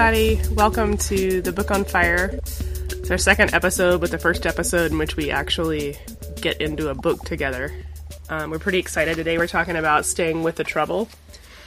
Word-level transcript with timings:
Everybody. 0.00 0.54
Welcome 0.54 0.96
to 0.96 1.42
The 1.42 1.52
Book 1.52 1.70
on 1.70 1.84
Fire. 1.84 2.30
It's 2.32 3.10
our 3.10 3.18
second 3.18 3.52
episode, 3.52 4.00
but 4.00 4.10
the 4.10 4.16
first 4.16 4.46
episode 4.46 4.92
in 4.92 4.96
which 4.96 5.14
we 5.14 5.30
actually 5.30 5.98
get 6.40 6.58
into 6.58 6.88
a 6.88 6.94
book 6.94 7.22
together. 7.24 7.70
Um, 8.30 8.50
we're 8.50 8.60
pretty 8.60 8.78
excited 8.78 9.16
today. 9.16 9.36
We're 9.36 9.46
talking 9.46 9.76
about 9.76 10.06
Staying 10.06 10.42
with 10.42 10.56
the 10.56 10.64
Trouble, 10.64 11.10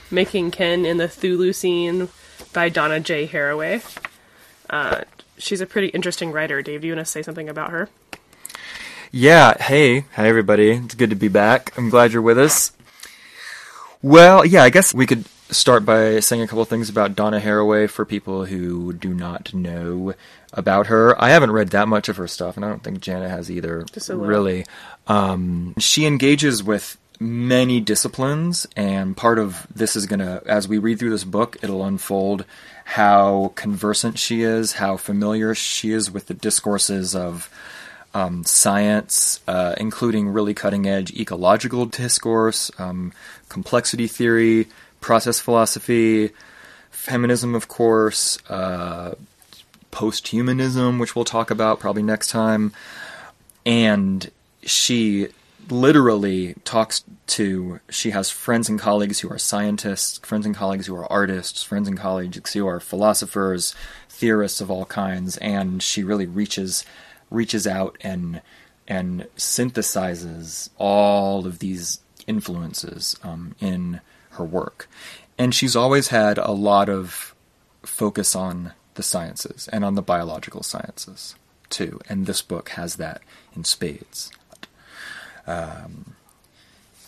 Making 0.10 0.50
Kin 0.50 0.84
in 0.84 0.98
the 0.98 1.04
Chthulucene 1.04 2.10
by 2.54 2.70
Donna 2.70 3.00
J. 3.00 3.28
Haraway. 3.28 3.84
Uh, 4.68 5.02
she's 5.38 5.62
a 5.62 5.68
pretty 5.68 5.90
interesting 5.90 6.32
writer. 6.32 6.64
Dave, 6.64 6.82
do 6.82 6.88
you 6.88 6.96
want 6.96 7.06
to 7.06 7.12
say 7.12 7.22
something 7.22 7.50
about 7.50 7.70
her? 7.70 7.88
Yeah, 9.12 9.62
hey, 9.62 10.06
hi 10.16 10.28
everybody. 10.28 10.72
It's 10.72 10.96
good 10.96 11.12
to 11.12 11.16
be 11.16 11.28
back. 11.28 11.72
I'm 11.78 11.92
glad 11.92 12.14
you're 12.14 12.24
with 12.24 12.40
us. 12.40 12.72
Well, 14.02 14.44
yeah, 14.44 14.64
I 14.64 14.72
guess 14.72 14.92
we 14.92 15.06
could 15.06 15.24
start 15.50 15.86
by 15.86 16.20
saying 16.20 16.42
a 16.42 16.48
couple 16.48 16.66
things 16.66 16.90
about 16.90 17.16
Donna 17.16 17.40
Haraway 17.40 17.90
for 17.90 18.06
people 18.06 18.46
who 18.46 18.94
do 18.94 19.14
not 19.14 19.54
know 19.54 20.14
about 20.52 20.88
her. 20.88 21.22
I 21.22 21.30
haven't 21.30 21.52
read 21.52 21.70
that 21.70 21.88
much 21.88 22.10
of 22.10 22.18
her 22.18 22.28
stuff, 22.28 22.56
and 22.56 22.66
I 22.66 22.70
don't 22.70 22.84
think 22.84 23.00
Janet 23.00 23.30
has 23.30 23.50
either. 23.52 23.86
Really, 24.28 24.66
um, 25.08 25.76
she 25.78 26.06
engages 26.06 26.64
with 26.64 26.98
many 27.20 27.80
disciplines, 27.80 28.68
and 28.76 29.16
part 29.16 29.40
of 29.40 29.68
this 29.74 29.96
is 29.96 30.06
gonna, 30.06 30.42
as 30.46 30.68
we 30.68 30.78
read 30.78 31.00
through 31.00 31.12
this 31.12 31.24
book, 31.24 31.58
it'll 31.62 31.84
unfold 31.84 32.46
how 32.86 33.54
conversant 33.56 34.20
she 34.20 34.42
is, 34.42 34.74
how 34.74 34.98
familiar 34.98 35.56
she 35.56 35.92
is 35.92 36.12
with 36.12 36.28
the 36.28 36.34
discourses 36.34 37.16
of 37.16 37.50
um, 38.14 38.44
science, 38.44 39.40
uh, 39.48 39.74
including 39.78 40.30
really 40.30 40.54
cutting 40.54 40.88
edge 40.88 41.12
ecological 41.14 41.86
discourse, 41.86 42.70
um, 42.78 43.12
complexity 43.50 44.08
theory, 44.08 44.68
process 45.04 45.40
philosophy, 45.40 46.32
feminism, 46.90 47.54
of 47.54 47.68
course, 47.68 48.40
uh, 48.50 49.14
post 49.92 50.30
humanism, 50.30 50.98
which 50.98 51.16
we'll 51.16 51.26
talk 51.26 51.52
about 51.52 51.80
probably 51.80 52.02
next 52.02 52.30
time. 52.30 52.74
And 53.66 54.32
she 54.64 55.28
literally 55.70 56.56
talks 56.66 57.04
to, 57.28 57.80
she 57.90 58.12
has 58.12 58.30
friends 58.30 58.70
and 58.70 58.80
colleagues 58.80 59.20
who 59.20 59.30
are 59.30 59.38
scientists, 59.38 60.18
friends 60.20 60.46
and 60.46 60.56
colleagues 60.56 60.88
who 60.88 60.96
are 60.96 61.12
artists, 61.12 61.62
friends 61.62 61.88
and 61.88 61.98
colleagues 61.98 62.54
who 62.54 62.66
are 62.68 62.80
philosophers, 62.80 63.76
theorists 64.10 64.62
of 64.62 64.72
all 64.72 64.86
kinds, 64.86 65.38
and 65.38 65.84
she 65.84 66.04
really 66.04 66.26
reaches 66.26 66.86
reaches 67.30 67.66
out 67.66 67.98
and 68.02 68.42
and 68.88 69.28
synthesizes 69.38 70.70
all 70.78 71.48
of 71.48 71.60
these 71.60 72.00
influences 72.28 73.18
um, 73.24 73.56
in 73.60 74.00
her 74.34 74.44
work. 74.44 74.88
And 75.38 75.54
she's 75.54 75.76
always 75.76 76.10
had 76.10 76.38
a 76.38 76.52
lot 76.52 76.90
of 76.90 77.34
focus 77.84 78.36
on 78.36 78.74
the 78.94 79.04
sciences 79.04 79.68
and 79.74 79.84
on 79.84 79.96
the 79.96 80.02
biological 80.02 80.64
sciences 80.64 81.36
too. 81.70 82.00
And 82.08 82.26
this 82.26 82.42
book 82.42 82.70
has 82.70 82.96
that 82.98 83.22
in 83.56 83.64
spades. 83.64 84.32
Um, 85.48 86.16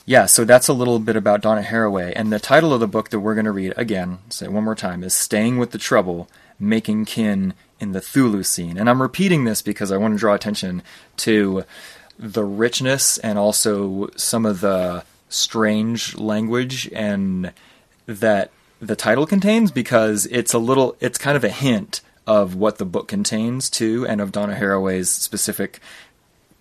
yeah, 0.06 0.25
so 0.25 0.46
that's 0.46 0.68
a 0.68 0.74
little 0.74 1.00
bit 1.00 1.16
about 1.16 1.41
Donna 1.41 1.64
Haraway. 1.64 2.14
And 2.16 2.31
the 2.31 2.40
title 2.40 2.74
of 2.74 2.80
the 2.80 2.88
book 2.88 3.09
that 3.09 3.19
we're 3.19 3.34
going 3.34 3.46
to 3.46 3.52
read, 3.52 3.74
again, 3.75 4.19
say 4.30 4.47
one 4.47 4.64
more 4.64 4.75
time, 4.75 5.03
is 5.03 5.16
Staying 5.16 5.58
with 5.58 5.72
the 5.72 5.78
Trouble 5.78 6.30
Making 6.59 7.06
Kin 7.06 7.53
in 7.80 7.91
the 7.91 8.02
Chthulucene. 8.02 8.80
And 8.80 8.90
I'm 8.90 9.02
repeating 9.02 9.46
this 9.46 9.62
because 9.62 9.91
I 9.91 9.97
want 9.97 10.14
to 10.14 10.19
draw 10.19 10.34
attention 10.34 10.84
to 11.18 11.64
the 12.19 12.44
richness 12.44 13.18
and 13.18 13.40
also 13.40 14.09
some 14.16 14.46
of 14.46 14.62
the 14.62 15.03
strange 15.35 16.16
language 16.18 16.90
and 16.94 17.51
that 18.06 18.51
the 18.79 18.96
title 18.96 19.25
contains 19.25 19.72
because 19.72 20.25
it's 20.28 20.53
a 20.53 20.59
little 20.59 20.96
it's 21.00 21.18
kind 21.18 21.38
of 21.38 21.44
a 21.44 21.50
hint 21.50 22.01
of 22.28 22.56
what 22.56 22.78
the 22.78 22.85
book 22.85 23.07
contains 23.07 23.69
too 23.69 24.06
and 24.07 24.22
of 24.22 24.31
Donna 24.31 24.56
Haraway's 24.56 25.12
specific 25.12 25.79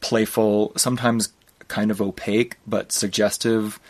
playful 0.01 0.73
sometimes 0.77 1.33
kind 1.69 1.91
of 1.91 2.01
opaque 2.01 2.57
but 2.67 2.93
suggestive. 2.93 3.81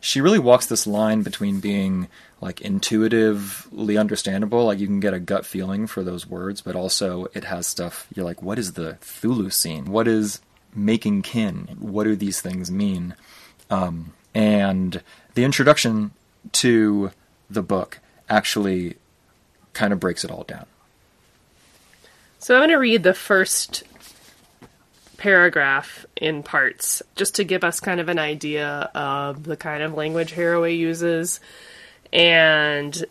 She 0.00 0.20
really 0.20 0.38
walks 0.38 0.66
this 0.66 0.86
line 0.86 1.22
between 1.22 1.60
being 1.60 2.08
like 2.40 2.60
intuitively 2.60 3.96
understandable 3.96 4.66
like 4.66 4.78
you 4.78 4.86
can 4.86 5.00
get 5.00 5.14
a 5.14 5.20
gut 5.20 5.46
feeling 5.46 5.86
for 5.86 6.02
those 6.02 6.26
words 6.26 6.60
but 6.60 6.76
also 6.76 7.26
it 7.32 7.44
has 7.44 7.66
stuff 7.66 8.06
you're 8.14 8.24
like 8.24 8.42
what 8.42 8.58
is 8.58 8.74
the 8.74 8.98
Chthulucene 9.00 9.88
what 9.88 10.06
is 10.06 10.40
making 10.74 11.22
kin? 11.22 11.76
What 11.78 12.04
do 12.04 12.16
these 12.16 12.40
things 12.40 12.70
mean? 12.70 13.14
Um, 13.70 14.12
and 14.34 15.02
the 15.34 15.44
introduction 15.44 16.10
to 16.52 17.10
the 17.48 17.62
book 17.62 18.00
actually 18.28 18.96
kind 19.72 19.92
of 19.92 20.00
breaks 20.00 20.24
it 20.24 20.30
all 20.30 20.44
down. 20.44 20.66
So 22.38 22.54
I'm 22.54 22.60
going 22.60 22.70
to 22.70 22.76
read 22.76 23.02
the 23.02 23.14
first 23.14 23.84
paragraph 25.16 26.04
in 26.16 26.42
parts 26.42 27.02
just 27.16 27.36
to 27.36 27.44
give 27.44 27.64
us 27.64 27.80
kind 27.80 28.00
of 28.00 28.10
an 28.10 28.18
idea 28.18 28.90
of 28.94 29.44
the 29.44 29.56
kind 29.56 29.82
of 29.82 29.94
language 29.94 30.34
Haraway 30.34 30.76
uses. 30.76 31.40
And 32.12 33.04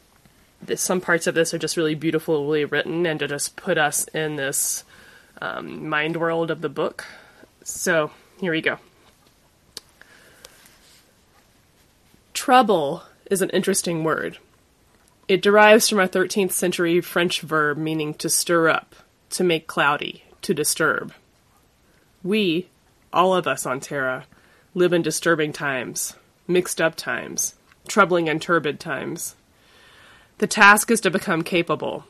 this, 0.62 0.82
some 0.82 1.02
parts 1.02 1.26
of 1.26 1.34
this 1.34 1.54
are 1.54 1.58
just 1.58 1.78
really 1.78 1.96
beautifully 1.96 2.66
written 2.66 3.06
and 3.06 3.20
to 3.20 3.28
just 3.28 3.56
put 3.56 3.78
us 3.78 4.08
in 4.10 4.36
this 4.36 4.84
um, 5.42 5.90
mind 5.90 6.18
world 6.18 6.52
of 6.52 6.62
the 6.62 6.70
book. 6.70 7.06
So 7.64 8.12
here 8.40 8.52
we 8.52 8.62
go. 8.62 8.78
Trouble 12.44 13.04
is 13.32 13.42
an 13.42 13.50
interesting 13.52 14.04
word. 14.04 14.38
It 15.30 15.42
derives 15.42 15.88
from 15.88 16.02
a 16.02 16.10
13th 16.10 16.52
century 16.52 17.00
French 17.00 17.40
verb 17.40 17.78
meaning 17.78 18.14
to 18.16 18.28
stir 18.28 18.68
up, 18.68 18.96
to 19.30 19.46
make 19.46 19.66
cloudy, 19.66 20.26
to 20.42 20.54
disturb. 20.54 21.14
We, 22.22 22.68
all 23.14 23.34
of 23.34 23.48
us 23.48 23.66
on 23.66 23.80
Terra, 23.80 24.26
live 24.74 24.92
in 24.92 25.02
disturbing 25.02 25.54
times, 25.54 26.18
mixed 26.46 26.82
up 26.82 26.96
times, 26.96 27.56
troubling 27.88 28.28
and 28.28 28.42
turbid 28.42 28.78
times. 28.78 29.38
The 30.40 30.46
task 30.46 30.92
is 30.92 31.00
to 31.00 31.10
become 31.10 31.44
capable, 31.44 32.04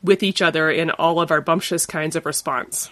with 0.00 0.22
each 0.22 0.40
other 0.40 0.70
in 0.70 0.92
all 0.92 1.18
of 1.18 1.32
our 1.32 1.40
bumptious 1.40 1.86
kinds 1.86 2.14
of 2.14 2.24
response. 2.24 2.90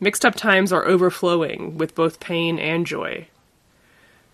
Mixed 0.00 0.24
up 0.24 0.36
times 0.36 0.72
are 0.72 0.86
overflowing 0.86 1.76
with 1.76 1.94
both 1.94 2.18
pain 2.18 2.58
and 2.58 2.86
joy 2.86 3.28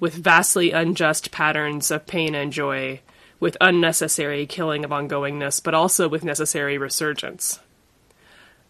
with 0.02 0.14
vastly 0.14 0.72
unjust 0.72 1.30
patterns 1.30 1.88
of 1.92 2.08
pain 2.08 2.34
and 2.34 2.52
joy, 2.52 2.98
with 3.38 3.56
unnecessary 3.60 4.44
killing 4.44 4.84
of 4.84 4.90
ongoingness, 4.90 5.62
but 5.62 5.74
also 5.74 6.08
with 6.08 6.24
necessary 6.24 6.76
resurgence. 6.76 7.60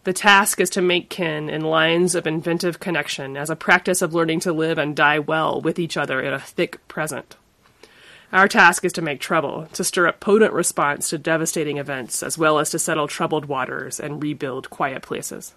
The 0.03 0.13
task 0.13 0.59
is 0.59 0.69
to 0.69 0.81
make 0.81 1.09
kin 1.09 1.49
in 1.49 1.61
lines 1.61 2.13
of 2.13 2.27
inventive 2.27 2.79
connection 2.79 3.35
as 3.35 3.49
a 3.49 3.55
practice 3.55 4.03
of 4.03 4.13
learning 4.13 4.41
to 4.41 4.53
live 4.53 4.77
and 4.77 4.95
die 4.95 5.17
well 5.17 5.59
with 5.59 5.79
each 5.79 5.97
other 5.97 6.21
in 6.21 6.33
a 6.33 6.39
thick 6.39 6.87
present. 6.87 7.35
Our 8.31 8.47
task 8.47 8.85
is 8.85 8.93
to 8.93 9.01
make 9.01 9.19
trouble, 9.19 9.67
to 9.73 9.83
stir 9.83 10.05
up 10.05 10.19
potent 10.19 10.53
response 10.53 11.09
to 11.09 11.17
devastating 11.17 11.79
events, 11.79 12.21
as 12.21 12.37
well 12.37 12.59
as 12.59 12.69
to 12.69 12.77
settle 12.77 13.07
troubled 13.07 13.45
waters 13.45 13.99
and 13.99 14.21
rebuild 14.21 14.69
quiet 14.69 15.01
places. 15.01 15.55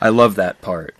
I 0.00 0.08
love 0.08 0.34
that 0.36 0.60
part. 0.60 0.94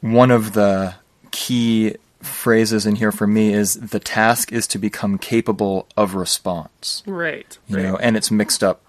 One 0.00 0.30
of 0.30 0.52
the 0.52 0.94
key 1.30 1.96
phrases 2.20 2.86
in 2.86 2.96
here 2.96 3.12
for 3.12 3.26
me 3.26 3.52
is 3.52 3.74
the 3.74 4.00
task 4.00 4.52
is 4.52 4.66
to 4.68 4.78
become 4.78 5.18
capable 5.18 5.86
of 5.96 6.14
response. 6.14 7.02
Right. 7.06 7.58
You 7.68 7.76
right. 7.76 7.82
know, 7.82 7.96
and 7.96 8.16
it's 8.16 8.30
mixed 8.30 8.62
up. 8.62 8.82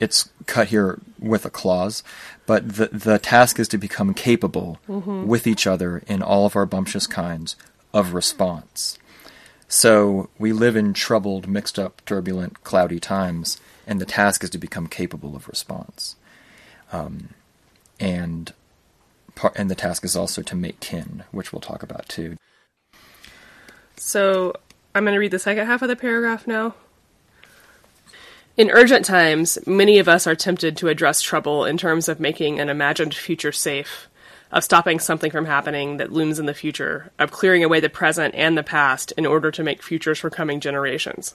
It's 0.00 0.28
cut 0.46 0.68
here 0.68 0.98
with 1.18 1.44
a 1.46 1.50
clause, 1.50 2.02
but 2.46 2.76
the 2.76 2.88
the 2.88 3.18
task 3.18 3.58
is 3.58 3.68
to 3.68 3.78
become 3.78 4.12
capable 4.12 4.78
Mm-hmm. 4.88 5.26
with 5.26 5.46
each 5.46 5.66
other 5.66 6.02
in 6.06 6.22
all 6.22 6.46
of 6.46 6.56
our 6.56 6.66
bumptious 6.66 7.06
kinds 7.06 7.56
of 7.92 8.12
response. 8.12 8.98
So 9.68 10.28
we 10.38 10.52
live 10.52 10.76
in 10.76 10.92
troubled, 10.94 11.46
mixed 11.48 11.78
up, 11.78 12.02
turbulent, 12.06 12.64
cloudy 12.64 13.00
times, 13.00 13.58
and 13.86 14.00
the 14.00 14.04
task 14.04 14.44
is 14.44 14.50
to 14.50 14.58
become 14.58 14.88
capable 14.88 15.36
of 15.36 15.48
response. 15.48 16.16
Um, 16.92 17.30
and 18.00 18.52
par- 19.34 19.52
and 19.56 19.70
the 19.70 19.74
task 19.74 20.04
is 20.04 20.16
also 20.16 20.42
to 20.42 20.56
make 20.56 20.80
kin, 20.80 21.24
which 21.30 21.52
we'll 21.52 21.60
talk 21.60 21.82
about 21.82 22.08
too. 22.08 22.36
So 23.96 24.54
I'm 24.94 25.04
going 25.04 25.14
to 25.14 25.20
read 25.20 25.30
the 25.30 25.38
second 25.38 25.66
half 25.66 25.82
of 25.82 25.88
the 25.88 25.96
paragraph 25.96 26.46
now. 26.46 26.74
In 28.56 28.70
urgent 28.70 29.04
times, 29.04 29.58
many 29.66 29.98
of 29.98 30.08
us 30.08 30.28
are 30.28 30.36
tempted 30.36 30.76
to 30.76 30.88
address 30.88 31.20
trouble 31.20 31.64
in 31.64 31.76
terms 31.76 32.08
of 32.08 32.20
making 32.20 32.60
an 32.60 32.68
imagined 32.68 33.12
future 33.12 33.50
safe, 33.50 34.08
of 34.52 34.62
stopping 34.62 35.00
something 35.00 35.32
from 35.32 35.46
happening 35.46 35.96
that 35.96 36.12
looms 36.12 36.38
in 36.38 36.46
the 36.46 36.54
future, 36.54 37.10
of 37.18 37.32
clearing 37.32 37.64
away 37.64 37.80
the 37.80 37.88
present 37.88 38.32
and 38.36 38.56
the 38.56 38.62
past 38.62 39.12
in 39.16 39.26
order 39.26 39.50
to 39.50 39.64
make 39.64 39.82
futures 39.82 40.20
for 40.20 40.30
coming 40.30 40.60
generations. 40.60 41.34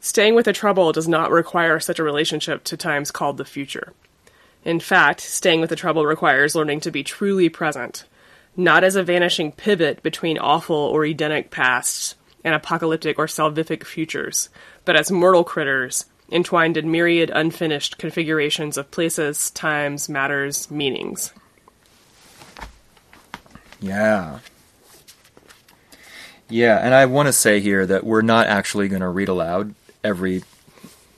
Staying 0.00 0.34
with 0.34 0.46
the 0.46 0.52
trouble 0.52 0.90
does 0.90 1.06
not 1.06 1.30
require 1.30 1.78
such 1.78 2.00
a 2.00 2.02
relationship 2.02 2.64
to 2.64 2.76
times 2.76 3.12
called 3.12 3.36
the 3.36 3.44
future. 3.44 3.92
In 4.64 4.80
fact, 4.80 5.20
staying 5.20 5.60
with 5.60 5.70
the 5.70 5.76
trouble 5.76 6.06
requires 6.06 6.54
learning 6.54 6.80
to 6.80 6.90
be 6.90 7.02
truly 7.02 7.48
present, 7.48 8.04
not 8.56 8.84
as 8.84 8.96
a 8.96 9.02
vanishing 9.02 9.52
pivot 9.52 10.02
between 10.02 10.38
awful 10.38 10.76
or 10.76 11.04
Edenic 11.04 11.50
pasts 11.50 12.14
and 12.44 12.54
apocalyptic 12.54 13.18
or 13.18 13.26
salvific 13.26 13.84
futures, 13.84 14.48
but 14.84 14.96
as 14.96 15.10
mortal 15.10 15.44
critters 15.44 16.06
entwined 16.30 16.76
in 16.76 16.90
myriad 16.90 17.30
unfinished 17.34 17.98
configurations 17.98 18.76
of 18.76 18.90
places, 18.90 19.50
times, 19.50 20.08
matters, 20.08 20.70
meanings. 20.70 21.32
Yeah. 23.80 24.38
Yeah, 26.48 26.78
and 26.78 26.94
I 26.94 27.06
want 27.06 27.26
to 27.26 27.32
say 27.32 27.60
here 27.60 27.84
that 27.86 28.04
we're 28.04 28.22
not 28.22 28.46
actually 28.46 28.88
going 28.88 29.02
to 29.02 29.08
read 29.08 29.28
aloud 29.28 29.74
every 30.04 30.44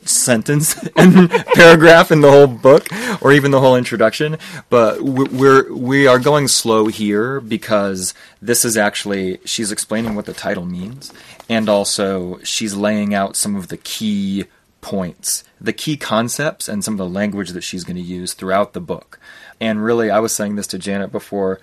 sentence 0.04 0.76
and 0.96 1.30
paragraph 1.54 2.10
in 2.10 2.20
the 2.20 2.30
whole 2.30 2.46
book 2.46 2.86
or 3.22 3.32
even 3.32 3.50
the 3.50 3.60
whole 3.60 3.76
introduction 3.76 4.36
but 4.70 5.00
we're 5.02 5.72
we 5.72 6.06
are 6.06 6.18
going 6.18 6.48
slow 6.48 6.86
here 6.86 7.40
because 7.40 8.14
this 8.40 8.64
is 8.64 8.76
actually 8.76 9.38
she's 9.44 9.72
explaining 9.72 10.14
what 10.14 10.26
the 10.26 10.32
title 10.32 10.64
means 10.64 11.12
and 11.48 11.68
also 11.68 12.38
she's 12.42 12.74
laying 12.74 13.14
out 13.14 13.36
some 13.36 13.56
of 13.56 13.68
the 13.68 13.76
key 13.76 14.44
points 14.80 15.44
the 15.64 15.72
key 15.72 15.96
concepts 15.96 16.68
and 16.68 16.84
some 16.84 16.94
of 16.94 16.98
the 16.98 17.08
language 17.08 17.50
that 17.50 17.62
she's 17.62 17.84
going 17.84 17.96
to 17.96 18.02
use 18.02 18.34
throughout 18.34 18.74
the 18.74 18.80
book. 18.80 19.18
And 19.60 19.82
really 19.82 20.10
I 20.10 20.18
was 20.18 20.34
saying 20.34 20.56
this 20.56 20.66
to 20.68 20.78
Janet 20.78 21.10
before 21.10 21.60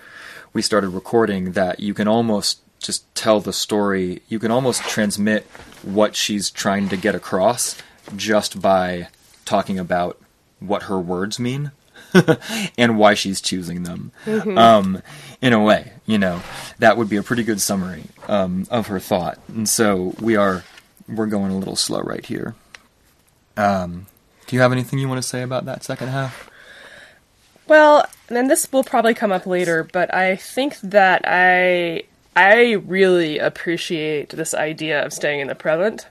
we 0.54 0.62
started 0.62 0.90
recording 0.90 1.52
that 1.52 1.80
you 1.80 1.94
can 1.94 2.08
almost 2.08 2.62
just 2.80 3.14
tell 3.14 3.40
the 3.40 3.54
story 3.54 4.24
you 4.28 4.40
can 4.40 4.50
almost 4.50 4.82
transmit 4.84 5.46
what 5.84 6.16
she's 6.16 6.50
trying 6.50 6.90
to 6.90 6.98
get 6.98 7.14
across 7.14 7.78
just 8.16 8.62
by 8.62 9.08
talking 9.46 9.80
about 9.80 10.20
what 10.60 10.84
her 10.84 11.00
words 11.00 11.40
mean 11.40 11.72
and 12.78 12.98
why 12.98 13.14
she's 13.14 13.42
choosing 13.42 13.84
them. 13.84 14.12
Mm-hmm. 14.26 14.58
Um, 14.58 15.02
in 15.42 15.54
a 15.54 15.64
way, 15.64 15.94
you 16.06 16.18
know, 16.18 16.42
that 16.80 16.98
would 16.98 17.10
be 17.10 17.18
a 17.18 17.24
pretty 17.24 17.44
good 17.44 17.62
summary 17.62 18.04
um, 18.28 18.68
of 18.70 18.88
her 18.88 19.00
thought. 19.00 19.40
And 19.48 19.68
so 19.68 20.16
we 20.20 20.36
are 20.36 20.64
we're 21.08 21.28
going 21.28 21.52
a 21.52 21.58
little 21.58 21.76
slow 21.76 22.02
right 22.02 22.26
here. 22.26 22.56
Um, 23.58 24.08
do 24.48 24.56
you 24.56 24.62
have 24.62 24.72
anything 24.72 25.00
you 25.00 25.08
want 25.08 25.22
to 25.22 25.28
say 25.28 25.42
about 25.42 25.66
that 25.66 25.84
second 25.84 26.10
half? 26.10 26.50
Well, 27.68 28.06
and 28.30 28.50
this 28.50 28.72
will 28.72 28.84
probably 28.84 29.14
come 29.14 29.32
up 29.32 29.46
later, 29.46 29.84
but 29.84 30.14
I 30.14 30.36
think 30.36 30.80
that 30.82 31.22
I 31.26 32.04
I 32.36 32.74
really 32.74 33.40
appreciate 33.40 34.30
this 34.30 34.54
idea 34.54 35.06
of 35.06 35.14
staying 35.14 35.42
in 35.42 35.48
the 35.48 35.56
present 35.56 36.08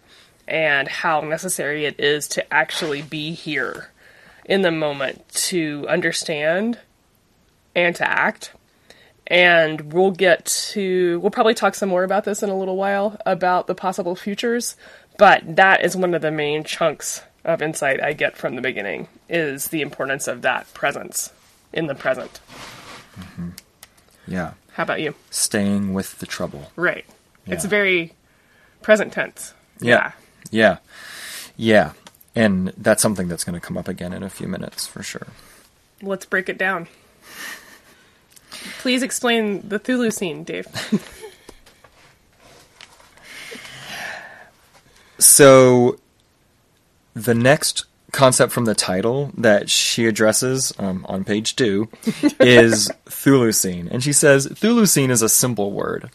and 0.50 0.88
how 0.88 1.20
necessary 1.20 1.85
it 1.85 1.99
is 2.00 2.26
to 2.29 2.52
actually 2.52 3.00
be 3.00 3.32
here 3.32 3.91
in 4.44 4.62
the 4.62 4.70
moment 4.73 5.26
to 5.29 5.87
understand 5.88 6.79
and 7.75 7.94
to 7.94 8.06
act. 8.06 8.52
And 9.29 9.93
we'll 9.93 10.11
get 10.11 10.44
to, 10.73 11.20
we'll 11.20 11.31
probably 11.31 11.55
talk 11.55 11.76
some 11.76 11.88
more 11.88 12.02
about 12.02 12.25
this 12.25 12.43
in 12.43 12.50
a 12.50 12.58
little 12.58 12.76
while 12.76 13.17
about 13.25 13.69
the 13.69 13.76
possible 13.76 14.17
futures, 14.17 14.75
but 15.19 15.56
that 15.56 15.85
is 15.85 15.97
one 15.97 16.14
of 16.14 16.23
the 16.23 16.32
main 16.32 16.64
chunks 16.64 17.23
of 17.44 17.62
insight 17.62 18.02
I 18.02 18.12
get 18.12 18.37
from 18.37 18.56
the 18.56 18.61
beginning 18.61 19.06
is 19.29 19.69
the 19.69 19.82
importance 19.82 20.26
of 20.26 20.43
that 20.43 20.73
presence 20.75 21.32
in 21.73 21.87
the 21.87 21.94
present. 21.94 22.41
Mm-hmm. 23.17 23.50
Yeah. 24.26 24.55
How 24.73 24.82
about 24.82 25.00
you? 25.00 25.14
Staying 25.31 25.94
with 25.94 26.19
the 26.19 26.26
trouble. 26.26 26.73
Right. 26.75 27.05
Yeah. 27.47 27.55
It's 27.55 27.64
very 27.64 28.14
present 28.82 29.12
tense. 29.12 29.55
Yeah. 29.81 29.94
yeah. 29.94 30.12
Yeah. 30.51 30.79
Yeah. 31.57 31.93
And 32.35 32.73
that's 32.77 33.03
something 33.03 33.29
that's 33.29 33.45
going 33.45 33.59
to 33.59 33.65
come 33.65 33.77
up 33.77 33.89
again 33.89 34.13
in 34.13 34.23
a 34.23 34.31
few 34.31 34.47
minutes 34.47 34.87
for 34.87 35.03
sure. 35.03 35.29
Let's 36.03 36.25
break 36.25 36.49
it 36.49 36.59
down. 36.59 36.89
Please 38.79 39.03
explain 39.03 39.69
the 39.69 39.79
Chthulucene, 39.79 40.45
Dave. 40.45 40.67
so, 45.19 45.99
the 47.15 47.35
next 47.35 47.85
concept 48.13 48.53
from 48.53 48.65
the 48.65 48.75
title 48.75 49.31
that 49.37 49.71
she 49.71 50.07
addresses 50.07 50.73
um, 50.79 51.07
on 51.09 51.25
page 51.25 51.57
two 51.57 51.89
is 52.41 52.91
Chthulucene. 53.07 53.91
And 53.91 54.03
she 54.03 54.13
says 54.13 54.47
Chthulucene 54.49 55.11
is 55.11 55.23
a 55.23 55.29
simple 55.29 55.73
word, 55.73 56.11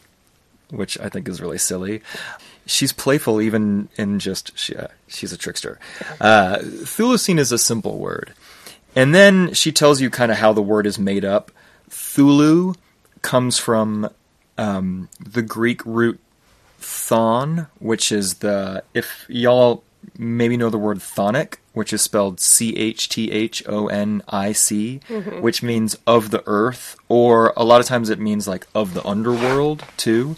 which 0.69 0.99
I 0.99 1.09
think 1.09 1.27
is 1.27 1.41
really 1.41 1.57
silly 1.57 2.01
she's 2.65 2.91
playful 2.91 3.41
even 3.41 3.89
in 3.97 4.19
just 4.19 4.57
she, 4.57 4.75
uh, 4.75 4.87
she's 5.07 5.31
a 5.31 5.37
trickster. 5.37 5.79
Uh, 6.19 6.59
is 6.61 7.51
a 7.51 7.57
simple 7.57 7.97
word, 7.97 8.33
and 8.95 9.13
then 9.13 9.53
she 9.53 9.71
tells 9.71 10.01
you 10.01 10.09
kind 10.09 10.31
of 10.31 10.37
how 10.37 10.53
the 10.53 10.61
word 10.61 10.85
is 10.85 10.99
made 10.99 11.25
up. 11.25 11.51
Chthulu 11.89 12.75
comes 13.21 13.57
from 13.57 14.09
um, 14.57 15.09
the 15.19 15.41
Greek 15.41 15.85
root 15.85 16.19
chthon, 16.79 17.67
which 17.79 18.11
is 18.11 18.35
the 18.35 18.83
if 18.93 19.25
y'all 19.27 19.83
maybe 20.17 20.57
know 20.57 20.69
the 20.69 20.77
word 20.77 20.99
chthonic, 20.99 21.55
which 21.73 21.91
is 21.93 22.01
spelled 22.01 22.39
C 22.39 22.75
H 22.75 23.09
T 23.09 23.31
H 23.31 23.63
O 23.67 23.87
N 23.87 24.21
I 24.27 24.51
C, 24.51 25.01
mm-hmm. 25.09 25.41
which 25.41 25.61
means 25.61 25.97
of 26.07 26.31
the 26.31 26.43
earth, 26.45 26.95
or 27.09 27.53
a 27.57 27.63
lot 27.63 27.81
of 27.81 27.87
times 27.87 28.09
it 28.09 28.19
means 28.19 28.47
like 28.47 28.67
of 28.73 28.93
the 28.93 29.05
underworld 29.05 29.83
too. 29.97 30.35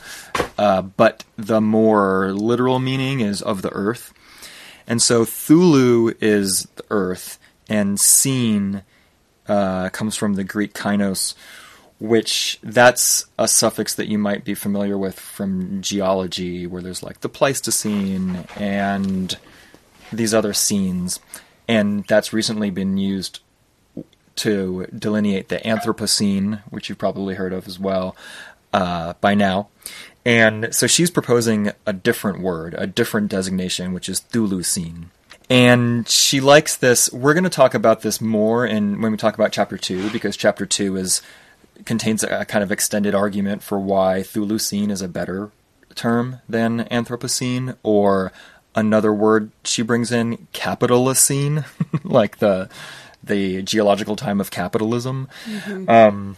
Uh, 0.58 0.82
but 0.82 1.24
the 1.38 1.62
more 1.62 2.34
literal 2.34 2.80
meaning 2.80 3.20
is 3.20 3.42
of 3.42 3.62
the 3.62 3.72
earth. 3.72 4.14
And 4.88 5.02
so 5.02 5.26
Chthulu 5.26 6.16
is 6.22 6.64
the 6.76 6.86
earth, 6.90 7.38
and 7.70 8.00
scene 8.00 8.84
uh, 9.48 9.90
comes 9.90 10.16
from 10.16 10.36
the 10.36 10.44
Greek 10.44 10.74
kainos, 10.74 11.36
which 12.00 12.60
that's 12.64 13.26
a 13.38 13.48
suffix 13.48 13.96
that 13.96 14.08
you 14.08 14.18
might 14.18 14.46
be 14.46 14.54
familiar 14.54 14.98
with 14.98 15.20
from 15.20 15.82
geology, 15.82 16.66
where 16.66 16.82
there's 16.82 17.04
like 17.04 17.22
the 17.22 17.30
Pleistocene 17.30 18.46
and 18.56 19.38
these 20.12 20.34
other 20.34 20.54
scenes, 20.54 21.20
and 21.68 22.06
that's 22.06 22.34
recently 22.34 22.70
been 22.70 22.98
used 22.98 23.40
to 24.38 24.86
delineate 24.98 25.50
the 25.50 25.58
Anthropocene, 25.58 26.62
which 26.70 26.90
you've 26.90 26.98
probably 26.98 27.36
heard 27.36 27.54
of 27.54 27.68
as 27.68 27.80
well 27.80 28.16
uh, 28.74 29.14
by 29.20 29.34
now. 29.34 29.70
And 30.26 30.76
so 30.76 30.88
she's 30.88 31.10
proposing 31.10 31.72
a 31.86 31.94
different 31.94 32.42
word, 32.42 32.76
a 32.78 32.86
different 32.86 33.30
designation, 33.30 33.94
which 33.94 34.10
is 34.10 34.22
Chthulucene. 34.22 35.06
And 35.50 36.08
she 36.08 36.42
likes 36.42 36.76
this. 36.76 37.12
We're 37.14 37.34
going 37.34 37.46
to 37.46 37.50
talk 37.50 37.74
about 37.74 38.02
this 38.02 38.20
more 38.20 38.66
in 38.66 39.02
when 39.02 39.12
we 39.12 39.18
talk 39.18 39.36
about 39.36 39.54
chapter 39.54 39.78
two, 39.78 40.10
because 40.12 40.36
chapter 40.36 40.66
two 40.66 40.98
is 40.98 41.22
contains 41.86 42.24
a 42.24 42.44
kind 42.44 42.64
of 42.64 42.72
extended 42.72 43.16
argument 43.16 43.64
for 43.64 43.80
why 43.80 44.20
Chthulucene 44.22 44.92
is 44.92 45.02
a 45.02 45.08
better 45.08 45.52
term 45.96 46.42
than 46.50 46.84
Anthropocene, 46.86 47.78
or 47.84 48.34
another 48.78 49.12
word 49.12 49.52
she 49.66 49.82
brings 49.82 50.12
in, 50.12 50.48
Capitalocene, 50.54 51.66
like 52.04 52.38
the 52.38 52.70
the 53.22 53.62
geological 53.64 54.16
time 54.16 54.40
of 54.40 54.52
capitalism. 54.52 55.28
Mm-hmm. 55.46 55.90
Um, 55.90 56.38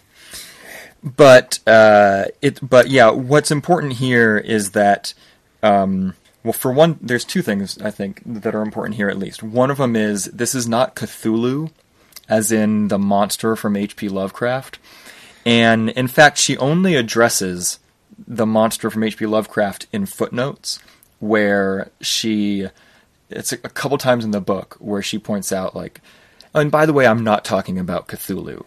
but 1.03 1.59
uh, 1.67 2.25
it, 2.41 2.59
but 2.67 2.89
yeah, 2.89 3.11
what's 3.11 3.51
important 3.51 3.93
here 3.93 4.37
is 4.37 4.71
that, 4.71 5.13
um, 5.61 6.15
well, 6.43 6.53
for 6.53 6.71
one, 6.71 6.97
there's 7.01 7.25
two 7.25 7.43
things 7.43 7.77
I 7.79 7.91
think 7.91 8.21
that 8.25 8.55
are 8.55 8.61
important 8.61 8.95
here 8.95 9.09
at 9.09 9.19
least. 9.19 9.43
One 9.43 9.69
of 9.69 9.77
them 9.77 9.95
is 9.95 10.25
this 10.25 10.55
is 10.55 10.67
not 10.67 10.95
Cthulhu, 10.95 11.69
as 12.27 12.51
in 12.51 12.87
the 12.87 12.97
monster 12.97 13.55
from 13.55 13.75
H.P. 13.75 14.09
Lovecraft, 14.09 14.79
and 15.45 15.89
in 15.91 16.07
fact, 16.07 16.37
she 16.37 16.57
only 16.57 16.95
addresses 16.95 17.79
the 18.27 18.45
monster 18.45 18.89
from 18.89 19.03
H.P. 19.03 19.25
Lovecraft 19.25 19.87
in 19.91 20.05
footnotes 20.05 20.79
where 21.19 21.91
she 22.01 22.67
it's 23.29 23.53
a, 23.53 23.55
a 23.63 23.69
couple 23.69 23.97
times 23.97 24.25
in 24.25 24.31
the 24.31 24.41
book 24.41 24.75
where 24.79 25.01
she 25.01 25.19
points 25.19 25.51
out 25.51 25.75
like 25.75 26.01
and 26.53 26.71
by 26.71 26.85
the 26.85 26.93
way 26.93 27.05
I'm 27.05 27.23
not 27.23 27.45
talking 27.45 27.77
about 27.77 28.07
Cthulhu 28.07 28.65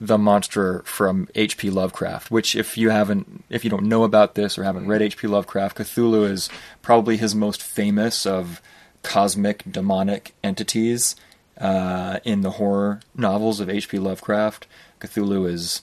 the 0.00 0.18
monster 0.18 0.82
from 0.84 1.28
H.P. 1.34 1.70
Lovecraft, 1.70 2.30
which 2.30 2.54
if 2.54 2.78
you 2.78 2.90
haven't 2.90 3.44
if 3.50 3.64
you 3.64 3.70
don't 3.70 3.86
know 3.86 4.04
about 4.04 4.34
this 4.34 4.56
or 4.56 4.64
haven't 4.64 4.86
read 4.86 5.02
H.P. 5.02 5.26
Lovecraft, 5.26 5.78
Cthulhu 5.78 6.28
is 6.28 6.48
probably 6.82 7.16
his 7.16 7.34
most 7.34 7.62
famous 7.62 8.24
of 8.24 8.62
cosmic 9.02 9.64
demonic 9.70 10.34
entities 10.42 11.16
uh, 11.60 12.20
in 12.24 12.42
the 12.42 12.52
horror 12.52 13.00
novels 13.14 13.58
of 13.60 13.68
H.P. 13.68 13.98
Lovecraft. 13.98 14.66
Cthulhu 15.00 15.48
is 15.48 15.82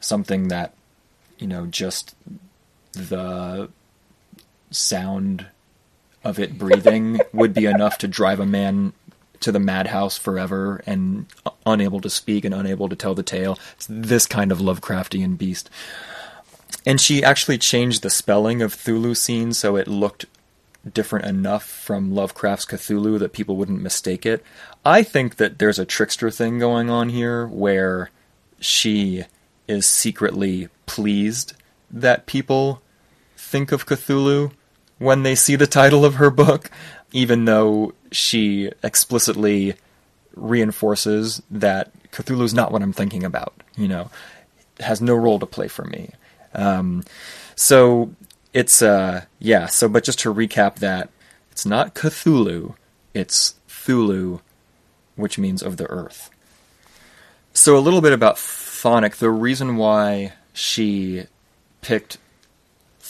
something 0.00 0.48
that 0.48 0.74
you 1.38 1.46
know 1.46 1.66
just 1.66 2.16
the 2.92 3.70
sound 4.74 5.46
of 6.22 6.38
it 6.38 6.58
breathing 6.58 7.20
would 7.32 7.54
be 7.54 7.66
enough 7.66 7.98
to 7.98 8.08
drive 8.08 8.40
a 8.40 8.46
man 8.46 8.92
to 9.40 9.52
the 9.52 9.60
madhouse 9.60 10.16
forever 10.16 10.82
and 10.86 11.26
unable 11.66 12.00
to 12.00 12.08
speak 12.08 12.44
and 12.44 12.54
unable 12.54 12.88
to 12.88 12.96
tell 12.96 13.14
the 13.14 13.22
tale. 13.22 13.58
It's 13.76 13.86
this 13.88 14.26
kind 14.26 14.50
of 14.50 14.58
Lovecraftian 14.58 15.36
beast. 15.36 15.68
And 16.86 17.00
she 17.00 17.22
actually 17.22 17.58
changed 17.58 18.02
the 18.02 18.10
spelling 18.10 18.62
of 18.62 18.74
Chthulucene 18.74 19.54
so 19.54 19.76
it 19.76 19.86
looked 19.86 20.26
different 20.90 21.26
enough 21.26 21.64
from 21.64 22.14
Lovecraft's 22.14 22.66
Cthulhu 22.66 23.18
that 23.18 23.32
people 23.32 23.56
wouldn't 23.56 23.82
mistake 23.82 24.26
it. 24.26 24.42
I 24.84 25.02
think 25.02 25.36
that 25.36 25.58
there's 25.58 25.78
a 25.78 25.86
trickster 25.86 26.30
thing 26.30 26.58
going 26.58 26.90
on 26.90 27.08
here 27.08 27.46
where 27.46 28.10
she 28.60 29.24
is 29.66 29.86
secretly 29.86 30.68
pleased 30.86 31.54
that 31.90 32.26
people 32.26 32.82
think 33.36 33.72
of 33.72 33.86
Cthulhu 33.86 34.52
when 34.98 35.22
they 35.22 35.34
see 35.34 35.56
the 35.56 35.66
title 35.66 36.04
of 36.04 36.16
her 36.16 36.30
book, 36.30 36.70
even 37.12 37.44
though 37.44 37.92
she 38.12 38.70
explicitly 38.82 39.74
reinforces 40.34 41.42
that 41.50 41.90
Cthulhu 42.10 42.42
is 42.42 42.54
not 42.54 42.72
what 42.72 42.82
I'm 42.82 42.92
thinking 42.92 43.24
about. 43.24 43.54
You 43.76 43.88
know, 43.88 44.10
has 44.80 45.00
no 45.00 45.14
role 45.14 45.38
to 45.38 45.46
play 45.46 45.68
for 45.68 45.84
me. 45.84 46.10
Um, 46.54 47.04
so 47.56 48.14
it's 48.52 48.82
uh 48.82 49.24
yeah. 49.38 49.66
So 49.66 49.88
but 49.88 50.04
just 50.04 50.20
to 50.20 50.34
recap 50.34 50.76
that, 50.76 51.10
it's 51.50 51.66
not 51.66 51.94
Cthulhu, 51.94 52.74
it's 53.12 53.54
Chthulu, 53.68 54.40
which 55.16 55.38
means 55.38 55.62
of 55.62 55.76
the 55.76 55.86
earth. 55.90 56.30
So 57.52 57.76
a 57.76 57.80
little 57.80 58.00
bit 58.00 58.12
about 58.12 58.36
Chthonic. 58.36 59.16
The 59.16 59.30
reason 59.30 59.76
why 59.76 60.32
she 60.52 61.24
picked 61.80 62.18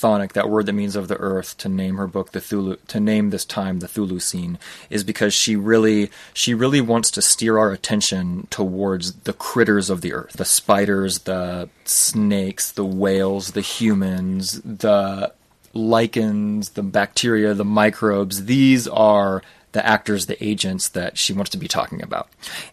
That 0.04 0.50
word 0.50 0.66
that 0.66 0.75
means 0.75 0.96
of 0.96 1.08
the 1.08 1.16
earth, 1.16 1.56
to 1.58 1.68
name 1.68 1.96
her 1.96 2.06
book 2.06 2.32
the 2.32 2.40
Chthulu, 2.40 2.78
to 2.88 3.00
name 3.00 3.30
this 3.30 3.44
time 3.44 3.80
the 3.80 3.87
Chthulucene, 3.87 4.58
is 4.90 5.02
because 5.02 5.32
she 5.32 5.56
really, 5.56 6.11
she 6.34 6.52
really 6.52 6.80
wants 6.80 7.11
to 7.12 7.23
steer 7.23 7.56
our 7.56 7.73
attention 7.73 8.46
towards 8.50 9.14
the 9.20 9.32
critters 9.32 9.88
of 9.88 10.02
the 10.02 10.12
earth, 10.12 10.34
the 10.34 10.44
spiders, 10.44 11.20
the 11.20 11.70
snakes, 11.84 12.70
the 12.70 12.84
whales, 12.84 13.52
the 13.52 13.62
humans, 13.62 14.61
the 14.61 15.32
lichens, 15.73 16.70
the 16.70 16.82
bacteria, 16.82 17.54
the 17.54 17.64
microbes. 17.64 18.44
These 18.44 18.87
are 18.88 19.42
the 19.73 19.84
actors, 19.84 20.26
the 20.26 20.42
agents 20.44 20.88
that 20.90 21.16
she 21.16 21.32
wants 21.32 21.50
to 21.52 21.58
be 21.58 21.66
talking 21.66 22.02
about, 22.02 22.28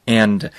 and 0.05 0.51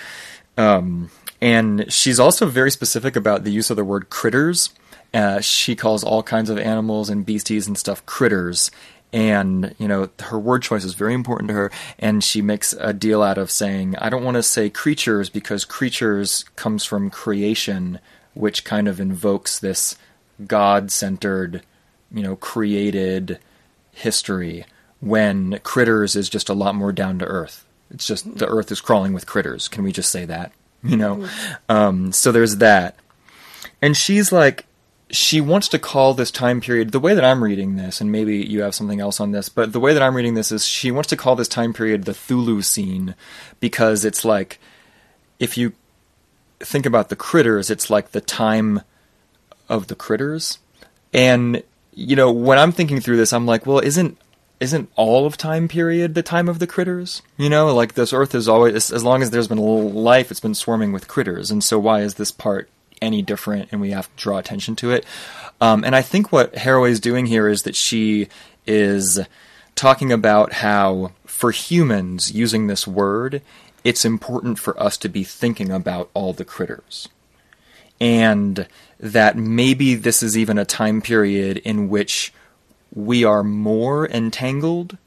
um, 0.56 1.10
and 1.40 1.92
she's 1.92 2.18
also 2.18 2.46
very 2.46 2.70
specific 2.70 3.14
about 3.14 3.44
the 3.44 3.50
use 3.50 3.68
of 3.68 3.76
the 3.76 3.84
word 3.84 4.08
critters 4.08 4.70
uh, 5.14 5.40
she 5.40 5.76
calls 5.76 6.04
all 6.04 6.22
kinds 6.22 6.50
of 6.50 6.58
animals 6.58 7.08
and 7.10 7.26
beasties 7.26 7.66
and 7.66 7.76
stuff 7.76 8.04
critters. 8.06 8.70
And, 9.12 9.74
you 9.78 9.88
know, 9.88 10.08
her 10.20 10.38
word 10.38 10.62
choice 10.62 10.84
is 10.84 10.94
very 10.94 11.12
important 11.12 11.48
to 11.48 11.54
her. 11.54 11.70
And 11.98 12.24
she 12.24 12.40
makes 12.40 12.72
a 12.72 12.94
deal 12.94 13.22
out 13.22 13.36
of 13.36 13.50
saying, 13.50 13.96
I 13.98 14.08
don't 14.08 14.24
want 14.24 14.36
to 14.36 14.42
say 14.42 14.70
creatures 14.70 15.28
because 15.28 15.66
creatures 15.66 16.44
comes 16.56 16.84
from 16.84 17.10
creation, 17.10 17.98
which 18.32 18.64
kind 18.64 18.88
of 18.88 19.00
invokes 19.00 19.58
this 19.58 19.96
God 20.46 20.90
centered, 20.90 21.62
you 22.10 22.22
know, 22.22 22.36
created 22.36 23.38
history, 23.92 24.64
when 25.00 25.58
critters 25.62 26.16
is 26.16 26.30
just 26.30 26.48
a 26.48 26.54
lot 26.54 26.74
more 26.74 26.92
down 26.92 27.18
to 27.18 27.26
earth. 27.26 27.66
It's 27.90 28.06
just 28.06 28.38
the 28.38 28.48
earth 28.48 28.72
is 28.72 28.80
crawling 28.80 29.12
with 29.12 29.26
critters. 29.26 29.68
Can 29.68 29.84
we 29.84 29.92
just 29.92 30.10
say 30.10 30.24
that? 30.24 30.52
You 30.82 30.96
know? 30.96 31.28
Um, 31.68 32.12
so 32.12 32.32
there's 32.32 32.56
that. 32.56 32.96
And 33.82 33.96
she's 33.96 34.32
like, 34.32 34.64
she 35.12 35.42
wants 35.42 35.68
to 35.68 35.78
call 35.78 36.14
this 36.14 36.30
time 36.30 36.62
period 36.62 36.90
the 36.90 36.98
way 36.98 37.14
that 37.14 37.24
I'm 37.24 37.44
reading 37.44 37.76
this, 37.76 38.00
and 38.00 38.10
maybe 38.10 38.38
you 38.38 38.62
have 38.62 38.74
something 38.74 38.98
else 38.98 39.20
on 39.20 39.30
this, 39.30 39.50
but 39.50 39.72
the 39.72 39.80
way 39.80 39.92
that 39.92 40.02
I'm 40.02 40.16
reading 40.16 40.34
this 40.34 40.50
is 40.50 40.66
she 40.66 40.90
wants 40.90 41.10
to 41.10 41.18
call 41.18 41.36
this 41.36 41.48
time 41.48 41.74
period 41.74 42.04
the 42.04 42.12
Chthulucene 42.12 43.14
because 43.60 44.06
it's 44.06 44.24
like 44.24 44.58
if 45.38 45.58
you 45.58 45.74
think 46.60 46.86
about 46.86 47.10
the 47.10 47.16
critters, 47.16 47.70
it's 47.70 47.90
like 47.90 48.12
the 48.12 48.22
time 48.22 48.80
of 49.68 49.88
the 49.88 49.94
critters. 49.94 50.58
And 51.12 51.62
you 51.92 52.16
know, 52.16 52.32
when 52.32 52.58
I'm 52.58 52.72
thinking 52.72 53.00
through 53.00 53.18
this, 53.18 53.34
I'm 53.34 53.46
like, 53.46 53.66
well, 53.66 53.80
isn't 53.80 54.16
isn't 54.60 54.90
all 54.96 55.26
of 55.26 55.36
time 55.36 55.68
period 55.68 56.14
the 56.14 56.22
time 56.22 56.48
of 56.48 56.58
the 56.58 56.66
critters? 56.66 57.20
You 57.36 57.50
know, 57.50 57.74
like 57.74 57.94
this 57.94 58.14
earth 58.14 58.34
is 58.34 58.48
always 58.48 58.90
as 58.90 59.04
long 59.04 59.20
as 59.20 59.30
there's 59.30 59.48
been 59.48 59.58
life, 59.58 60.30
it's 60.30 60.40
been 60.40 60.54
swarming 60.54 60.92
with 60.92 61.06
critters. 61.06 61.50
And 61.50 61.62
so 61.62 61.78
why 61.78 62.00
is 62.00 62.14
this 62.14 62.32
part 62.32 62.70
any 63.02 63.20
different 63.20 63.68
and 63.72 63.80
we 63.80 63.90
have 63.90 64.08
to 64.08 64.22
draw 64.22 64.38
attention 64.38 64.76
to 64.76 64.90
it. 64.90 65.04
Um, 65.60 65.84
and 65.84 65.94
I 65.94 66.02
think 66.02 66.32
what 66.32 66.54
Haraway 66.54 66.90
is 66.90 67.00
doing 67.00 67.26
here 67.26 67.48
is 67.48 67.64
that 67.64 67.76
she 67.76 68.28
is 68.66 69.20
talking 69.74 70.12
about 70.12 70.54
how, 70.54 71.12
for 71.26 71.50
humans 71.50 72.32
using 72.32 72.66
this 72.66 72.86
word, 72.86 73.42
it's 73.84 74.04
important 74.04 74.58
for 74.58 74.80
us 74.80 74.96
to 74.98 75.08
be 75.08 75.24
thinking 75.24 75.70
about 75.70 76.10
all 76.14 76.32
the 76.32 76.44
critters. 76.44 77.08
And 78.00 78.66
that 78.98 79.36
maybe 79.36 79.94
this 79.94 80.22
is 80.22 80.38
even 80.38 80.58
a 80.58 80.64
time 80.64 81.02
period 81.02 81.58
in 81.58 81.88
which 81.88 82.32
we 82.94 83.24
are 83.24 83.42
more 83.42 84.08
entangled 84.08 84.98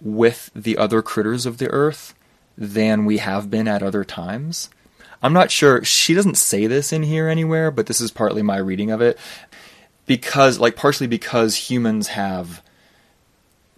with 0.00 0.50
the 0.54 0.76
other 0.76 1.02
critters 1.02 1.46
of 1.46 1.58
the 1.58 1.68
earth 1.68 2.14
than 2.56 3.04
we 3.04 3.18
have 3.18 3.50
been 3.50 3.66
at 3.66 3.82
other 3.82 4.04
times. 4.04 4.70
I'm 5.24 5.32
not 5.32 5.50
sure. 5.50 5.82
She 5.82 6.12
doesn't 6.12 6.36
say 6.36 6.66
this 6.66 6.92
in 6.92 7.02
here 7.02 7.28
anywhere, 7.28 7.70
but 7.70 7.86
this 7.86 7.98
is 7.98 8.10
partly 8.10 8.42
my 8.42 8.58
reading 8.58 8.90
of 8.90 9.00
it. 9.00 9.18
Because, 10.04 10.58
like, 10.58 10.76
partially 10.76 11.06
because 11.06 11.70
humans 11.70 12.08
have, 12.08 12.60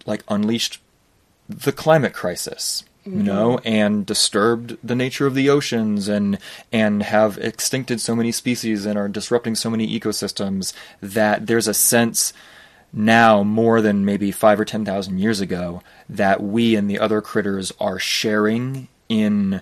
like, 0.05 0.23
unleashed 0.27 0.81
the 1.47 1.71
climate 1.71 2.11
crisis, 2.11 2.83
mm-hmm. 3.05 3.19
you 3.19 3.23
know, 3.23 3.59
and 3.59 4.05
disturbed 4.05 4.77
the 4.83 4.93
nature 4.93 5.25
of 5.25 5.35
the 5.35 5.49
oceans 5.49 6.09
and 6.09 6.37
and 6.73 7.03
have 7.03 7.37
extincted 7.37 8.01
so 8.01 8.13
many 8.13 8.33
species 8.33 8.85
and 8.85 8.99
are 8.99 9.07
disrupting 9.07 9.55
so 9.55 9.69
many 9.69 9.87
ecosystems 9.97 10.73
that 10.99 11.47
there's 11.47 11.69
a 11.69 11.73
sense 11.73 12.33
now 12.91 13.41
more 13.41 13.79
than 13.79 14.03
maybe 14.03 14.31
five 14.31 14.59
or 14.59 14.65
ten 14.65 14.83
thousand 14.83 15.19
years 15.19 15.39
ago 15.39 15.81
that 16.09 16.43
we 16.43 16.75
and 16.75 16.89
the 16.89 16.99
other 16.99 17.21
critters 17.21 17.71
are 17.79 17.99
sharing 17.99 18.89
in 19.07 19.61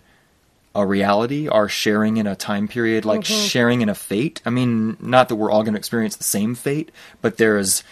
a 0.75 0.85
reality, 0.85 1.47
are 1.47 1.69
sharing 1.69 2.17
in 2.17 2.27
a 2.27 2.35
time 2.35 2.67
period, 2.67 3.05
like 3.05 3.21
mm-hmm. 3.21 3.47
sharing 3.47 3.81
in 3.81 3.89
a 3.89 3.95
fate. 3.95 4.41
I 4.45 4.49
mean, 4.49 4.97
not 4.99 5.29
that 5.29 5.37
we're 5.37 5.49
all 5.49 5.63
going 5.63 5.73
to 5.73 5.79
experience 5.79 6.17
the 6.17 6.25
same 6.25 6.53
fate, 6.53 6.91
but 7.21 7.37
there's, 7.37 7.83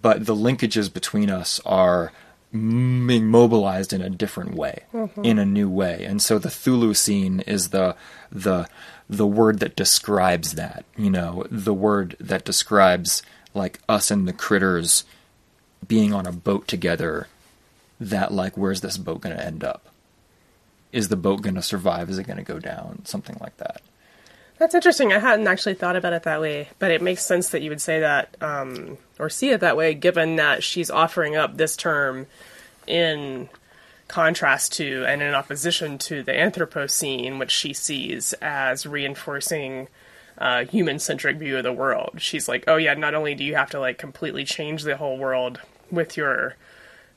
but 0.00 0.24
the 0.24 0.36
linkages 0.36 0.92
between 0.92 1.30
us 1.30 1.60
are 1.66 2.12
being 2.52 3.26
mobilized 3.26 3.92
in 3.92 4.00
a 4.00 4.08
different 4.08 4.54
way, 4.54 4.84
mm-hmm. 4.94 5.24
in 5.24 5.38
a 5.38 5.44
new 5.44 5.68
way. 5.68 6.04
And 6.04 6.22
so 6.22 6.38
the 6.38 6.48
Chthulucene 6.48 7.46
is 7.46 7.70
the 7.70 7.96
the 8.30 8.68
the 9.10 9.26
word 9.26 9.58
that 9.58 9.76
describes 9.76 10.54
that. 10.54 10.84
You 10.96 11.10
know, 11.10 11.44
the 11.50 11.74
word 11.74 12.16
that 12.20 12.44
describes 12.44 13.22
like 13.52 13.80
us 13.88 14.10
and 14.10 14.26
the 14.26 14.32
critters 14.32 15.04
being 15.86 16.14
on 16.14 16.26
a 16.26 16.32
boat 16.32 16.68
together. 16.68 17.26
That 18.00 18.32
like, 18.32 18.56
where's 18.56 18.80
this 18.80 18.96
boat 18.96 19.22
going 19.22 19.36
to 19.36 19.44
end 19.44 19.64
up? 19.64 19.88
Is 20.92 21.08
the 21.08 21.16
boat 21.16 21.42
going 21.42 21.54
to 21.54 21.62
survive? 21.62 22.10
Is 22.10 22.18
it 22.18 22.26
going 22.26 22.38
to 22.38 22.42
go 22.42 22.58
down? 22.58 23.04
Something 23.04 23.36
like 23.40 23.56
that. 23.58 23.82
That's 24.58 24.74
interesting. 24.74 25.12
I 25.12 25.20
hadn't 25.20 25.46
actually 25.46 25.74
thought 25.74 25.94
about 25.94 26.12
it 26.12 26.24
that 26.24 26.40
way, 26.40 26.68
but 26.80 26.90
it 26.90 27.00
makes 27.00 27.24
sense 27.24 27.50
that 27.50 27.62
you 27.62 27.70
would 27.70 27.80
say 27.80 28.00
that 28.00 28.36
um, 28.40 28.98
or 29.18 29.30
see 29.30 29.50
it 29.50 29.60
that 29.60 29.76
way, 29.76 29.94
given 29.94 30.36
that 30.36 30.64
she's 30.64 30.90
offering 30.90 31.36
up 31.36 31.56
this 31.56 31.76
term 31.76 32.26
in 32.86 33.48
contrast 34.08 34.72
to 34.72 35.04
and 35.06 35.22
in 35.22 35.34
opposition 35.34 35.98
to 35.98 36.22
the 36.22 36.32
Anthropocene, 36.32 37.38
which 37.38 37.52
she 37.52 37.72
sees 37.72 38.32
as 38.42 38.84
reinforcing 38.84 39.86
a 40.38 40.64
human 40.64 40.98
centric 40.98 41.36
view 41.36 41.58
of 41.58 41.62
the 41.62 41.72
world. 41.72 42.14
She's 42.18 42.48
like, 42.48 42.64
oh 42.66 42.76
yeah, 42.76 42.94
not 42.94 43.14
only 43.14 43.34
do 43.34 43.44
you 43.44 43.54
have 43.54 43.70
to 43.70 43.80
like 43.80 43.98
completely 43.98 44.44
change 44.44 44.82
the 44.82 44.96
whole 44.96 45.18
world 45.18 45.60
with 45.90 46.16
your 46.16 46.56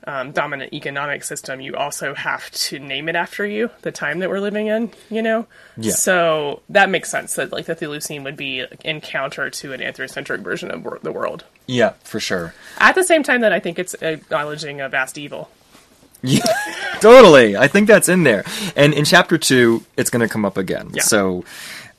um, 0.05 0.31
dominant 0.31 0.74
economic 0.74 1.24
system, 1.24 1.62
you 1.62 1.75
also 1.75 2.13
have 2.15 2.50
to 2.51 2.79
name 2.79 3.08
it 3.10 3.15
after 3.15 3.46
you, 3.46 3.70
the 3.81 3.91
time 3.91 4.20
that 4.20 4.29
we're 4.29 4.39
living 4.39 4.67
in, 4.67 4.91
you 5.10 5.22
know? 5.22 5.46
Yeah. 5.77 5.93
So 5.93 6.62
that 6.70 6.89
makes 6.89 7.10
sense 7.10 7.36
that 7.36 7.51
like 7.51 7.65
the 7.65 7.75
Chthulucene 7.75 8.24
would 8.24 8.38
be 8.38 8.65
in 8.84 9.01
counter 9.01 9.50
to 9.50 9.74
an 9.74 9.79
anthrocentric 9.81 10.39
version 10.39 10.72
of 10.72 10.84
wor- 10.84 11.00
the 11.01 11.12
world. 11.12 11.46
Yeah, 11.67 11.93
for 12.03 12.20
sure. 12.20 12.53
At 12.77 12.96
the 12.96 13.03
same 13.03 13.24
time 13.24 13.41
that 13.41 13.53
I 13.53 13.60
think 13.60 13.77
it's 13.79 13.93
acknowledging 13.96 14.81
a 14.81 14.89
vast 14.89 15.17
evil. 15.17 15.50
Yeah, 16.24 16.41
totally. 17.00 17.55
I 17.58 17.67
think 17.67 17.88
that's 17.88 18.10
in 18.10 18.24
there. 18.24 18.43
And 18.75 18.93
in 18.93 19.05
chapter 19.05 19.38
two, 19.38 19.84
it's 19.98 20.10
going 20.10 20.27
to 20.27 20.31
come 20.31 20.46
up 20.46 20.58
again. 20.58 20.91
Yeah. 20.93 21.03
So 21.03 21.46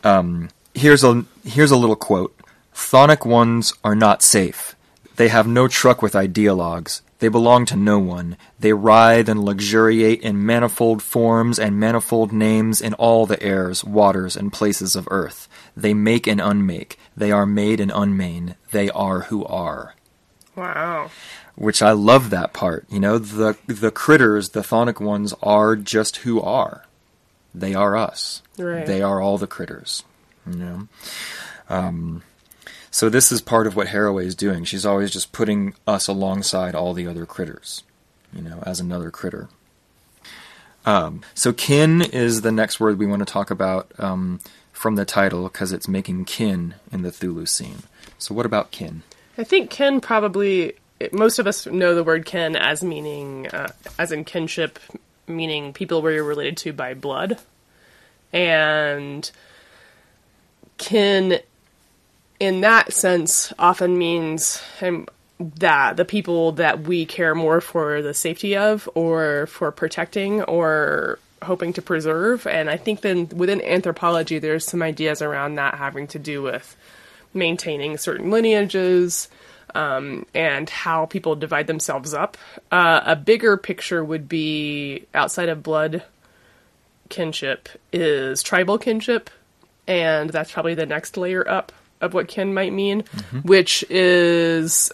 um, 0.05 0.51
here's 0.75 1.05
a 1.05 1.25
here's 1.45 1.71
a 1.71 1.77
little 1.77 1.97
quote: 1.97 2.37
"Chthonic 2.75 3.27
ones 3.27 3.73
are 3.83 3.95
not 3.95 4.23
safe. 4.23 4.77
They 5.17 5.29
have 5.29 5.47
no 5.47 5.69
truck 5.69 6.03
with 6.03 6.15
ideologues. 6.15 7.01
They 7.23 7.29
belong 7.29 7.67
to 7.67 7.77
no 7.77 8.01
one. 8.01 8.37
They 8.59 8.73
writhe 8.73 9.29
and 9.29 9.45
luxuriate 9.45 10.23
in 10.23 10.45
manifold 10.45 11.05
forms 11.05 11.57
and 11.57 11.79
manifold 11.79 12.33
names 12.33 12.81
in 12.81 12.95
all 12.95 13.27
the 13.27 13.41
airs, 13.41 13.85
waters, 13.85 14.35
and 14.35 14.53
places 14.53 14.97
of 14.97 15.07
earth. 15.09 15.49
They 15.77 15.95
make 15.95 16.27
and 16.27 16.41
unmake. 16.41 16.99
They 17.17 17.31
are 17.31 17.47
made 17.47 17.79
and 17.79 17.93
unmade. 17.95 18.57
They 18.73 18.91
are 18.91 19.21
who 19.21 19.45
are. 19.45 19.95
Wow. 20.57 21.13
Which 21.55 21.81
I 21.81 21.93
love 21.93 22.31
that 22.31 22.53
part. 22.53 22.87
You 22.91 22.99
know, 22.99 23.19
the 23.19 23.57
the 23.69 23.93
critters, 23.93 24.49
the 24.49 24.63
chthonic 24.63 25.01
ones, 25.01 25.33
are 25.45 25.77
just 25.77 26.17
who 26.27 26.41
are. 26.41 26.87
They 27.55 27.73
are 27.73 27.97
us. 27.97 28.43
Right. 28.59 28.85
They 28.85 29.01
are 29.01 29.21
all 29.21 29.39
the 29.39 29.47
critters. 29.47 30.03
You 30.45 30.57
know. 30.57 30.89
Um, 31.71 32.25
so 32.93 33.09
this 33.09 33.33
is 33.33 33.41
part 33.41 33.67
of 33.67 33.75
what 33.75 33.89
Haraway 33.89 34.27
is 34.27 34.35
doing. 34.35 34.65
She's 34.65 34.85
always 34.85 35.11
just 35.11 35.33
putting 35.33 35.75
us 35.87 36.09
alongside 36.09 36.75
all 36.75 36.93
the 36.93 37.07
other 37.07 37.25
critters, 37.25 37.83
you 38.35 38.43
know, 38.43 38.63
as 38.67 38.81
another 38.81 39.11
critter. 39.11 39.49
Um, 40.85 41.23
so 41.35 41.55
kin 41.55 42.03
is 42.03 42.43
the 42.43 42.53
next 42.53 42.79
word 42.79 42.99
we 42.99 43.07
want 43.07 43.21
to 43.21 43.33
talk 43.33 43.51
about 43.51 43.91
um, 43.99 44.41
from 44.73 44.97
the 44.97 45.07
title 45.07 45.45
because 45.45 45.73
it's 45.73 45.89
making 45.89 46.27
kin 46.27 46.75
in 46.93 47.01
the 47.01 47.09
Chthulucene. 47.09 47.85
So 48.19 48.35
what 48.35 48.45
about 48.45 48.73
kin? 48.73 49.03
I 49.39 49.45
think 49.45 49.71
kin 49.71 50.03
probably 50.03 50.75
most 51.13 51.39
of 51.39 51.47
us 51.47 51.67
know 51.67 51.95
the 51.95 52.05
word 52.05 52.27
kin 52.27 52.57
as 52.57 52.85
meaning 52.85 53.49
uh, 53.49 53.73
as 53.99 54.13
in 54.13 54.25
kinship, 54.25 54.79
meaning 55.27 55.73
people 55.73 56.03
where 56.03 56.13
you're 56.13 56.25
related 56.25 56.59
to 56.59 56.75
by 56.75 56.93
blood, 56.93 57.39
and 58.35 59.31
kin 60.77 61.41
in 62.43 62.63
that 62.63 62.93
sense 62.93 63.53
often 63.57 63.97
means 63.97 64.61
um, 64.81 65.07
that 65.39 65.97
the 65.97 66.05
people 66.05 66.51
that 66.51 66.81
we 66.81 67.07
care 67.07 67.37
more 67.37 67.61
for 67.61 68.03
the 68.03 68.13
safety 68.13 68.57
of 68.57 68.89
or 68.97 69.47
for 69.47 69.71
protecting 69.71 70.43
or 70.43 71.21
hoping 71.41 71.73
to 71.73 71.81
preserve. 71.81 72.45
And 72.49 72.69
i 72.69 72.77
think 72.77 73.03
then 73.03 73.29
within 73.29 73.63
anthropology 73.63 74.41
there's 74.41 74.67
some 74.67 74.83
ideas 74.83 75.23
around 75.23 75.55
that 75.55 75.77
having 75.77 76.09
to 76.09 76.19
do 76.19 76.43
with 76.43 76.77
maintaining 77.33 77.97
certain 77.97 78.33
lineages 78.33 79.29
um, 79.77 80.27
and 80.35 80.69
how 80.69 81.07
people 81.07 81.37
divide 81.37 81.69
themselves 81.69 82.13
up. 82.13 82.37
Uh, 82.73 83.03
a 83.07 83.15
bigger 83.15 83.57
picture 83.57 84.05
would 84.05 84.29
be 84.29 85.07
outside 85.15 85.49
of 85.49 85.63
blood 85.63 86.03
kinship 87.09 87.69
is 87.93 88.43
tribal 88.43 88.79
kinship 88.79 89.31
and 89.87 90.31
that's 90.31 90.51
probably 90.51 90.75
the 90.75 90.87
next 90.87 91.17
layer 91.17 91.49
up 91.49 91.71
of 92.03 92.13
what 92.13 92.29
kin 92.29 92.53
might 92.53 92.73
mean, 92.73 93.03
mm-hmm. 93.03 93.39
which 93.41 93.85
is 93.89 94.93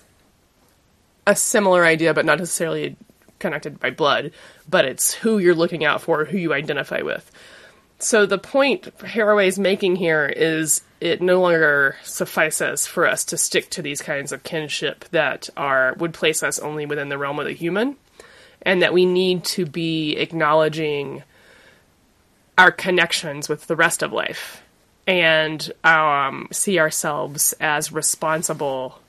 a 1.26 1.34
similar 1.34 1.84
idea, 1.84 2.14
but 2.14 2.24
not 2.24 2.38
necessarily 2.38 2.96
connected 3.38 3.80
by 3.80 3.90
blood, 3.90 4.32
but 4.68 4.84
it's 4.84 5.12
who 5.12 5.38
you're 5.38 5.54
looking 5.54 5.84
out 5.84 6.02
for, 6.02 6.24
who 6.24 6.38
you 6.38 6.52
identify 6.52 7.02
with. 7.02 7.30
So 7.98 8.26
the 8.26 8.38
point 8.38 8.96
Haraway 8.98 9.48
is 9.48 9.58
making 9.58 9.96
here 9.96 10.26
is 10.26 10.82
it 11.00 11.20
no 11.20 11.40
longer 11.40 11.96
suffices 12.04 12.86
for 12.86 13.06
us 13.06 13.24
to 13.26 13.36
stick 13.36 13.70
to 13.70 13.82
these 13.82 14.02
kinds 14.02 14.30
of 14.30 14.44
kinship 14.44 15.04
that 15.10 15.48
are 15.56 15.94
would 15.98 16.14
place 16.14 16.42
us 16.42 16.58
only 16.58 16.86
within 16.86 17.08
the 17.08 17.18
realm 17.18 17.38
of 17.38 17.46
the 17.46 17.52
human, 17.52 17.96
and 18.62 18.82
that 18.82 18.92
we 18.92 19.04
need 19.06 19.44
to 19.44 19.66
be 19.66 20.16
acknowledging 20.16 21.22
our 22.56 22.70
connections 22.70 23.48
with 23.48 23.66
the 23.66 23.76
rest 23.76 24.02
of 24.02 24.12
life 24.12 24.62
and 25.08 25.72
um, 25.84 26.48
see 26.52 26.78
ourselves 26.78 27.54
as 27.60 27.90
responsible, 27.90 29.00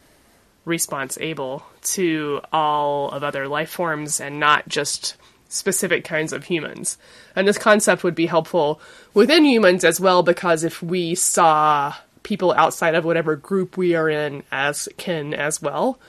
response 0.64 1.18
able 1.20 1.62
to 1.82 2.40
all 2.54 3.12
of 3.12 3.22
other 3.22 3.50
life 3.50 3.70
forms 3.70 4.22
and 4.22 4.40
not 4.40 4.68
just 4.70 5.18
specific 5.50 6.06
kinds 6.06 6.32
of 6.32 6.46
humans. 6.46 6.98
And 7.36 7.46
this 7.46 7.58
concept 7.58 8.06
would 8.06 8.16
be 8.16 8.28
helpful 8.28 8.80
within 9.14 9.44
humans 9.44 9.84
as 9.84 10.00
well 10.00 10.24
because 10.24 10.64
if 10.64 10.82
we 10.82 11.16
saw 11.16 11.94
people 12.24 12.54
outside 12.54 12.96
of 12.96 13.04
whatever 13.04 13.36
group 13.36 13.76
we 13.76 13.94
are 13.94 14.10
in 14.10 14.44
as 14.54 14.88
kin 14.96 15.34
as 15.34 15.62
well, 15.62 16.00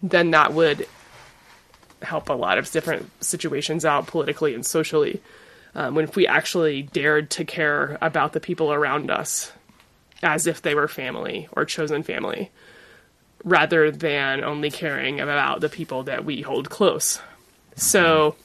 then 0.00 0.30
that 0.30 0.52
would 0.52 0.86
help 2.02 2.28
a 2.28 2.34
lot 2.34 2.56
of 2.56 2.70
different 2.70 3.10
situations 3.20 3.84
out 3.84 4.06
politically 4.06 4.54
and 4.54 4.64
socially 4.64 5.20
um, 5.74 5.94
when 5.94 6.04
if 6.04 6.16
we 6.16 6.26
actually 6.26 6.82
dared 6.82 7.30
to 7.30 7.44
care 7.44 7.98
about 8.00 8.32
the 8.32 8.40
people 8.40 8.72
around 8.72 9.10
us 9.10 9.52
as 10.22 10.46
if 10.46 10.60
they 10.60 10.74
were 10.74 10.88
family 10.88 11.48
or 11.52 11.64
chosen 11.64 12.02
family, 12.02 12.50
rather 13.44 13.90
than 13.90 14.44
only 14.44 14.70
caring 14.70 15.20
about 15.20 15.60
the 15.60 15.68
people 15.68 16.02
that 16.04 16.24
we 16.24 16.42
hold 16.42 16.70
close. 16.70 17.20
So, 17.76 18.36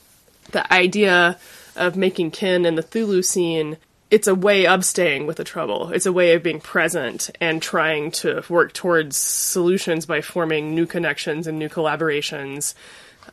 the 0.51 0.71
idea 0.71 1.37
of 1.75 1.97
making 1.97 2.31
kin 2.31 2.65
in 2.65 2.75
the 2.75 2.83
Chthulucene, 2.83 3.77
it's 4.09 4.27
a 4.27 4.35
way 4.35 4.67
of 4.67 4.85
staying 4.85 5.25
with 5.25 5.37
the 5.37 5.43
trouble. 5.43 5.91
It's 5.91 6.05
a 6.05 6.13
way 6.13 6.33
of 6.33 6.43
being 6.43 6.61
present 6.61 7.29
and 7.41 7.61
trying 7.61 8.11
to 8.11 8.43
work 8.47 8.71
towards 8.71 9.17
solutions 9.17 10.05
by 10.05 10.21
forming 10.21 10.73
new 10.73 10.85
connections 10.85 11.47
and 11.47 11.59
new 11.59 11.67
collaborations 11.67 12.75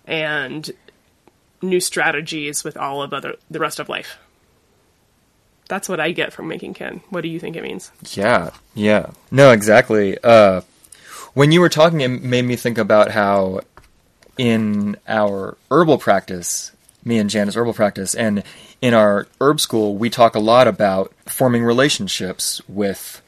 and 0.07 0.71
new 1.63 1.81
strategies 1.81 2.65
with 2.65 2.77
all 2.77 3.03
of 3.03 3.13
other 3.13 3.37
the 3.51 3.59
rest 3.59 3.79
of 3.79 3.89
life. 3.89 4.19
That's 5.69 5.89
what 5.89 6.01
I 6.01 6.11
get 6.13 6.33
from 6.33 6.49
making 6.49 6.75
kin. 6.75 7.01
What 7.11 7.23
do 7.23 7.29
you 7.29 7.41
think 7.41 7.57
it 7.57 7.63
means? 7.63 7.93
Yeah, 8.13 8.51
yeah. 8.75 9.11
No, 9.31 9.53
exactly. 9.53 10.19
Uh, 10.23 10.63
when 11.35 11.53
you 11.53 11.61
were 11.61 11.69
talking, 11.69 12.01
it 12.01 12.09
made 12.09 12.43
me 12.43 12.57
think 12.57 12.79
about 12.79 13.13
how 13.13 13.61
in 14.37 14.97
our 15.09 15.57
herbal 15.71 15.99
practice, 15.99 16.73
me 17.05 17.19
and 17.19 17.31
Janet's 17.31 17.57
herbal 17.57 17.75
practice, 17.75 18.15
and 18.15 18.43
in 18.83 18.93
our 18.93 19.29
herb 19.41 19.61
school, 19.61 19.97
we 19.97 20.11
talk 20.11 20.35
a 20.35 20.41
lot 20.41 20.67
about 20.69 21.13
forming 21.27 21.65
relationships 21.65 22.61
with 22.69 23.23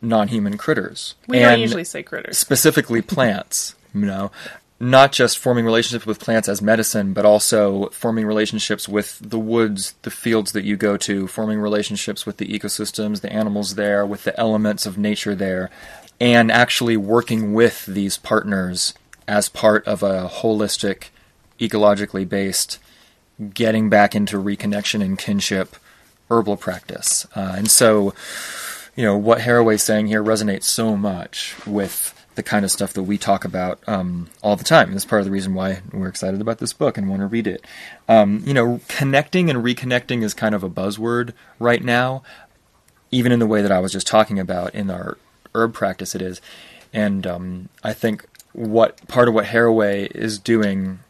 non-human 0.00 0.56
critters. 0.56 1.16
We 1.26 1.40
don't 1.40 1.60
usually 1.60 1.84
say 1.84 2.02
critters. 2.02 2.38
Specifically 2.38 3.02
plants, 3.02 3.74
you 3.92 4.06
know 4.06 4.30
not 4.80 5.10
just 5.10 5.38
forming 5.38 5.64
relationships 5.64 6.06
with 6.06 6.20
plants 6.20 6.48
as 6.48 6.62
medicine, 6.62 7.12
but 7.12 7.24
also 7.24 7.88
forming 7.88 8.24
relationships 8.24 8.88
with 8.88 9.18
the 9.18 9.38
woods, 9.38 9.94
the 10.02 10.10
fields 10.10 10.52
that 10.52 10.64
you 10.64 10.76
go 10.76 10.96
to, 10.96 11.26
forming 11.26 11.58
relationships 11.58 12.24
with 12.24 12.36
the 12.36 12.46
ecosystems, 12.46 13.20
the 13.20 13.32
animals 13.32 13.74
there, 13.74 14.06
with 14.06 14.22
the 14.22 14.38
elements 14.38 14.86
of 14.86 14.96
nature 14.96 15.34
there, 15.34 15.68
and 16.20 16.50
actually 16.52 16.96
working 16.96 17.52
with 17.54 17.86
these 17.86 18.18
partners 18.18 18.94
as 19.26 19.48
part 19.48 19.86
of 19.86 20.02
a 20.02 20.28
holistic, 20.28 21.08
ecologically 21.58 22.28
based, 22.28 22.78
getting 23.52 23.88
back 23.88 24.14
into 24.14 24.40
reconnection 24.40 25.02
and 25.02 25.18
kinship 25.18 25.76
herbal 26.30 26.56
practice. 26.56 27.26
Uh, 27.34 27.54
and 27.56 27.70
so, 27.70 28.14
you 28.94 29.04
know, 29.04 29.16
what 29.16 29.40
Haraway's 29.40 29.82
saying 29.82 30.06
here 30.06 30.22
resonates 30.22 30.64
so 30.64 30.96
much 30.96 31.54
with 31.66 32.14
the 32.38 32.42
kind 32.44 32.64
of 32.64 32.70
stuff 32.70 32.92
that 32.92 33.02
we 33.02 33.18
talk 33.18 33.44
about 33.44 33.80
um, 33.88 34.30
all 34.44 34.54
the 34.54 34.62
time. 34.62 34.92
That's 34.92 35.04
part 35.04 35.20
of 35.20 35.24
the 35.24 35.32
reason 35.32 35.54
why 35.54 35.82
we're 35.92 36.06
excited 36.06 36.40
about 36.40 36.58
this 36.58 36.72
book 36.72 36.96
and 36.96 37.08
want 37.08 37.18
to 37.20 37.26
read 37.26 37.48
it. 37.48 37.64
Um, 38.08 38.44
you 38.46 38.54
know, 38.54 38.80
connecting 38.86 39.50
and 39.50 39.58
reconnecting 39.58 40.22
is 40.22 40.34
kind 40.34 40.54
of 40.54 40.62
a 40.62 40.70
buzzword 40.70 41.32
right 41.58 41.82
now, 41.82 42.22
even 43.10 43.32
in 43.32 43.40
the 43.40 43.46
way 43.46 43.60
that 43.60 43.72
I 43.72 43.80
was 43.80 43.90
just 43.90 44.06
talking 44.06 44.38
about 44.38 44.72
in 44.72 44.88
our 44.88 45.18
herb 45.52 45.74
practice. 45.74 46.14
It 46.14 46.22
is, 46.22 46.40
and 46.92 47.26
um, 47.26 47.70
I 47.82 47.92
think 47.92 48.24
what 48.52 49.06
part 49.08 49.26
of 49.26 49.34
what 49.34 49.46
Haraway 49.46 50.08
is 50.12 50.38
doing 50.38 51.00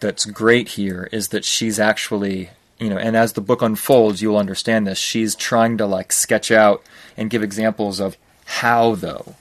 that's 0.00 0.24
great 0.24 0.68
here 0.68 1.10
is 1.12 1.28
that 1.28 1.44
she's 1.44 1.78
actually 1.78 2.48
you 2.80 2.88
know, 2.88 2.96
and 2.96 3.14
as 3.14 3.34
the 3.34 3.40
book 3.42 3.60
unfolds, 3.60 4.22
you'll 4.22 4.38
understand 4.38 4.86
this. 4.86 4.98
She's 4.98 5.34
trying 5.34 5.76
to 5.78 5.86
like 5.86 6.12
sketch 6.12 6.50
out 6.50 6.82
and 7.16 7.28
give 7.28 7.42
examples 7.42 8.00
of 8.00 8.16
how, 8.46 8.94
though, 8.94 9.34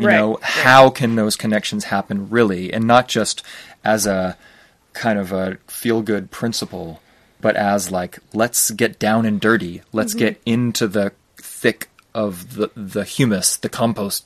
you 0.00 0.06
right. 0.06 0.16
know, 0.16 0.38
how 0.42 0.90
can 0.90 1.16
those 1.16 1.36
connections 1.36 1.84
happen 1.84 2.30
really, 2.30 2.72
and 2.72 2.86
not 2.86 3.08
just 3.08 3.42
as 3.84 4.06
a 4.06 4.36
kind 4.92 5.18
of 5.18 5.32
a 5.32 5.56
feel 5.66 6.02
good 6.02 6.30
principle, 6.30 7.00
but 7.40 7.56
as 7.56 7.90
like 7.90 8.18
let's 8.32 8.70
get 8.70 8.98
down 8.98 9.26
and 9.26 9.40
dirty, 9.40 9.82
let's 9.92 10.12
mm-hmm. 10.12 10.26
get 10.26 10.42
into 10.46 10.88
the 10.88 11.12
thick 11.36 11.88
of 12.14 12.54
the 12.54 12.70
the 12.74 13.04
humus, 13.04 13.56
the 13.56 13.68
compost 13.68 14.24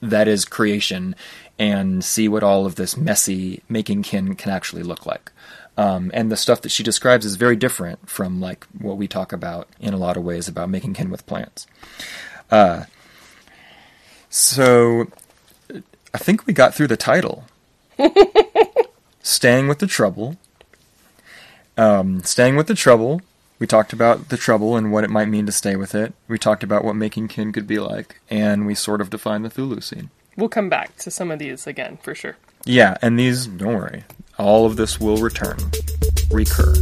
that 0.00 0.28
is 0.28 0.44
creation, 0.44 1.14
and 1.58 2.02
see 2.02 2.28
what 2.28 2.42
all 2.42 2.64
of 2.64 2.76
this 2.76 2.96
messy 2.96 3.62
making 3.68 4.02
kin 4.02 4.34
can 4.34 4.50
actually 4.50 4.82
look 4.82 5.04
like. 5.04 5.30
Um, 5.76 6.10
and 6.12 6.30
the 6.30 6.36
stuff 6.36 6.62
that 6.62 6.70
she 6.70 6.82
describes 6.82 7.24
is 7.24 7.36
very 7.36 7.56
different 7.56 8.08
from 8.08 8.40
like 8.40 8.66
what 8.78 8.96
we 8.96 9.08
talk 9.08 9.32
about 9.32 9.68
in 9.78 9.94
a 9.94 9.98
lot 9.98 10.16
of 10.16 10.24
ways 10.24 10.48
about 10.48 10.68
making 10.68 10.94
kin 10.94 11.10
with 11.10 11.26
plants. 11.26 11.66
Uh, 12.50 12.84
so 14.30 15.08
I 16.14 16.18
think 16.18 16.46
we 16.46 16.52
got 16.52 16.74
through 16.74 16.86
the 16.86 16.96
title. 16.96 17.44
staying 19.22 19.68
with 19.68 19.78
the 19.80 19.86
trouble. 19.86 20.36
Um, 21.76 22.22
staying 22.22 22.56
with 22.56 22.66
the 22.66 22.74
trouble. 22.74 23.20
We 23.58 23.66
talked 23.66 23.92
about 23.92 24.30
the 24.30 24.38
trouble 24.38 24.76
and 24.76 24.90
what 24.90 25.04
it 25.04 25.10
might 25.10 25.28
mean 25.28 25.44
to 25.46 25.52
stay 25.52 25.76
with 25.76 25.94
it. 25.94 26.14
We 26.28 26.38
talked 26.38 26.62
about 26.62 26.84
what 26.84 26.96
making 26.96 27.28
kin 27.28 27.52
could 27.52 27.66
be 27.66 27.78
like, 27.78 28.20
and 28.30 28.66
we 28.66 28.74
sort 28.74 29.02
of 29.02 29.10
defined 29.10 29.44
the 29.44 29.50
Chthulucene. 29.50 30.08
We'll 30.36 30.48
come 30.48 30.70
back 30.70 30.96
to 30.98 31.10
some 31.10 31.30
of 31.30 31.38
these 31.38 31.66
again 31.66 31.98
for 32.02 32.14
sure. 32.14 32.36
Yeah, 32.64 32.96
and 33.02 33.18
these, 33.18 33.46
don't 33.46 33.74
worry, 33.74 34.04
all 34.38 34.64
of 34.64 34.76
this 34.76 34.98
will 34.98 35.18
return, 35.18 35.58
recur. 36.30 36.72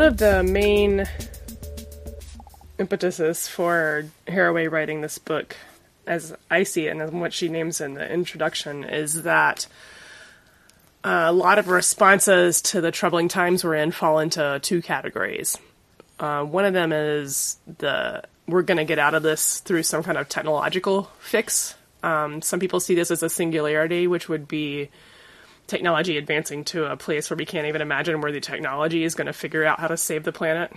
One 0.00 0.08
of 0.08 0.16
the 0.16 0.42
main 0.42 1.06
impetuses 2.78 3.46
for 3.46 4.06
Haraway 4.26 4.72
writing 4.72 5.02
this 5.02 5.18
book, 5.18 5.58
as 6.06 6.34
I 6.50 6.62
see 6.62 6.86
it, 6.86 6.96
and 6.96 7.20
what 7.20 7.34
she 7.34 7.50
names 7.50 7.82
in 7.82 7.92
the 7.92 8.10
introduction, 8.10 8.84
is 8.84 9.24
that 9.24 9.66
a 11.04 11.34
lot 11.34 11.58
of 11.58 11.68
responses 11.68 12.62
to 12.62 12.80
the 12.80 12.90
troubling 12.90 13.28
times 13.28 13.62
we're 13.62 13.74
in 13.74 13.90
fall 13.90 14.20
into 14.20 14.58
two 14.62 14.80
categories. 14.80 15.58
Uh, 16.18 16.44
one 16.44 16.64
of 16.64 16.72
them 16.72 16.94
is 16.94 17.58
the 17.76 18.22
we're 18.48 18.62
going 18.62 18.78
to 18.78 18.86
get 18.86 18.98
out 18.98 19.12
of 19.12 19.22
this 19.22 19.60
through 19.60 19.82
some 19.82 20.02
kind 20.02 20.16
of 20.16 20.30
technological 20.30 21.10
fix. 21.18 21.74
Um, 22.02 22.40
some 22.40 22.58
people 22.58 22.80
see 22.80 22.94
this 22.94 23.10
as 23.10 23.22
a 23.22 23.28
singularity, 23.28 24.06
which 24.06 24.30
would 24.30 24.48
be 24.48 24.88
technology 25.70 26.18
advancing 26.18 26.64
to 26.64 26.90
a 26.90 26.96
place 26.96 27.30
where 27.30 27.36
we 27.36 27.46
can't 27.46 27.68
even 27.68 27.80
imagine 27.80 28.20
where 28.20 28.32
the 28.32 28.40
technology 28.40 29.04
is 29.04 29.14
going 29.14 29.28
to 29.28 29.32
figure 29.32 29.64
out 29.64 29.78
how 29.78 29.86
to 29.86 29.96
save 29.96 30.24
the 30.24 30.32
planet. 30.32 30.72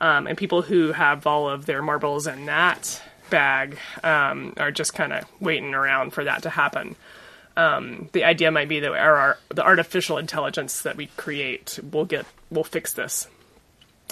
Um, 0.00 0.26
and 0.26 0.38
people 0.38 0.62
who 0.62 0.92
have 0.92 1.26
all 1.26 1.48
of 1.48 1.66
their 1.66 1.82
marbles 1.82 2.26
in 2.26 2.46
that 2.46 3.02
bag 3.30 3.78
um, 4.04 4.54
are 4.58 4.70
just 4.70 4.94
kind 4.94 5.12
of 5.12 5.24
waiting 5.40 5.74
around 5.74 6.12
for 6.12 6.24
that 6.24 6.44
to 6.44 6.50
happen. 6.50 6.94
Um, 7.56 8.08
the 8.12 8.24
idea 8.24 8.50
might 8.50 8.68
be 8.68 8.80
that 8.80 8.92
our, 8.92 9.16
our, 9.16 9.38
the 9.48 9.64
artificial 9.64 10.18
intelligence 10.18 10.82
that 10.82 10.96
we 10.96 11.06
create 11.16 11.80
will 11.90 12.04
get 12.04 12.26
will 12.50 12.64
fix 12.64 12.92
this, 12.92 13.26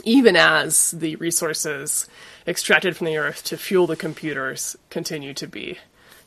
even 0.02 0.34
as 0.34 0.90
the 0.92 1.16
resources 1.16 2.08
extracted 2.46 2.96
from 2.96 3.06
the 3.06 3.18
earth 3.18 3.44
to 3.44 3.56
fuel 3.56 3.86
the 3.86 3.96
computers 3.96 4.76
continue 4.90 5.34
to 5.34 5.46
be 5.46 5.78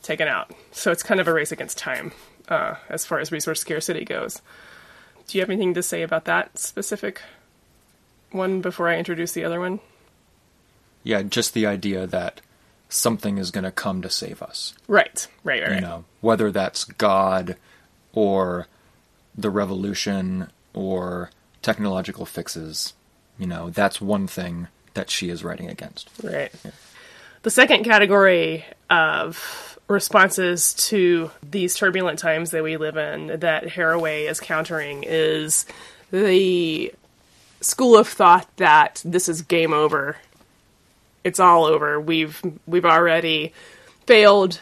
taken 0.03 0.27
out. 0.27 0.51
So 0.71 0.91
it's 0.91 1.03
kind 1.03 1.19
of 1.19 1.27
a 1.27 1.34
race 1.34 1.51
against 1.51 1.77
time 1.77 2.13
uh, 2.47 2.75
as 2.89 3.05
far 3.05 3.19
as 3.19 3.31
resource 3.31 3.60
scarcity 3.60 4.05
goes. 4.05 4.41
Do 5.27 5.38
you 5.38 5.41
have 5.41 5.49
anything 5.49 5.73
to 5.73 5.83
say 5.83 6.03
about 6.03 6.25
that 6.25 6.57
specific 6.57 7.21
one 8.31 8.62
before 8.62 8.88
I 8.88 8.97
introduce 8.97 9.33
the 9.33 9.43
other 9.43 9.60
one? 9.60 9.79
Yeah, 11.03 11.21
just 11.23 11.53
the 11.53 11.65
idea 11.65 12.07
that 12.07 12.41
something 12.89 13.38
is 13.38 13.51
going 13.51 13.63
to 13.63 13.71
come 13.71 14.01
to 14.01 14.10
save 14.10 14.41
us. 14.41 14.73
Right, 14.88 15.27
right, 15.43 15.62
right. 15.62 15.75
You 15.75 15.81
know, 15.81 16.05
whether 16.21 16.51
that's 16.51 16.83
God 16.86 17.57
or 18.13 18.67
the 19.38 19.49
revolution 19.49 20.49
or 20.73 21.31
technological 21.62 22.25
fixes, 22.25 22.93
you 23.38 23.45
know, 23.45 23.69
that's 23.69 24.01
one 24.01 24.27
thing 24.27 24.67
that 24.93 25.10
she 25.10 25.29
is 25.29 25.43
writing 25.43 25.69
against. 25.69 26.10
Right. 26.23 26.51
Yeah. 26.63 26.71
The 27.43 27.51
second 27.51 27.83
category 27.83 28.65
of 28.89 29.77
responses 29.88 30.73
to 30.73 31.32
these 31.41 31.76
turbulent 31.76 32.19
times 32.19 32.52
that 32.52 32.63
we 32.63 32.78
live 32.78 32.97
in 32.97 33.39
that 33.39 33.63
Haraway 33.65 34.30
is 34.30 34.39
countering 34.39 35.04
is 35.08 35.65
the 36.12 36.93
school 37.62 37.97
of 37.97 38.08
thought 38.08 38.47
that 38.58 39.02
this 39.06 39.30
is 39.30 39.41
game 39.41 39.73
over. 39.73 40.17
It's 41.23 41.39
all 41.39 41.65
over. 41.65 42.00
We've 42.00 42.41
we've 42.65 42.86
already 42.86 43.54
failed. 44.06 44.62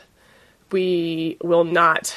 We 0.71 1.37
will 1.41 1.63
not 1.63 2.15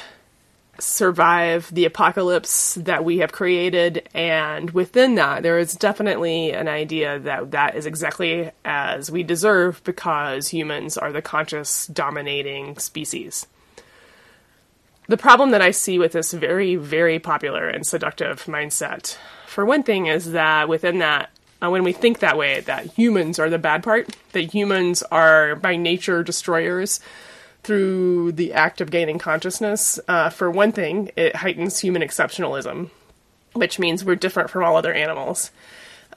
survive 0.79 1.73
the 1.73 1.85
apocalypse 1.85 2.75
that 2.75 3.03
we 3.03 3.19
have 3.19 3.31
created 3.31 4.07
and 4.13 4.71
within 4.71 5.15
that 5.15 5.43
there 5.43 5.59
is 5.59 5.73
definitely 5.73 6.51
an 6.51 6.67
idea 6.67 7.19
that 7.19 7.51
that 7.51 7.75
is 7.75 7.85
exactly 7.85 8.51
as 8.65 9.11
we 9.11 9.23
deserve 9.23 9.83
because 9.83 10.47
humans 10.47 10.97
are 10.97 11.11
the 11.11 11.21
conscious 11.21 11.87
dominating 11.87 12.77
species. 12.77 13.47
The 15.07 15.17
problem 15.17 15.51
that 15.51 15.61
i 15.61 15.71
see 15.71 15.97
with 15.97 16.11
this 16.11 16.33
very 16.33 16.75
very 16.75 17.17
popular 17.17 17.67
and 17.67 17.85
seductive 17.85 18.43
mindset 18.45 19.17
for 19.47 19.65
one 19.65 19.83
thing 19.83 20.05
is 20.05 20.33
that 20.33 20.69
within 20.69 20.99
that 20.99 21.31
uh, 21.61 21.69
when 21.69 21.83
we 21.83 21.91
think 21.91 22.19
that 22.19 22.37
way 22.37 22.61
that 22.61 22.85
humans 22.93 23.39
are 23.39 23.49
the 23.49 23.57
bad 23.57 23.83
part 23.83 24.15
that 24.33 24.53
humans 24.53 25.01
are 25.03 25.55
by 25.55 25.75
nature 25.75 26.23
destroyers 26.23 26.99
through 27.63 28.31
the 28.33 28.53
act 28.53 28.81
of 28.81 28.91
gaining 28.91 29.19
consciousness. 29.19 29.99
Uh, 30.07 30.29
for 30.29 30.49
one 30.49 30.71
thing, 30.71 31.11
it 31.15 31.35
heightens 31.35 31.79
human 31.79 32.01
exceptionalism, 32.01 32.89
which 33.53 33.79
means 33.79 34.03
we're 34.03 34.15
different 34.15 34.49
from 34.49 34.63
all 34.63 34.75
other 34.75 34.93
animals. 34.93 35.51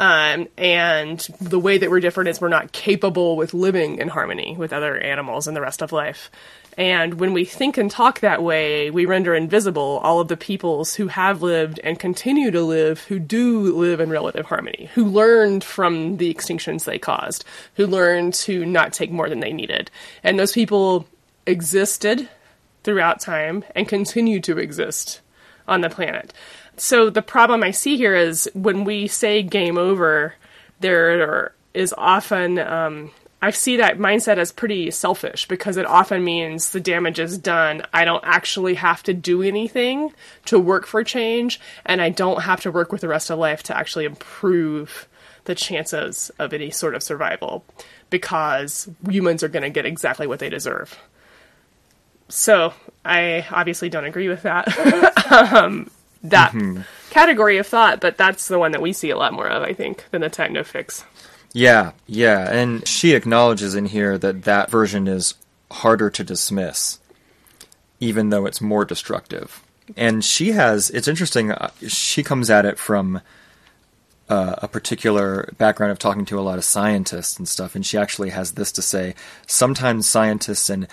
Um, 0.00 0.48
and 0.56 1.18
the 1.40 1.58
way 1.58 1.78
that 1.78 1.90
we're 1.90 2.00
different 2.00 2.30
is 2.30 2.40
we're 2.40 2.48
not 2.48 2.72
capable 2.72 3.36
with 3.36 3.52
living 3.52 3.98
in 3.98 4.08
harmony 4.08 4.56
with 4.56 4.72
other 4.72 4.96
animals 4.96 5.46
and 5.46 5.56
the 5.56 5.60
rest 5.60 5.82
of 5.82 5.92
life. 5.92 6.30
And 6.78 7.20
when 7.20 7.34
we 7.34 7.44
think 7.44 7.76
and 7.76 7.90
talk 7.90 8.20
that 8.20 8.42
way, 8.42 8.90
we 8.90 9.04
render 9.04 9.34
invisible 9.34 10.00
all 10.02 10.20
of 10.20 10.28
the 10.28 10.36
peoples 10.38 10.94
who 10.94 11.08
have 11.08 11.42
lived 11.42 11.78
and 11.84 11.98
continue 11.98 12.50
to 12.50 12.62
live 12.62 13.00
who 13.00 13.18
do 13.18 13.76
live 13.76 14.00
in 14.00 14.08
relative 14.08 14.46
harmony, 14.46 14.88
who 14.94 15.04
learned 15.04 15.62
from 15.62 16.16
the 16.16 16.32
extinctions 16.32 16.84
they 16.84 16.98
caused, 16.98 17.44
who 17.74 17.86
learned 17.86 18.32
to 18.34 18.64
not 18.64 18.94
take 18.94 19.10
more 19.10 19.28
than 19.28 19.40
they 19.40 19.52
needed. 19.52 19.90
And 20.24 20.38
those 20.38 20.52
people 20.52 21.06
existed 21.46 22.28
throughout 22.84 23.20
time 23.20 23.64
and 23.74 23.88
continue 23.88 24.40
to 24.40 24.58
exist 24.58 25.20
on 25.68 25.80
the 25.80 25.90
planet. 25.90 26.32
So 26.76 27.10
the 27.10 27.22
problem 27.22 27.62
I 27.62 27.70
see 27.70 27.96
here 27.96 28.14
is 28.14 28.50
when 28.54 28.84
we 28.84 29.06
say 29.06 29.42
game 29.42 29.78
over, 29.78 30.34
there 30.80 31.54
is 31.74 31.94
often 31.96 32.58
um, 32.58 33.10
I 33.44 33.50
see 33.50 33.78
that 33.78 33.98
mindset 33.98 34.38
as 34.38 34.52
pretty 34.52 34.92
selfish 34.92 35.48
because 35.48 35.76
it 35.76 35.84
often 35.84 36.22
means 36.22 36.70
the 36.70 36.80
damage 36.80 37.18
is 37.18 37.36
done. 37.36 37.82
I 37.92 38.04
don't 38.04 38.22
actually 38.24 38.74
have 38.74 39.02
to 39.02 39.12
do 39.12 39.42
anything 39.42 40.12
to 40.44 40.60
work 40.60 40.86
for 40.86 41.02
change, 41.02 41.60
and 41.84 42.00
I 42.00 42.10
don't 42.10 42.42
have 42.42 42.60
to 42.60 42.70
work 42.70 42.92
with 42.92 43.00
the 43.00 43.08
rest 43.08 43.30
of 43.30 43.40
life 43.40 43.64
to 43.64 43.76
actually 43.76 44.04
improve 44.04 45.08
the 45.44 45.56
chances 45.56 46.30
of 46.38 46.52
any 46.52 46.70
sort 46.70 46.94
of 46.94 47.02
survival 47.02 47.64
because 48.10 48.88
humans 49.08 49.42
are 49.42 49.48
going 49.48 49.64
to 49.64 49.70
get 49.70 49.86
exactly 49.86 50.28
what 50.28 50.38
they 50.38 50.48
deserve. 50.48 50.96
So 52.32 52.72
I 53.04 53.46
obviously 53.50 53.90
don't 53.90 54.06
agree 54.06 54.28
with 54.28 54.42
that. 54.42 54.66
um, 55.52 55.90
that 56.22 56.52
mm-hmm. 56.52 56.80
category 57.10 57.58
of 57.58 57.66
thought, 57.66 58.00
but 58.00 58.16
that's 58.16 58.48
the 58.48 58.58
one 58.58 58.72
that 58.72 58.80
we 58.80 58.94
see 58.94 59.10
a 59.10 59.18
lot 59.18 59.34
more 59.34 59.48
of, 59.48 59.62
I 59.62 59.74
think, 59.74 60.06
than 60.10 60.22
the 60.22 60.30
techno 60.30 60.64
fix. 60.64 61.04
Yeah, 61.52 61.92
yeah, 62.06 62.50
and 62.50 62.88
she 62.88 63.12
acknowledges 63.12 63.74
in 63.74 63.84
here 63.84 64.16
that 64.16 64.44
that 64.44 64.70
version 64.70 65.06
is 65.06 65.34
harder 65.70 66.08
to 66.08 66.24
dismiss, 66.24 67.00
even 68.00 68.30
though 68.30 68.46
it's 68.46 68.62
more 68.62 68.86
destructive. 68.86 69.62
And 69.94 70.24
she 70.24 70.52
has, 70.52 70.88
it's 70.88 71.08
interesting, 71.08 71.50
uh, 71.50 71.70
she 71.86 72.22
comes 72.22 72.48
at 72.48 72.64
it 72.64 72.78
from 72.78 73.20
uh, 74.30 74.54
a 74.58 74.68
particular 74.68 75.52
background 75.58 75.92
of 75.92 75.98
talking 75.98 76.24
to 76.24 76.38
a 76.38 76.40
lot 76.40 76.56
of 76.56 76.64
scientists 76.64 77.36
and 77.36 77.46
stuff, 77.46 77.74
and 77.74 77.84
she 77.84 77.98
actually 77.98 78.30
has 78.30 78.52
this 78.52 78.72
to 78.72 78.80
say 78.80 79.14
sometimes 79.46 80.08
scientists 80.08 80.70
and 80.70 80.88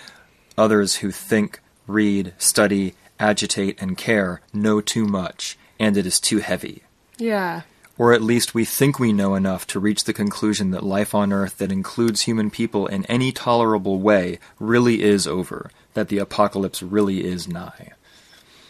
Others 0.56 0.96
who 0.96 1.10
think, 1.10 1.60
read, 1.86 2.32
study, 2.38 2.94
agitate, 3.18 3.80
and 3.80 3.96
care 3.96 4.40
know 4.52 4.80
too 4.80 5.04
much, 5.04 5.58
and 5.78 5.96
it 5.96 6.06
is 6.06 6.20
too 6.20 6.38
heavy. 6.38 6.82
Yeah. 7.18 7.62
Or 7.98 8.12
at 8.12 8.22
least 8.22 8.54
we 8.54 8.64
think 8.64 8.98
we 8.98 9.12
know 9.12 9.34
enough 9.34 9.66
to 9.68 9.80
reach 9.80 10.04
the 10.04 10.14
conclusion 10.14 10.70
that 10.70 10.82
life 10.82 11.14
on 11.14 11.32
Earth 11.32 11.58
that 11.58 11.70
includes 11.70 12.22
human 12.22 12.50
people 12.50 12.86
in 12.86 13.04
any 13.06 13.30
tolerable 13.30 13.98
way 13.98 14.38
really 14.58 15.02
is 15.02 15.26
over, 15.26 15.70
that 15.94 16.08
the 16.08 16.18
apocalypse 16.18 16.82
really 16.82 17.24
is 17.24 17.46
nigh. 17.46 17.92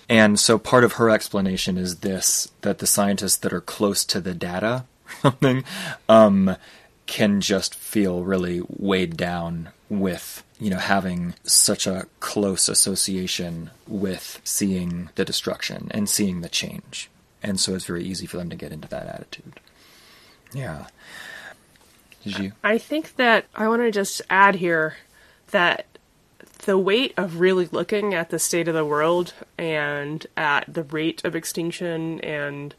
And 0.09 0.41
so 0.41 0.59
part 0.59 0.83
of 0.83 0.95
her 0.95 1.09
explanation 1.09 1.79
is 1.79 1.99
this 1.99 2.51
that 2.63 2.79
the 2.79 2.87
scientists 2.87 3.37
that 3.37 3.53
are 3.53 3.61
close 3.61 4.05
to 4.07 4.21
the 4.21 4.35
data 4.35 4.85
something 5.23 5.65
um, 6.09 6.57
can 7.07 7.41
just 7.41 7.75
feel 7.75 8.25
really 8.25 8.63
weighed 8.69 9.17
down 9.17 9.71
with 9.89 10.43
you 10.61 10.71
know 10.71 10.79
having 10.79 11.35
such 11.43 11.87
a 11.87 12.07
close 12.21 12.69
association 12.69 13.71
with 13.89 14.41
seeing 14.45 15.09
the 15.17 15.25
destruction 15.25 15.89
and 15.93 16.09
seeing 16.09 16.43
the 16.43 16.49
change. 16.49 17.11
And 17.43 17.59
so 17.59 17.75
it's 17.75 17.87
very 17.87 18.05
easy 18.05 18.27
for 18.27 18.37
them 18.37 18.51
to 18.51 18.57
get 18.57 18.71
into 18.71 18.87
that 18.89 19.07
attitude. 19.07 19.59
Yeah. 20.53 20.87
Did 22.23 22.39
you? 22.39 22.53
I 22.63 22.77
think 22.77 23.17
that 23.17 23.47
i 23.55 23.67
want 23.67 23.81
to 23.81 23.91
just 23.91 24.21
add 24.29 24.57
here 24.57 24.97
that 25.51 25.87
the 26.67 26.77
weight 26.77 27.15
of 27.17 27.41
really 27.41 27.67
looking 27.73 28.13
at 28.13 28.29
the 28.29 28.39
state 28.39 28.69
of 28.69 28.75
the 28.75 28.85
world 28.85 29.33
and 29.57 30.27
at 30.37 30.73
the 30.73 30.83
rate 30.83 31.25
of 31.25 31.35
extinction 31.35 32.21
and 32.21 32.75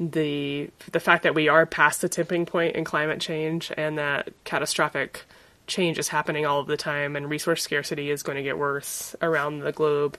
the 0.00 0.68
the 0.90 0.98
fact 0.98 1.22
that 1.22 1.36
we 1.36 1.48
are 1.48 1.64
past 1.66 2.00
the 2.00 2.08
tipping 2.08 2.44
point 2.44 2.74
in 2.74 2.84
climate 2.84 3.20
change 3.20 3.70
and 3.76 3.96
that 3.96 4.30
catastrophic 4.42 5.22
change 5.66 5.98
is 5.98 6.08
happening 6.08 6.46
all 6.46 6.60
of 6.60 6.66
the 6.66 6.76
time 6.76 7.16
and 7.16 7.28
resource 7.28 7.62
scarcity 7.62 8.10
is 8.10 8.22
going 8.22 8.36
to 8.36 8.42
get 8.42 8.58
worse 8.58 9.16
around 9.22 9.60
the 9.60 9.72
globe. 9.72 10.18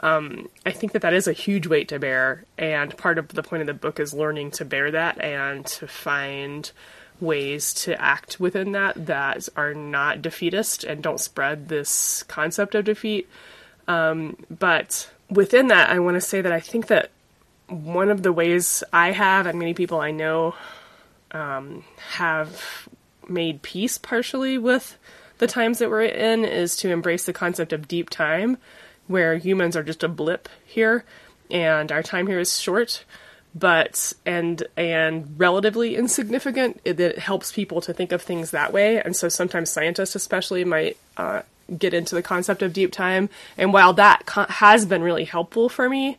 Um, 0.00 0.48
I 0.64 0.72
think 0.72 0.92
that 0.92 1.02
that 1.02 1.14
is 1.14 1.26
a 1.26 1.32
huge 1.32 1.66
weight 1.66 1.88
to 1.88 1.98
bear, 1.98 2.44
and 2.58 2.96
part 2.98 3.18
of 3.18 3.28
the 3.28 3.42
point 3.42 3.62
of 3.62 3.66
the 3.66 3.74
book 3.74 3.98
is 3.98 4.12
learning 4.12 4.50
to 4.52 4.64
bear 4.64 4.90
that 4.90 5.18
and 5.20 5.64
to 5.66 5.86
find 5.86 6.70
ways 7.18 7.72
to 7.72 7.98
act 8.00 8.38
within 8.38 8.72
that 8.72 9.06
that 9.06 9.48
are 9.56 9.72
not 9.72 10.20
defeatist 10.20 10.84
and 10.84 11.02
don't 11.02 11.20
spread 11.20 11.68
this 11.68 12.22
concept 12.24 12.74
of 12.74 12.84
defeat. 12.84 13.26
Um, 13.88 14.36
but 14.50 15.10
within 15.30 15.68
that, 15.68 15.88
I 15.88 15.98
want 15.98 16.16
to 16.16 16.20
say 16.20 16.42
that 16.42 16.52
I 16.52 16.60
think 16.60 16.88
that 16.88 17.10
one 17.68 18.10
of 18.10 18.22
the 18.22 18.32
ways 18.32 18.84
I 18.92 19.12
have, 19.12 19.46
and 19.46 19.58
many 19.58 19.72
people 19.72 20.00
I 20.00 20.10
know 20.10 20.54
um, 21.30 21.84
have 22.10 22.86
made 23.28 23.62
peace 23.62 23.98
partially 23.98 24.58
with 24.58 24.98
the 25.38 25.46
times 25.46 25.78
that 25.78 25.90
we're 25.90 26.02
in 26.02 26.44
is 26.44 26.76
to 26.76 26.90
embrace 26.90 27.26
the 27.26 27.32
concept 27.32 27.72
of 27.72 27.88
deep 27.88 28.10
time, 28.10 28.56
where 29.06 29.36
humans 29.36 29.76
are 29.76 29.82
just 29.82 30.02
a 30.02 30.08
blip 30.08 30.48
here, 30.64 31.04
and 31.50 31.92
our 31.92 32.02
time 32.02 32.26
here 32.26 32.38
is 32.38 32.58
short, 32.58 33.04
but 33.54 34.12
and 34.24 34.62
and 34.76 35.34
relatively 35.38 35.96
insignificant. 35.96 36.80
It, 36.84 36.98
it 36.98 37.18
helps 37.18 37.52
people 37.52 37.80
to 37.82 37.92
think 37.92 38.12
of 38.12 38.22
things 38.22 38.50
that 38.50 38.72
way, 38.72 39.00
and 39.00 39.14
so 39.14 39.28
sometimes 39.28 39.70
scientists, 39.70 40.14
especially, 40.14 40.64
might. 40.64 40.96
Uh, 41.16 41.42
get 41.76 41.92
into 41.92 42.14
the 42.14 42.22
concept 42.22 42.62
of 42.62 42.72
deep 42.72 42.92
time 42.92 43.28
and 43.58 43.72
while 43.72 43.92
that 43.92 44.24
co- 44.24 44.46
has 44.48 44.86
been 44.86 45.02
really 45.02 45.24
helpful 45.24 45.68
for 45.68 45.88
me 45.88 46.16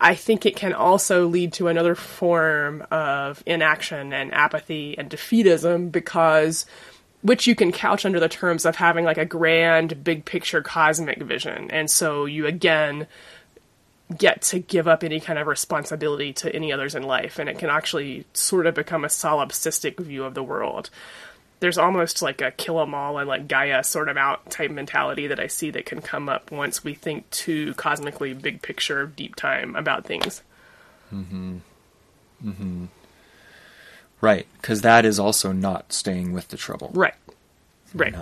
I 0.00 0.14
think 0.14 0.44
it 0.44 0.56
can 0.56 0.72
also 0.72 1.26
lead 1.26 1.54
to 1.54 1.68
another 1.68 1.94
form 1.94 2.86
of 2.90 3.42
inaction 3.46 4.12
and 4.12 4.32
apathy 4.34 4.96
and 4.98 5.08
defeatism 5.10 5.90
because 5.90 6.66
which 7.22 7.46
you 7.46 7.54
can 7.54 7.72
couch 7.72 8.04
under 8.04 8.20
the 8.20 8.28
terms 8.28 8.64
of 8.66 8.76
having 8.76 9.04
like 9.04 9.18
a 9.18 9.24
grand 9.24 10.04
big 10.04 10.24
picture 10.24 10.62
cosmic 10.62 11.20
vision. 11.22 11.70
And 11.70 11.90
so 11.90 12.24
you 12.24 12.46
again 12.46 13.06
get 14.16 14.42
to 14.42 14.58
give 14.60 14.86
up 14.86 15.02
any 15.02 15.18
kind 15.18 15.38
of 15.38 15.46
responsibility 15.46 16.32
to 16.32 16.54
any 16.54 16.72
others 16.72 16.94
in 16.94 17.02
life 17.02 17.38
and 17.38 17.48
it 17.48 17.58
can 17.58 17.68
actually 17.68 18.24
sort 18.34 18.66
of 18.66 18.74
become 18.74 19.04
a 19.04 19.08
solipsistic 19.08 19.98
view 19.98 20.24
of 20.24 20.34
the 20.34 20.44
world 20.44 20.90
there's 21.60 21.78
almost 21.78 22.22
like 22.22 22.40
a 22.40 22.50
kill 22.50 22.80
'em 22.80 22.94
all 22.94 23.18
and 23.18 23.28
like 23.28 23.48
Gaia 23.48 23.82
sort 23.82 24.08
of 24.08 24.16
out 24.16 24.50
type 24.50 24.70
mentality 24.70 25.26
that 25.26 25.40
I 25.40 25.46
see 25.46 25.70
that 25.70 25.86
can 25.86 26.00
come 26.00 26.28
up 26.28 26.50
once 26.50 26.84
we 26.84 26.94
think 26.94 27.28
too 27.30 27.74
cosmically 27.74 28.34
big 28.34 28.62
picture 28.62 29.06
deep 29.06 29.36
time 29.36 29.74
about 29.74 30.04
things. 30.04 30.42
Mm-hmm. 31.12 31.58
Mm-hmm. 32.44 32.84
Right, 34.20 34.46
because 34.60 34.82
that 34.82 35.04
is 35.04 35.18
also 35.18 35.52
not 35.52 35.92
staying 35.92 36.32
with 36.32 36.48
the 36.48 36.56
trouble. 36.56 36.90
Right. 36.94 37.14
Right. 37.94 38.14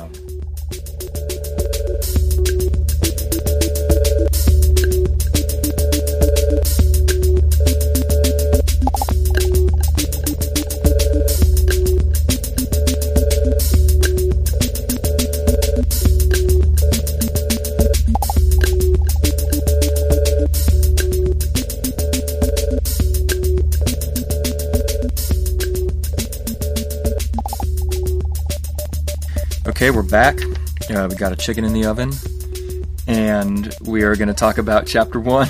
Okay, 29.85 29.95
we're 29.95 30.03
back. 30.03 30.39
Uh, 30.89 31.09
we 31.11 31.17
got 31.17 31.33
a 31.33 31.37
chicken 31.37 31.63
in 31.63 31.75
the 31.75 31.85
oven, 31.85 32.11
and 33.07 33.71
we 33.83 34.03
are 34.03 34.17
going 34.17 34.29
to 34.29 34.33
talk 34.33 34.57
about 34.57 34.87
chapter 34.87 35.21
one. 35.21 35.47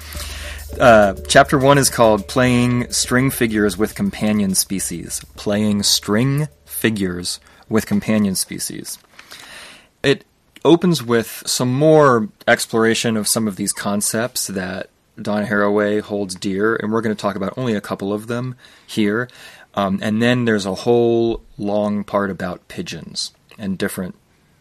uh, 0.80 1.12
chapter 1.28 1.58
one 1.58 1.76
is 1.76 1.90
called 1.90 2.26
"Playing 2.28 2.90
String 2.90 3.30
Figures 3.30 3.76
with 3.76 3.94
Companion 3.94 4.54
Species." 4.54 5.20
Playing 5.36 5.82
string 5.82 6.48
figures 6.64 7.40
with 7.68 7.84
companion 7.84 8.36
species. 8.36 8.98
It 10.02 10.24
opens 10.64 11.02
with 11.02 11.42
some 11.44 11.70
more 11.70 12.30
exploration 12.46 13.18
of 13.18 13.28
some 13.28 13.46
of 13.46 13.56
these 13.56 13.74
concepts 13.74 14.46
that 14.46 14.88
Donna 15.20 15.46
Haraway 15.46 16.00
holds 16.00 16.34
dear, 16.36 16.74
and 16.74 16.90
we're 16.90 17.02
going 17.02 17.14
to 17.14 17.20
talk 17.20 17.36
about 17.36 17.52
only 17.58 17.74
a 17.74 17.82
couple 17.82 18.14
of 18.14 18.28
them 18.28 18.54
here. 18.86 19.28
Um, 19.74 19.98
and 20.00 20.22
then 20.22 20.46
there's 20.46 20.64
a 20.64 20.74
whole 20.74 21.42
long 21.58 22.02
part 22.02 22.30
about 22.30 22.66
pigeons 22.68 23.32
and 23.58 23.76
different 23.76 24.14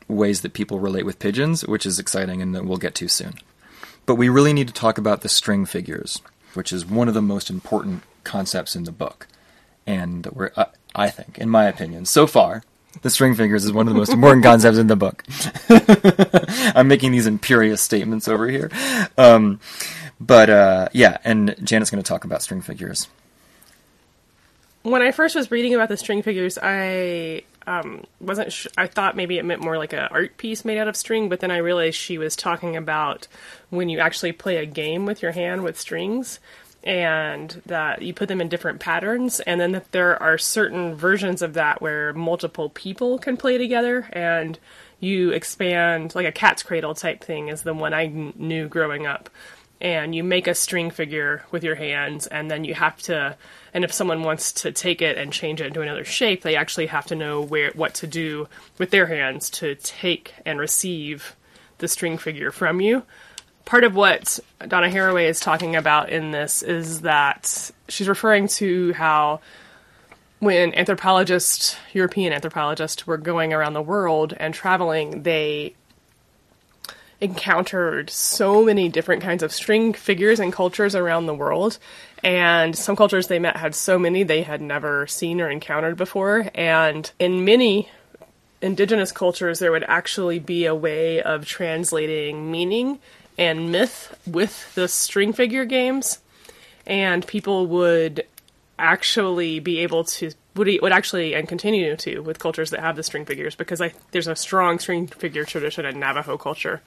ways 0.07 0.41
that 0.41 0.53
people 0.53 0.79
relate 0.79 1.05
with 1.05 1.19
pigeons, 1.19 1.65
which 1.65 1.86
is 1.86 1.99
exciting 1.99 2.41
and 2.41 2.55
that 2.55 2.65
we'll 2.65 2.77
get 2.77 2.95
to 2.95 3.07
soon. 3.07 3.33
But 4.05 4.15
we 4.15 4.29
really 4.29 4.53
need 4.53 4.67
to 4.67 4.73
talk 4.73 4.97
about 4.97 5.21
the 5.21 5.29
string 5.29 5.65
figures, 5.65 6.21
which 6.53 6.71
is 6.71 6.86
one 6.86 7.07
of 7.07 7.13
the 7.13 7.21
most 7.21 7.49
important 7.49 8.03
concepts 8.23 8.75
in 8.75 8.86
the 8.86 8.91
book. 8.91 9.27
And 9.86 10.25
we're, 10.27 10.51
uh, 10.55 10.65
I 10.95 11.10
think, 11.10 11.38
in 11.38 11.49
my 11.49 11.65
opinion, 11.65 12.05
so 12.05 12.25
far, 12.25 12.63
the 13.01 13.10
string 13.10 13.36
figures 13.36 13.65
is 13.65 13.71
one 13.71 13.88
of 13.88 13.93
the 13.93 13.99
most 13.99 14.12
important 14.12 14.43
concepts 14.51 14.77
in 14.77 14.88
the 14.88 14.95
book. 14.95 15.23
I'm 16.75 16.88
making 16.88 17.12
these 17.12 17.27
imperious 17.27 17.81
statements 17.81 18.27
over 18.27 18.47
here. 18.47 18.71
Um, 19.17 19.60
but 20.19 20.49
uh, 20.49 20.89
yeah, 20.93 21.17
and 21.23 21.55
Janet's 21.63 21.89
going 21.89 22.01
to 22.01 22.07
talk 22.07 22.23
about 22.23 22.41
string 22.41 22.62
figures. 22.62 23.07
When 24.83 25.01
I 25.01 25.12
first 25.12 25.36
was 25.36 25.51
reading 25.51 25.75
about 25.75 25.89
the 25.89 25.97
string 25.97 26.21
figures, 26.21 26.57
I 26.62 27.43
um, 27.67 28.06
wasn't. 28.19 28.51
Sh- 28.51 28.67
I 28.77 28.88
thought 28.88 29.15
maybe 29.15 29.38
it 29.38 29.45
meant 29.45 29.62
more 29.62 29.77
like 29.77 29.93
an 29.93 30.08
art 30.10 30.38
piece 30.38 30.65
made 30.65 30.80
out 30.80 30.88
of 30.88 30.95
string, 30.95 31.30
but 31.30 31.41
then 31.41 31.51
I 31.51 31.58
realized 31.58 31.97
she 31.97 32.17
was 32.17 32.36
talking 32.36 32.75
about 32.75 33.27
when 33.69 33.89
you 33.89 33.99
actually 33.99 34.32
play 34.32 34.58
a 34.58 34.65
game 34.65 35.06
with 35.06 35.21
your 35.21 35.34
hand 35.34 35.63
with 35.63 35.80
strings, 35.80 36.39
and 36.84 37.62
that 37.65 38.01
you 38.01 38.13
put 38.13 38.30
them 38.30 38.39
in 38.39 38.47
different 38.47 38.80
patterns, 38.80 39.41
and 39.41 39.60
then 39.60 39.73
that 39.73 39.91
there 39.91 40.21
are 40.23 40.38
certain 40.38 40.95
versions 40.95 41.41
of 41.41 41.53
that 41.53 41.82
where 41.82 42.13
multiple 42.13 42.69
people 42.69 43.19
can 43.19 43.36
play 43.36 43.58
together, 43.58 44.08
and 44.13 44.58
you 45.01 45.32
expand 45.32 46.15
like 46.15 46.25
a 46.25 46.32
cat's 46.32 46.63
cradle 46.63 46.95
type 46.95 47.23
thing 47.23 47.49
is 47.49 47.63
the 47.63 47.73
one 47.73 47.93
I 47.93 48.08
knew 48.08 48.67
growing 48.67 49.06
up 49.06 49.30
and 49.80 50.16
you 50.16 50.24
make 50.24 50.48
a 50.48 50.56
string 50.56 50.90
figure 50.90 51.44
with 51.52 51.63
your 51.63 51.76
hands 51.76 52.28
and 52.28 52.50
then 52.50 52.63
you 52.63 52.74
have 52.74 52.98
to 53.02 53.36
and 53.74 53.84
if 53.84 53.94
someone 53.94 54.24
wants 54.24 54.52
to 54.52 54.72
take 54.72 55.02
it 55.02 55.18
and 55.18 55.32
change 55.32 55.62
it 55.62 55.68
into 55.68 55.82
another 55.82 56.04
shape 56.06 56.42
they 56.42 56.56
actually 56.56 56.88
have 56.88 57.06
to 57.06 57.16
know 57.16 57.42
where 57.42 57.72
what 57.74 57.94
to 57.94 58.08
do 58.08 58.48
with 58.78 58.90
their 58.90 59.06
hands 59.06 59.50
to 59.50 59.76
take 59.76 60.34
and 60.46 60.60
receive 60.60 61.36
the 61.78 61.88
string 61.88 62.18
figure 62.18 62.52
from 62.52 62.82
you. 62.82 63.04
Part 63.66 63.84
of 63.84 63.96
what 63.96 64.40
donna 64.68 64.90
haraway 64.90 65.28
is 65.28 65.40
talking 65.40 65.76
about 65.76 66.10
in 66.10 66.32
this 66.32 66.62
is 66.62 67.02
that 67.02 67.72
she's 67.88 68.08
referring 68.08 68.48
to 68.48 68.94
how 68.94 69.42
when 70.40 70.74
anthropologists 70.76 71.76
european 71.94 72.32
anthropologists 72.32 73.06
were 73.06 73.18
going 73.18 73.54
around 73.54 73.74
the 73.74 73.82
world 73.82 74.34
and 74.38 74.54
traveling 74.54 75.24
they 75.24 75.74
encountered 77.19 78.10
so 78.10 78.63
many 78.63 78.89
different 78.89 79.23
kinds 79.23 79.41
of 79.41 79.51
string 79.51 79.93
figures 79.93 80.39
and 80.39 80.53
cultures 80.53 80.95
around 80.95 81.25
the 81.25 81.34
world. 81.34 81.80
And 82.23 82.75
some 82.75 82.95
cultures 82.95 83.27
they 83.27 83.39
met 83.39 83.58
had 83.58 83.75
so 83.75 83.97
many 83.97 84.23
they 84.23 84.43
had 84.43 84.62
never 84.62 85.08
seen 85.08 85.41
or 85.41 85.49
encountered 85.49 85.97
before. 85.97 86.49
And 86.53 87.10
in 87.19 87.45
many 87.45 87.89
indigenous 88.62 89.12
cultures, 89.12 89.60
there 89.60 89.71
would 89.71 89.84
actually 89.88 90.39
be 90.39 90.65
a 90.65 90.75
way 90.75 91.21
of 91.21 91.45
translating 91.45 92.51
meaning 92.51 92.99
and 93.38 93.71
myth 93.71 94.19
with 94.25 94.73
the 94.75 94.88
string 94.88 95.34
figure 95.34 95.65
games. 95.65 96.19
And 96.86 97.25
people 97.27 97.67
would 97.67 98.25
actually 98.80 99.60
be 99.60 99.80
able 99.80 100.04
to 100.04 100.32
would 100.56 100.70
would 100.82 100.92
actually 100.92 101.36
and 101.36 101.48
continue 101.48 101.96
to 101.96 102.20
with 102.20 102.40
cultures 102.40 102.72
that 102.72 102.80
have 102.80 102.96
the 102.96 103.04
string 103.04 103.26
figures 103.26 103.56
because 103.56 103.82
I, 103.82 103.94
there's 104.12 104.28
a 104.28 104.36
strong 104.36 104.80
string 104.80 105.08
figure 105.08 105.46
tradition 105.46 105.86
in 105.86 106.00
Navajo 106.00 106.38
culture. 106.38 106.82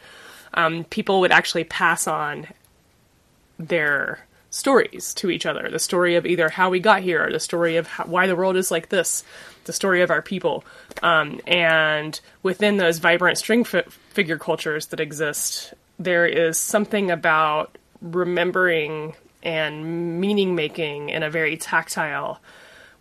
Um, 0.55 0.85
people 0.85 1.20
would 1.20 1.33
actually 1.33 1.64
pass 1.64 2.07
on 2.07 2.48
their 3.59 4.26
stories 4.50 5.14
to 5.14 5.31
each 5.31 5.46
other 5.46 5.70
the 5.70 5.79
story 5.79 6.16
of 6.16 6.26
either 6.26 6.48
how 6.48 6.70
we 6.70 6.81
got 6.81 7.03
here, 7.03 7.31
the 7.31 7.38
story 7.38 7.76
of 7.76 7.87
how, 7.87 8.05
why 8.05 8.26
the 8.26 8.35
world 8.35 8.57
is 8.57 8.70
like 8.70 8.88
this, 8.88 9.22
the 9.64 9.72
story 9.72 10.03
of 10.03 10.11
our 10.11 10.22
people. 10.22 10.64
Um, 11.03 11.40
and 11.46 12.18
within 12.42 12.76
those 12.76 12.98
vibrant 12.98 13.38
string 13.38 13.62
fi- 13.64 13.83
figure 14.11 14.38
cultures 14.38 14.87
that 14.87 14.98
exist, 14.98 15.72
there 15.98 16.26
is 16.26 16.59
something 16.59 17.11
about 17.11 17.79
remembering 18.03 19.14
and 19.42 20.20
meaning 20.20 20.55
making 20.55 21.09
in 21.09 21.22
a 21.22 21.31
very 21.31 21.57
tactile 21.57 22.40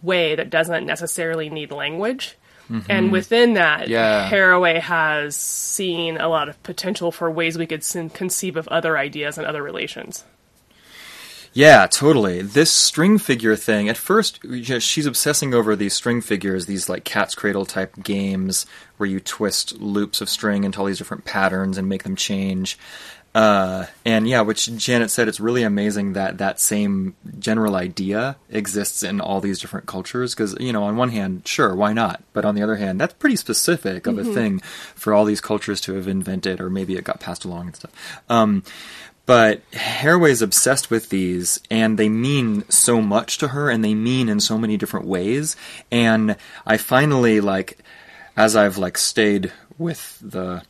way 0.02 0.36
that 0.36 0.50
doesn't 0.50 0.86
necessarily 0.86 1.50
need 1.50 1.72
language. 1.72 2.38
Mm-hmm. 2.70 2.92
And 2.92 3.12
within 3.12 3.56
that, 3.56 3.88
yeah. 3.88 4.30
Haraway 4.30 4.80
has 4.80 5.36
seen 5.36 6.18
a 6.18 6.28
lot 6.28 6.50
of 6.50 6.62
potential 6.64 7.12
for 7.12 7.30
ways 7.32 7.58
we 7.58 7.66
could 7.66 7.84
conceive 8.14 8.58
of 8.58 8.68
other 8.68 8.98
ideas 8.98 9.38
and 9.38 9.48
other 9.48 9.64
relations. 9.64 10.24
Yeah, 11.52 11.88
totally. 11.88 12.44
This 12.44 12.70
string 12.70 13.18
figure 13.18 13.56
thing, 13.56 13.90
at 13.90 13.98
first, 13.98 14.40
she's 14.80 15.08
obsessing 15.08 15.54
over 15.56 15.76
these 15.76 15.96
string 15.96 16.22
figures, 16.22 16.68
these 16.68 16.88
like 16.88 17.04
cat's 17.06 17.34
cradle 17.34 17.66
type 17.66 18.04
games 18.04 18.68
where 18.98 19.10
you 19.10 19.20
twist 19.20 19.80
loops 19.80 20.22
of 20.22 20.30
string 20.30 20.64
into 20.64 20.80
all 20.80 20.86
these 20.86 21.00
different 21.00 21.26
patterns 21.26 21.78
and 21.80 21.90
make 21.90 22.04
them 22.04 22.16
change. 22.16 22.78
Uh, 23.36 23.86
and 24.06 24.28
yeah, 24.28 24.42
which 24.42 24.76
Janet 24.76 25.12
said, 25.12 25.28
it's 25.28 25.40
really 25.40 25.64
amazing 25.64 26.14
that 26.14 26.40
that 26.40 26.60
same 26.60 27.16
general 27.38 27.76
idea 27.76 28.38
exists 28.50 29.04
in 29.04 29.22
all 29.22 29.40
these 29.40 29.60
different 29.60 29.86
cultures. 29.86 30.34
Because 30.34 30.56
you 30.60 30.74
know, 30.74 30.84
on 30.84 30.98
one 30.98 31.10
hand, 31.10 31.48
sure, 31.48 31.76
why 31.76 31.94
not? 31.94 32.24
But 32.34 32.46
on 32.46 32.56
the 32.56 32.64
other 32.64 32.78
hand, 32.78 33.00
that's 33.00 33.14
pretty 33.14 33.36
specific 33.36 34.08
of 34.08 34.16
mm-hmm. 34.16 34.32
a 34.32 34.34
thing 34.34 34.60
for 34.96 35.14
all 35.14 35.26
these 35.26 35.42
cultures 35.42 35.80
to 35.82 35.94
have 35.94 36.08
invented, 36.08 36.60
or 36.60 36.70
maybe 36.70 36.96
it 36.96 37.04
got 37.04 37.20
passed 37.20 37.46
along 37.46 37.68
and 37.68 37.76
stuff. 37.76 38.22
Um, 38.30 38.64
But 39.26 39.62
Haraway's 39.74 40.42
obsessed 40.42 40.90
with 40.90 41.10
these, 41.10 41.60
and 41.70 42.00
they 42.00 42.10
mean 42.10 42.68
so 42.68 43.00
much 43.00 43.38
to 43.38 43.50
her, 43.50 43.70
and 43.70 43.86
they 43.86 43.94
mean 43.94 44.28
in 44.28 44.40
so 44.40 44.58
many 44.58 44.76
different 44.76 45.06
ways. 45.06 45.56
And 45.92 46.36
I 46.66 46.78
finally 46.78 47.40
like, 47.40 47.78
as 48.36 48.56
I've 48.56 48.80
like 48.80 48.98
stayed 48.98 49.52
with 49.78 50.18
the 50.20 50.64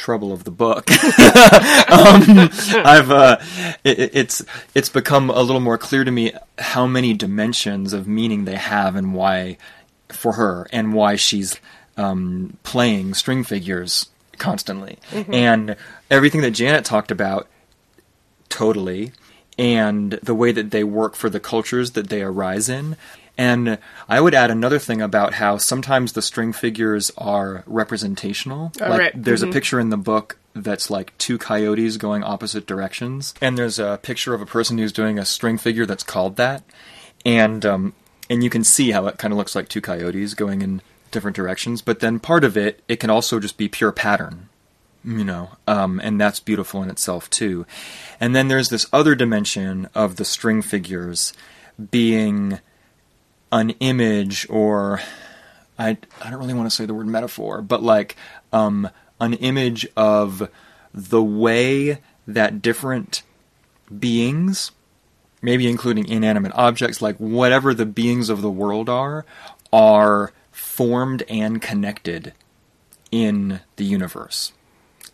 trouble 0.00 0.32
of 0.32 0.44
the 0.44 0.50
book, 0.50 0.90
um, 1.90 2.50
I've 2.84 3.10
uh, 3.10 3.36
it, 3.84 4.10
it's 4.14 4.44
it's 4.74 4.88
become 4.88 5.30
a 5.30 5.42
little 5.42 5.60
more 5.60 5.78
clear 5.78 6.02
to 6.02 6.10
me 6.10 6.32
how 6.58 6.86
many 6.86 7.12
dimensions 7.14 7.92
of 7.92 8.08
meaning 8.08 8.46
they 8.46 8.56
have, 8.56 8.96
and 8.96 9.14
why 9.14 9.58
for 10.08 10.32
her, 10.32 10.66
and 10.72 10.94
why 10.94 11.16
she's 11.16 11.60
um, 11.96 12.56
playing 12.62 13.14
string 13.14 13.44
figures 13.44 14.08
constantly, 14.38 14.98
and 15.32 15.76
everything 16.10 16.40
that 16.40 16.52
Janet 16.52 16.84
talked 16.84 17.10
about, 17.10 17.46
totally, 18.48 19.12
and 19.58 20.12
the 20.22 20.34
way 20.34 20.50
that 20.50 20.70
they 20.70 20.82
work 20.82 21.14
for 21.14 21.28
the 21.28 21.40
cultures 21.40 21.90
that 21.92 22.08
they 22.08 22.22
arise 22.22 22.68
in. 22.70 22.96
And 23.40 23.78
I 24.06 24.20
would 24.20 24.34
add 24.34 24.50
another 24.50 24.78
thing 24.78 25.00
about 25.00 25.32
how 25.32 25.56
sometimes 25.56 26.12
the 26.12 26.20
string 26.20 26.52
figures 26.52 27.10
are 27.16 27.64
representational. 27.66 28.70
Oh, 28.82 28.88
like 28.90 29.00
right. 29.00 29.12
there's 29.14 29.42
Mhm. 29.42 29.48
a 29.48 29.52
picture 29.52 29.80
in 29.80 29.88
the 29.88 29.96
book 29.96 30.36
that's 30.54 30.90
like 30.90 31.16
two 31.16 31.38
coyotes 31.38 31.96
going 31.96 32.22
opposite 32.22 32.66
directions, 32.66 33.32
and 33.40 33.56
there's 33.56 33.78
a 33.78 33.98
picture 34.02 34.34
of 34.34 34.42
a 34.42 34.46
person 34.46 34.76
who's 34.76 34.92
doing 34.92 35.18
a 35.18 35.24
string 35.24 35.56
figure 35.56 35.86
that's 35.86 36.02
called 36.02 36.36
that, 36.36 36.62
and 37.24 37.64
um, 37.64 37.94
and 38.28 38.44
you 38.44 38.50
can 38.50 38.62
see 38.62 38.90
how 38.90 39.06
it 39.06 39.16
kind 39.16 39.32
of 39.32 39.38
looks 39.38 39.54
like 39.54 39.70
two 39.70 39.80
coyotes 39.80 40.34
going 40.34 40.60
in 40.60 40.82
different 41.10 41.34
directions. 41.34 41.80
But 41.80 42.00
then 42.00 42.18
part 42.18 42.44
of 42.44 42.58
it, 42.58 42.82
it 42.88 43.00
can 43.00 43.08
also 43.08 43.40
just 43.40 43.56
be 43.56 43.68
pure 43.68 43.90
pattern 43.92 44.48
you 45.02 45.24
know, 45.24 45.48
um, 45.66 45.98
and 46.04 46.20
that's 46.20 46.40
beautiful 46.40 46.82
in 46.82 46.90
itself 46.90 47.30
too. 47.30 47.64
And 48.20 48.36
then 48.36 48.48
there's 48.48 48.68
this 48.68 48.84
other 48.92 49.14
dimension 49.14 49.88
of 49.94 50.16
the 50.16 50.26
string 50.26 50.60
figures 50.60 51.32
being 51.90 52.58
an 53.52 53.70
image, 53.80 54.46
or 54.48 55.00
I 55.78 55.96
I 56.22 56.30
don't 56.30 56.38
really 56.38 56.54
want 56.54 56.70
to 56.70 56.74
say 56.74 56.86
the 56.86 56.94
word 56.94 57.06
metaphor, 57.06 57.62
but 57.62 57.82
like 57.82 58.16
um, 58.52 58.88
an 59.20 59.34
image 59.34 59.86
of 59.96 60.48
the 60.92 61.22
way 61.22 62.00
that 62.26 62.62
different 62.62 63.22
beings, 63.96 64.72
maybe 65.42 65.68
including 65.68 66.08
inanimate 66.08 66.52
objects, 66.54 67.02
like 67.02 67.16
whatever 67.16 67.74
the 67.74 67.86
beings 67.86 68.28
of 68.28 68.42
the 68.42 68.50
world 68.50 68.88
are, 68.88 69.24
are 69.72 70.32
formed 70.52 71.22
and 71.28 71.60
connected 71.62 72.32
in 73.10 73.60
the 73.76 73.84
universe. 73.84 74.52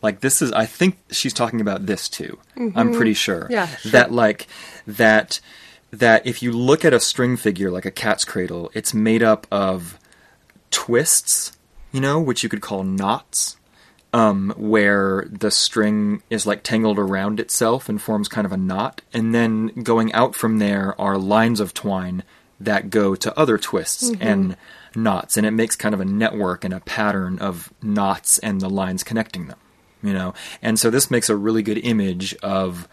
Like 0.02 0.20
this 0.20 0.42
is 0.42 0.52
I 0.52 0.66
think 0.66 0.98
she's 1.10 1.32
talking 1.32 1.60
about 1.60 1.86
this 1.86 2.08
too. 2.08 2.38
I'm 2.56 2.92
pretty 2.92 3.14
sure. 3.14 3.46
Yeah, 3.50 3.66
sure. 3.66 3.92
That 3.92 4.12
like 4.12 4.46
that 4.86 5.40
that 5.98 6.26
if 6.26 6.42
you 6.42 6.52
look 6.52 6.84
at 6.84 6.94
a 6.94 7.00
string 7.00 7.36
figure 7.36 7.70
like 7.70 7.84
a 7.84 7.90
cat's 7.90 8.24
cradle, 8.24 8.70
it's 8.74 8.94
made 8.94 9.22
up 9.22 9.46
of 9.50 9.98
twists, 10.70 11.52
you 11.92 12.00
know, 12.00 12.20
which 12.20 12.42
you 12.42 12.48
could 12.48 12.60
call 12.60 12.84
knots. 12.84 13.56
Um, 14.12 14.54
where 14.56 15.26
the 15.30 15.50
string 15.50 16.22
is 16.30 16.46
like 16.46 16.62
tangled 16.62 16.98
around 16.98 17.38
itself 17.38 17.90
and 17.90 18.00
forms 18.00 18.28
kind 18.28 18.46
of 18.46 18.52
a 18.52 18.56
knot, 18.56 19.02
and 19.12 19.34
then 19.34 19.66
going 19.82 20.10
out 20.14 20.34
from 20.34 20.58
there 20.58 20.98
are 20.98 21.18
lines 21.18 21.60
of 21.60 21.74
twine 21.74 22.22
that 22.58 22.88
go 22.88 23.14
to 23.14 23.38
other 23.38 23.58
twists 23.58 24.10
and 24.20 24.56
knots, 24.94 25.36
and 25.36 25.46
it 25.46 25.50
makes 25.50 25.76
kind 25.76 25.94
of 25.94 26.00
a 26.00 26.04
network 26.06 26.64
and 26.64 26.72
a 26.72 26.80
pattern 26.80 27.38
of 27.40 27.70
knots 27.82 28.38
and 28.38 28.60
the 28.60 28.70
lines 28.70 29.04
connecting 29.04 29.48
them, 29.48 29.58
you 30.02 30.14
know. 30.14 30.32
And 30.62 30.78
so 30.78 30.88
this 30.88 31.10
makes 31.10 31.28
a 31.28 31.36
really 31.36 31.62
good 31.62 31.78
image 31.78 32.34
of 32.36 32.88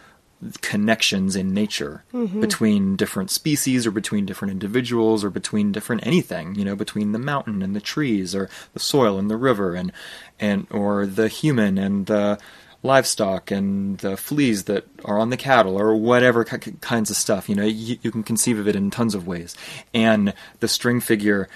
connections 0.62 1.36
in 1.36 1.53
nature 1.53 2.03
mm-hmm. 2.13 2.41
between 2.41 2.95
different 2.95 3.29
species 3.29 3.86
or 3.86 3.91
between 3.91 4.25
different 4.25 4.51
individuals 4.51 5.23
or 5.23 5.29
between 5.29 5.71
different 5.71 6.06
anything 6.06 6.56
you 6.56 6.65
know 6.65 6.75
between 6.75 7.12
the 7.12 7.19
mountain 7.19 7.62
and 7.62 7.75
the 7.75 7.82
trees 7.82 8.36
or 8.36 8.49
the 8.73 8.79
soil 8.79 9.17
and 9.17 9.29
the 9.29 9.38
river 9.38 9.75
and 9.75 9.91
and 10.39 10.67
or 10.69 11.06
the 11.06 11.27
human 11.27 11.77
and 11.77 12.06
the 12.08 12.39
livestock 12.84 13.49
and 13.49 13.99
the 13.99 14.17
fleas 14.17 14.65
that 14.65 14.86
are 15.06 15.17
on 15.17 15.29
the 15.29 15.38
cattle 15.38 15.79
or 15.79 15.95
whatever 15.95 16.43
ki- 16.43 16.73
kinds 16.82 17.10
of 17.10 17.15
stuff 17.15 17.47
you 17.47 17.56
know 17.56 17.63
you, 17.63 17.97
you 18.01 18.12
can 18.12 18.23
conceive 18.23 18.60
of 18.60 18.67
it 18.67 18.75
in 18.75 18.91
tons 18.91 19.15
of 19.15 19.25
ways. 19.25 19.56
And 19.93 20.34
the 20.60 20.67
string 20.67 20.99
figure 20.99 21.47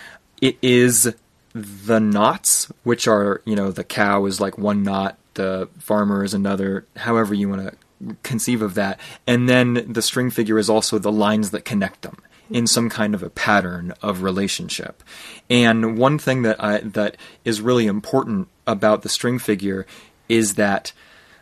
it 0.41 0.57
is 0.61 1.13
the 1.53 1.99
knots 1.99 2.71
which 2.83 3.07
are 3.07 3.41
you 3.45 3.55
know 3.55 3.71
the 3.71 3.83
cow 3.83 4.25
is 4.25 4.39
like 4.39 4.57
one 4.57 4.83
knot 4.83 5.17
the 5.33 5.69
farmer 5.79 6.23
is 6.23 6.33
another 6.33 6.85
however 6.95 7.33
you 7.33 7.49
want 7.49 7.61
to 7.61 7.75
conceive 8.23 8.61
of 8.61 8.75
that. 8.75 8.99
And 9.25 9.47
then 9.49 9.85
the 9.91 10.01
string 10.01 10.29
figure 10.29 10.57
is 10.57 10.69
also 10.69 10.99
the 10.99 11.11
lines 11.11 11.51
that 11.51 11.65
connect 11.65 12.01
them 12.01 12.17
in 12.49 12.57
mm-hmm. 12.57 12.65
some 12.65 12.89
kind 12.89 13.13
of 13.13 13.23
a 13.23 13.29
pattern 13.29 13.93
of 14.01 14.23
relationship. 14.23 15.03
And 15.49 15.97
one 15.97 16.17
thing 16.17 16.43
that 16.43 16.63
I, 16.63 16.79
that 16.79 17.17
is 17.43 17.61
really 17.61 17.87
important 17.87 18.47
about 18.65 19.01
the 19.01 19.09
string 19.09 19.39
figure 19.39 19.85
is 20.29 20.55
that 20.55 20.93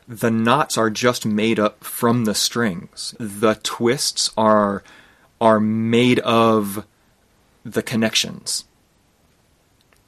the 0.08 0.32
knots 0.32 0.78
are 0.78 0.90
just 0.90 1.26
made 1.26 1.60
up 1.60 1.84
from 1.84 2.26
the 2.26 2.36
strings. 2.36 3.16
The 3.20 3.56
twists 3.64 4.32
are 4.38 4.84
are 5.42 5.60
made 5.60 6.20
of 6.20 6.86
the 7.66 7.84
connections. 7.84 8.66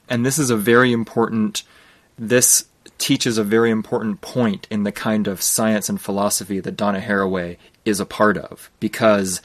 And 0.07 0.25
this 0.25 0.39
is 0.39 0.49
a 0.49 0.55
very 0.55 0.93
important 0.93 1.63
this 2.17 2.65
teaches 2.97 3.37
a 3.37 3.43
very 3.43 3.69
important 3.71 4.21
point 4.21 4.67
in 4.69 4.83
the 4.83 4.91
kind 4.91 5.27
of 5.27 5.41
science 5.41 5.89
and 5.89 5.99
philosophy 6.01 6.59
that 6.59 6.77
Donna 6.77 6.99
Haraway 6.99 7.57
is 7.85 7.99
a 7.99 8.05
part 8.05 8.37
of 8.37 8.69
because 8.79 9.41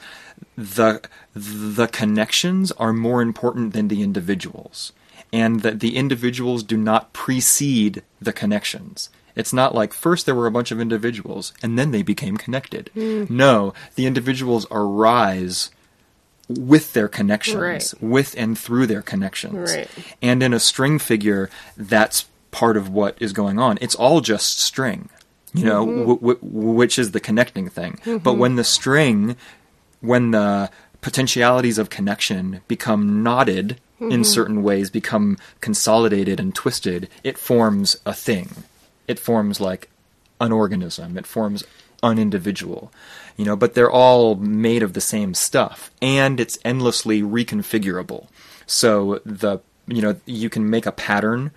the 0.57 1.01
the 1.35 1.87
connections 1.87 2.71
are 2.73 2.93
more 2.93 3.21
important 3.21 3.73
than 3.73 3.87
the 3.87 4.01
individuals 4.01 4.91
and 5.31 5.61
that 5.61 5.79
the 5.79 5.95
individuals 5.95 6.61
do 6.63 6.77
not 6.77 7.13
precede 7.13 8.03
the 8.21 8.33
connections 8.33 9.09
it's 9.35 9.53
not 9.53 9.73
like 9.73 9.93
first 9.93 10.25
there 10.25 10.35
were 10.35 10.45
a 10.45 10.51
bunch 10.51 10.71
of 10.71 10.79
individuals 10.79 11.53
and 11.63 11.79
then 11.79 11.91
they 11.91 12.03
became 12.03 12.37
connected 12.37 12.89
hmm. 12.93 13.23
no 13.29 13.73
the 13.95 14.05
individuals 14.05 14.67
arise 14.69 15.71
with 16.49 16.93
their 16.93 17.07
connections 17.07 17.55
Right. 17.55 17.93
with 18.01 18.35
and 18.37 18.59
through 18.59 18.85
their 18.87 19.01
connections 19.01 19.73
Right. 19.73 19.89
and 20.21 20.43
in 20.43 20.53
a 20.53 20.59
string 20.59 20.99
figure 20.99 21.49
that's 21.77 22.25
part 22.53 22.77
of 22.77 22.87
what 22.87 23.17
is 23.19 23.33
going 23.33 23.59
on. 23.59 23.77
It's 23.81 23.95
all 23.95 24.21
just 24.21 24.59
string 24.59 25.09
you 25.53 25.65
know 25.65 25.85
mm-hmm. 25.85 25.99
w- 25.99 26.19
w- 26.19 26.39
which 26.41 26.97
is 26.97 27.11
the 27.11 27.19
connecting 27.19 27.69
thing. 27.69 27.99
But 28.05 28.19
mm-hmm. 28.19 28.39
when 28.39 28.55
the 28.55 28.63
string 28.63 29.35
when 30.01 30.31
the 30.31 30.69
potentialities 31.01 31.77
of 31.77 31.89
connection 31.89 32.61
become 32.67 33.23
knotted 33.23 33.79
in 33.99 34.09
mm-hmm. 34.09 34.23
certain 34.23 34.63
ways 34.63 34.89
become 34.89 35.37
consolidated 35.61 36.39
and 36.39 36.53
twisted 36.53 37.09
it 37.23 37.37
forms 37.37 37.97
a 38.05 38.13
thing. 38.13 38.49
It 39.07 39.19
forms 39.19 39.59
like 39.59 39.89
an 40.39 40.51
organism. 40.51 41.17
It 41.17 41.27
forms 41.27 41.63
an 42.01 42.19
individual 42.19 42.91
you 43.37 43.45
know 43.45 43.55
but 43.55 43.73
they're 43.75 43.89
all 43.89 44.35
made 44.35 44.83
of 44.83 44.91
the 44.93 45.01
same 45.01 45.33
stuff 45.33 45.89
and 46.01 46.39
it's 46.39 46.57
endlessly 46.65 47.21
reconfigurable. 47.21 48.27
So 48.65 49.21
the 49.25 49.59
you 49.87 50.01
know 50.01 50.15
you 50.25 50.49
can 50.49 50.69
make 50.69 50.85
a 50.85 50.91
pattern 50.91 51.51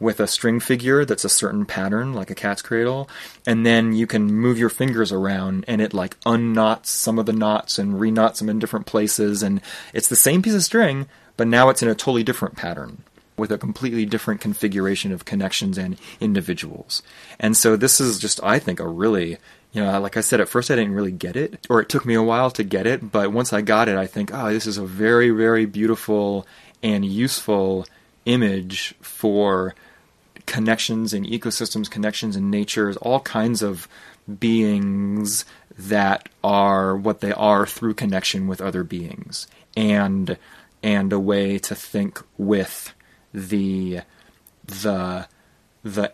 with 0.00 0.20
a 0.20 0.26
string 0.26 0.60
figure 0.60 1.04
that's 1.04 1.24
a 1.24 1.28
certain 1.28 1.66
pattern 1.66 2.12
like 2.12 2.30
a 2.30 2.34
cat's 2.34 2.62
cradle 2.62 3.08
and 3.46 3.66
then 3.66 3.92
you 3.92 4.06
can 4.06 4.24
move 4.24 4.58
your 4.58 4.68
fingers 4.68 5.12
around 5.12 5.64
and 5.66 5.80
it 5.80 5.92
like 5.92 6.18
unknots 6.20 6.86
some 6.86 7.18
of 7.18 7.26
the 7.26 7.32
knots 7.32 7.78
and 7.78 7.94
reknots 7.94 8.38
them 8.38 8.48
in 8.48 8.58
different 8.58 8.86
places 8.86 9.42
and 9.42 9.60
it's 9.92 10.08
the 10.08 10.16
same 10.16 10.42
piece 10.42 10.54
of 10.54 10.62
string 10.62 11.06
but 11.36 11.48
now 11.48 11.68
it's 11.68 11.82
in 11.82 11.88
a 11.88 11.94
totally 11.94 12.22
different 12.22 12.56
pattern 12.56 13.02
with 13.38 13.52
a 13.52 13.58
completely 13.58 14.04
different 14.04 14.40
configuration 14.40 15.12
of 15.12 15.24
connections 15.24 15.78
and 15.78 15.96
individuals. 16.20 17.02
And 17.38 17.56
so 17.56 17.76
this 17.76 18.00
is 18.00 18.18
just, 18.18 18.42
I 18.42 18.58
think, 18.58 18.80
a 18.80 18.86
really, 18.86 19.38
you 19.72 19.82
know, 19.82 19.98
like 20.00 20.16
I 20.16 20.20
said, 20.20 20.40
at 20.40 20.48
first 20.48 20.70
I 20.70 20.76
didn't 20.76 20.94
really 20.94 21.12
get 21.12 21.36
it, 21.36 21.66
or 21.70 21.80
it 21.80 21.88
took 21.88 22.04
me 22.04 22.14
a 22.14 22.22
while 22.22 22.50
to 22.50 22.64
get 22.64 22.86
it, 22.86 23.12
but 23.12 23.32
once 23.32 23.52
I 23.52 23.60
got 23.60 23.88
it, 23.88 23.96
I 23.96 24.06
think, 24.06 24.34
oh, 24.34 24.52
this 24.52 24.66
is 24.66 24.76
a 24.76 24.84
very, 24.84 25.30
very 25.30 25.64
beautiful 25.64 26.46
and 26.82 27.04
useful 27.04 27.86
image 28.24 28.94
for 29.00 29.74
connections 30.48 31.12
in 31.12 31.24
ecosystems, 31.24 31.90
connections 31.90 32.34
in 32.34 32.50
nature, 32.50 32.92
all 33.02 33.20
kinds 33.20 33.62
of 33.62 33.86
beings 34.40 35.44
that 35.78 36.28
are 36.42 36.96
what 36.96 37.20
they 37.20 37.32
are 37.32 37.66
through 37.66 37.94
connection 37.94 38.48
with 38.48 38.60
other 38.60 38.82
beings. 38.82 39.46
And 39.76 40.36
and 40.82 41.12
a 41.12 41.20
way 41.20 41.58
to 41.58 41.74
think 41.74 42.20
with 42.36 42.94
the 43.32 44.00
the 44.64 45.28
the 45.84 46.12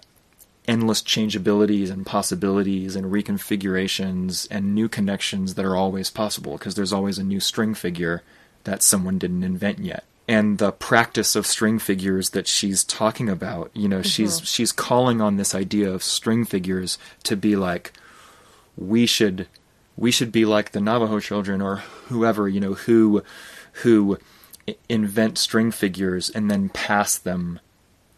endless 0.66 1.02
changeabilities 1.02 1.90
and 1.90 2.06
possibilities 2.06 2.96
and 2.96 3.06
reconfigurations 3.12 4.48
and 4.50 4.74
new 4.74 4.88
connections 4.88 5.54
that 5.54 5.64
are 5.64 5.76
always 5.76 6.10
possible 6.10 6.52
because 6.52 6.74
there's 6.74 6.92
always 6.92 7.18
a 7.18 7.24
new 7.24 7.40
string 7.40 7.74
figure 7.74 8.22
that 8.64 8.82
someone 8.82 9.18
didn't 9.18 9.44
invent 9.44 9.78
yet 9.78 10.04
and 10.26 10.58
the 10.58 10.72
practice 10.72 11.36
of 11.36 11.46
string 11.46 11.78
figures 11.78 12.30
that 12.30 12.46
she's 12.46 12.84
talking 12.84 13.28
about 13.28 13.70
you 13.74 13.88
know 13.88 14.02
she's 14.02 14.40
she's 14.40 14.72
calling 14.72 15.20
on 15.20 15.36
this 15.36 15.54
idea 15.54 15.90
of 15.90 16.02
string 16.02 16.44
figures 16.44 16.98
to 17.22 17.36
be 17.36 17.56
like 17.56 17.92
we 18.76 19.06
should 19.06 19.46
we 19.96 20.10
should 20.10 20.32
be 20.32 20.44
like 20.44 20.72
the 20.72 20.80
Navajo 20.80 21.20
children 21.20 21.60
or 21.60 21.76
whoever 22.06 22.48
you 22.48 22.60
know 22.60 22.74
who 22.74 23.22
who 23.82 24.18
invent 24.88 25.36
string 25.36 25.70
figures 25.70 26.30
and 26.30 26.50
then 26.50 26.68
pass 26.70 27.18
them 27.18 27.60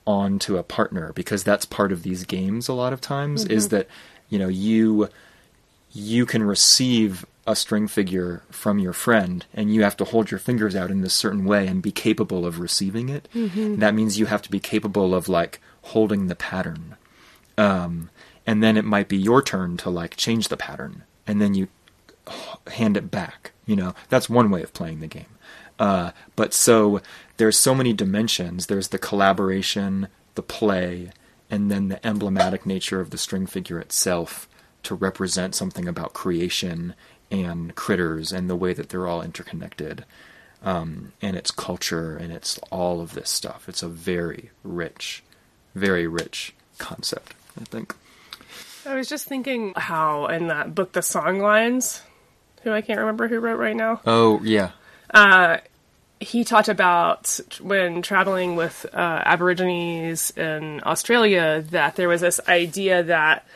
on 0.07 0.39
to 0.39 0.57
a 0.57 0.63
partner 0.63 1.13
because 1.15 1.43
that's 1.43 1.65
part 1.65 1.91
of 1.91 2.05
these 2.05 2.25
games 2.25 2.69
a 2.69 2.73
lot 2.73 2.93
of 2.93 3.01
times 3.01 3.45
mm-hmm. 3.45 3.53
is 3.53 3.71
that 3.71 3.89
you 4.29 4.39
know 4.39 4.49
you 4.49 5.09
you 5.93 6.25
can 6.25 6.43
receive 6.43 7.27
a 7.47 7.57
string 7.57 7.87
figure 7.87 8.43
from 8.51 8.79
your 8.79 8.93
friend 8.93 9.47
and 9.55 9.73
you 9.73 9.83
have 9.83 9.97
to 9.97 10.05
hold 10.05 10.31
your 10.31 10.41
fingers 10.41 10.75
out 10.75 10.91
in 10.91 11.01
this 11.01 11.15
certain 11.15 11.45
way 11.45 11.67
and 11.67 11.83
be 11.83 11.93
capable 11.93 12.45
of 12.45 12.59
receiving 12.59 13.09
it 13.09 13.29
mm-hmm. 13.35 13.77
that 13.77 13.95
means 13.95 14.19
you 14.19 14.27
have 14.27 14.43
to 14.43 14.51
be 14.51 14.61
capable 14.61 15.15
of 15.15 15.29
like 15.29 15.61
holding 15.83 16.27
the 16.27 16.37
pattern 16.37 16.97
um, 17.59 18.11
and 18.47 18.63
then 18.63 18.77
it 18.77 18.85
might 18.85 19.09
be 19.09 19.17
your 19.17 19.43
turn 19.43 19.77
to 19.77 19.89
like 19.91 20.17
change 20.17 20.49
the 20.49 20.57
pattern 20.57 21.05
and 21.27 21.41
then 21.41 21.55
you 21.55 21.69
hand 22.73 22.97
it 22.97 23.11
back 23.11 23.53
you 23.65 23.77
know 23.77 23.95
that's 24.09 24.29
one 24.29 24.51
way 24.51 24.63
of 24.63 24.73
playing 24.73 25.01
the 25.01 25.07
game 25.07 25.27
uh, 25.79 26.13
but 26.37 26.55
so 26.55 27.01
there's 27.37 27.57
so 27.57 27.75
many 27.75 27.93
dimensions. 27.93 28.67
There's 28.67 28.89
the 28.89 28.99
collaboration, 28.99 30.09
the 30.35 30.43
play, 30.43 31.11
and 31.51 31.71
then 31.71 31.89
the 31.89 32.05
emblematic 32.07 32.67
nature 32.67 33.01
of 33.01 33.11
the 33.11 33.19
string 33.19 33.47
figure 33.47 33.79
itself 33.79 34.49
to 34.85 34.95
represent 34.95 35.55
something 35.55 35.89
about 35.89 36.13
creation 36.13 36.95
and 37.31 37.75
critters 37.75 38.33
and 38.33 38.49
the 38.49 38.57
way 38.57 38.73
that 38.73 38.89
they're 38.89 39.07
all 39.07 39.23
interconnected. 39.23 40.05
Um, 40.63 41.13
and 41.23 41.37
its 41.37 41.51
culture 41.51 42.17
and 42.17 42.33
it's 42.33 42.59
all 42.71 43.01
of 43.01 43.13
this 43.15 43.31
stuff. 43.31 43.69
It's 43.69 43.83
a 43.83 43.89
very 43.89 44.51
rich, 44.65 45.23
very 45.75 46.07
rich 46.07 46.55
concept, 46.79 47.35
I 47.61 47.65
think. 47.65 47.95
I 48.85 48.95
was 48.95 49.09
just 49.09 49.27
thinking 49.27 49.75
how 49.77 50.27
in 50.27 50.49
that 50.49 50.75
book, 50.75 50.93
The 50.93 51.01
Songlines, 51.01 52.01
who 52.63 52.73
I 52.73 52.81
can't 52.81 53.01
remember 53.01 53.29
who 53.29 53.39
wrote 53.39 53.59
right 53.59 53.77
now. 53.77 54.01
Oh, 54.07 54.41
yeah. 54.43 54.71
Uh, 55.13 55.59
he 56.21 56.45
talked 56.45 56.69
about 56.69 57.39
when 57.61 58.03
traveling 58.03 58.57
with 58.57 58.87
uh, 58.93 59.23
Aborigines 59.25 60.31
in 60.31 60.81
Australia 60.85 61.65
that 61.71 61.97
there 61.97 62.09
was 62.09 62.23
this 62.23 62.41
idea 62.49 63.03
that 63.05 63.47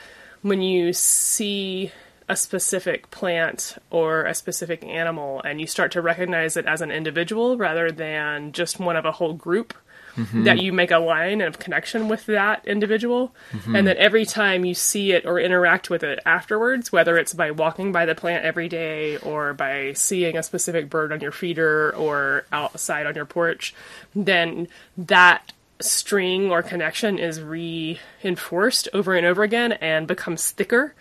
when 0.42 0.60
you 0.60 0.92
see 0.92 1.92
a 2.30 2.36
specific 2.36 3.10
plant 3.10 3.76
or 3.90 4.24
a 4.24 4.34
specific 4.34 4.84
animal 4.84 5.42
and 5.42 5.60
you 5.60 5.66
start 5.66 5.90
to 5.92 6.00
recognize 6.00 6.56
it 6.56 6.64
as 6.64 6.80
an 6.80 6.90
individual 6.92 7.56
rather 7.56 7.90
than 7.90 8.52
just 8.52 8.78
one 8.78 8.96
of 8.96 9.04
a 9.04 9.10
whole 9.10 9.34
group, 9.34 9.74
mm-hmm. 10.14 10.44
that 10.44 10.62
you 10.62 10.72
make 10.72 10.92
a 10.92 10.98
line 10.98 11.40
of 11.40 11.58
connection 11.58 12.08
with 12.08 12.26
that 12.26 12.64
individual, 12.66 13.34
mm-hmm. 13.52 13.74
and 13.74 13.86
that 13.88 13.96
every 13.96 14.24
time 14.24 14.64
you 14.64 14.74
see 14.74 15.10
it 15.10 15.26
or 15.26 15.40
interact 15.40 15.90
with 15.90 16.04
it 16.04 16.20
afterwards, 16.24 16.92
whether 16.92 17.18
it's 17.18 17.34
by 17.34 17.50
walking 17.50 17.90
by 17.90 18.06
the 18.06 18.14
plant 18.14 18.44
every 18.44 18.68
day 18.68 19.16
or 19.18 19.52
by 19.52 19.92
seeing 19.94 20.36
a 20.36 20.42
specific 20.42 20.88
bird 20.88 21.12
on 21.12 21.20
your 21.20 21.32
feeder 21.32 21.94
or 21.96 22.46
outside 22.52 23.06
on 23.06 23.14
your 23.16 23.26
porch, 23.26 23.74
then 24.14 24.68
that 24.96 25.52
string 25.80 26.50
or 26.50 26.62
connection 26.62 27.18
is 27.18 27.42
reinforced 27.42 28.88
over 28.92 29.16
and 29.16 29.26
over 29.26 29.42
again 29.42 29.72
and 29.72 30.06
becomes 30.06 30.50
thicker, 30.52 30.94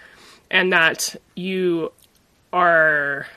and 0.52 0.74
that 0.74 1.16
you 1.36 1.92
are 2.52 3.28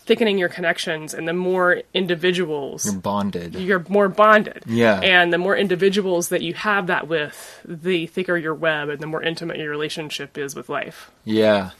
thickening 0.00 0.38
your 0.38 0.48
connections 0.48 1.14
and 1.14 1.28
the 1.28 1.32
more 1.32 1.82
individuals 1.94 2.84
you're 2.84 2.94
bonded. 2.94 3.54
You're 3.54 3.84
more 3.88 4.08
bonded. 4.08 4.64
Yeah. 4.66 4.98
And 5.00 5.32
the 5.32 5.38
more 5.38 5.56
individuals 5.56 6.30
that 6.30 6.42
you 6.42 6.54
have 6.54 6.88
that 6.88 7.06
with 7.06 7.60
the 7.64 8.06
thicker 8.06 8.36
your 8.36 8.54
web 8.54 8.88
and 8.88 9.00
the 9.00 9.06
more 9.06 9.22
intimate 9.22 9.58
your 9.58 9.70
relationship 9.70 10.36
is 10.36 10.56
with 10.56 10.68
life. 10.68 11.12
Yeah. 11.24 11.70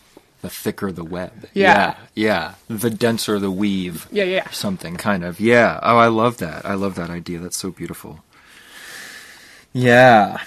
The 0.43 0.49
thicker 0.51 0.93
the 0.93 1.05
web. 1.05 1.49
Yeah. 1.55 1.97
Yeah, 2.15 2.55
yeah. 2.69 2.79
the 2.79 2.91
denser 2.91 3.39
the 3.41 3.51
weave. 3.51 4.07
Yeah 4.13 4.25
yeah 4.25 4.49
something 4.51 4.97
kind 4.97 5.25
of. 5.25 5.41
Yeah. 5.41 5.81
Oh 5.83 5.97
i 5.97 6.07
love 6.07 6.39
that. 6.39 6.65
I 6.65 6.75
love 6.75 6.95
that 6.95 7.11
idea. 7.11 7.41
That's 7.41 7.57
so 7.57 7.71
beautiful. 7.71 8.23
Yeah. 9.73 10.39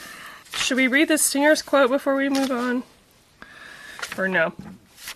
Should 0.53 0.77
we 0.77 0.87
read 0.87 1.07
the 1.07 1.17
Stengers' 1.17 1.61
quote 1.61 1.89
before 1.89 2.15
we 2.15 2.29
move 2.29 2.51
on 2.51 2.83
or 4.17 4.27
no 4.27 4.53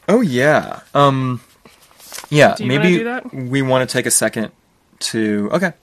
oh 0.08 0.22
yeah 0.22 0.82
um 0.94 1.42
yeah, 2.30 2.56
maybe 2.60 3.06
we 3.32 3.62
want 3.62 3.88
to 3.88 3.94
take 3.94 4.06
a 4.06 4.12
second 4.12 4.52
to. 5.00 5.50
Okay, 5.54 5.74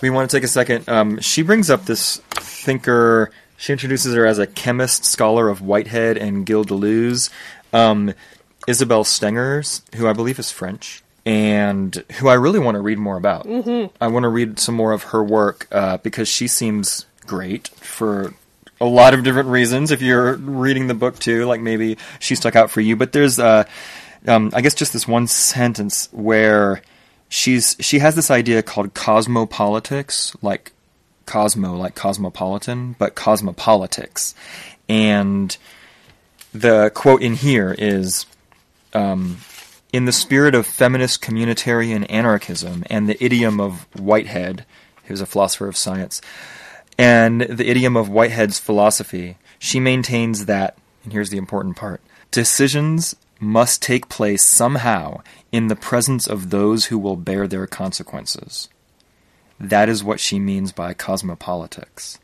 we 0.00 0.10
want 0.10 0.30
to 0.30 0.36
take 0.36 0.44
a 0.44 0.48
second. 0.48 0.88
Um, 0.88 1.20
she 1.20 1.42
brings 1.42 1.70
up 1.70 1.84
this 1.84 2.18
thinker. 2.30 3.30
She 3.56 3.72
introduces 3.72 4.14
her 4.14 4.26
as 4.26 4.38
a 4.38 4.46
chemist, 4.46 5.04
scholar 5.04 5.48
of 5.48 5.62
Whitehead 5.62 6.18
and 6.18 6.46
Gilles 6.46 6.66
Deleuze, 6.66 7.30
um, 7.72 8.12
Isabelle 8.66 9.04
Stengers, 9.04 9.82
who 9.94 10.06
I 10.06 10.12
believe 10.12 10.38
is 10.38 10.50
French, 10.50 11.02
and 11.24 11.94
who 12.18 12.28
I 12.28 12.34
really 12.34 12.58
want 12.58 12.74
to 12.74 12.80
read 12.80 12.98
more 12.98 13.16
about. 13.16 13.46
Mm-hmm. 13.46 13.94
I 14.00 14.08
want 14.08 14.24
to 14.24 14.28
read 14.28 14.58
some 14.58 14.74
more 14.74 14.92
of 14.92 15.04
her 15.04 15.24
work 15.24 15.68
uh, 15.72 15.96
because 15.98 16.28
she 16.28 16.46
seems 16.48 17.06
great 17.26 17.68
for 17.68 18.34
a 18.80 18.84
lot 18.84 19.14
of 19.14 19.24
different 19.24 19.48
reasons. 19.48 19.90
If 19.90 20.02
you're 20.02 20.34
reading 20.34 20.86
the 20.86 20.94
book 20.94 21.18
too, 21.18 21.44
like 21.46 21.60
maybe 21.60 21.98
she 22.18 22.34
stuck 22.34 22.56
out 22.56 22.70
for 22.70 22.80
you, 22.80 22.96
but 22.96 23.12
there's. 23.12 23.38
Uh, 23.38 23.64
um, 24.26 24.50
I 24.54 24.60
guess 24.60 24.74
just 24.74 24.92
this 24.92 25.06
one 25.06 25.28
sentence 25.28 26.08
where 26.12 26.82
she's 27.28 27.76
she 27.80 28.00
has 28.00 28.14
this 28.16 28.30
idea 28.30 28.62
called 28.62 28.94
cosmopolitics, 28.94 30.34
like 30.42 30.72
cosmo, 31.26 31.76
like 31.76 31.94
cosmopolitan, 31.94 32.96
but 32.98 33.14
cosmopolitics, 33.14 34.34
and 34.88 35.56
the 36.52 36.90
quote 36.94 37.22
in 37.22 37.34
here 37.34 37.74
is. 37.76 38.26
Um, 38.94 39.38
in 39.92 40.04
the 40.04 40.12
spirit 40.12 40.54
of 40.54 40.66
feminist 40.66 41.22
communitarian 41.22 42.04
anarchism 42.10 42.84
and 42.90 43.08
the 43.08 43.22
idiom 43.24 43.60
of 43.60 43.86
Whitehead, 43.98 44.66
who's 45.04 45.20
a 45.20 45.26
philosopher 45.26 45.68
of 45.68 45.76
science, 45.76 46.20
and 46.98 47.42
the 47.42 47.68
idiom 47.68 47.96
of 47.96 48.08
Whitehead's 48.08 48.58
philosophy, 48.58 49.36
she 49.58 49.80
maintains 49.80 50.46
that, 50.46 50.78
and 51.04 51.12
here's 51.12 51.30
the 51.30 51.38
important 51.38 51.76
part 51.76 52.00
decisions 52.30 53.16
must 53.38 53.82
take 53.82 54.08
place 54.08 54.44
somehow 54.44 55.20
in 55.52 55.68
the 55.68 55.76
presence 55.76 56.26
of 56.26 56.50
those 56.50 56.86
who 56.86 56.98
will 56.98 57.16
bear 57.16 57.46
their 57.46 57.66
consequences. 57.66 58.68
That 59.60 59.88
is 59.88 60.04
what 60.04 60.20
she 60.20 60.38
means 60.38 60.72
by 60.72 60.94
cosmopolitics. 60.94 62.18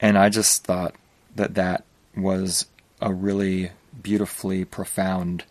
And 0.00 0.18
I 0.18 0.28
just 0.28 0.64
thought 0.64 0.94
that 1.34 1.54
that 1.54 1.84
was 2.16 2.66
a 3.00 3.12
really 3.12 3.70
beautifully 4.02 4.64
profound 4.64 5.44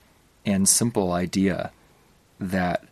and 0.45 0.67
simple 0.67 1.11
idea 1.11 1.71
that, 2.39 2.83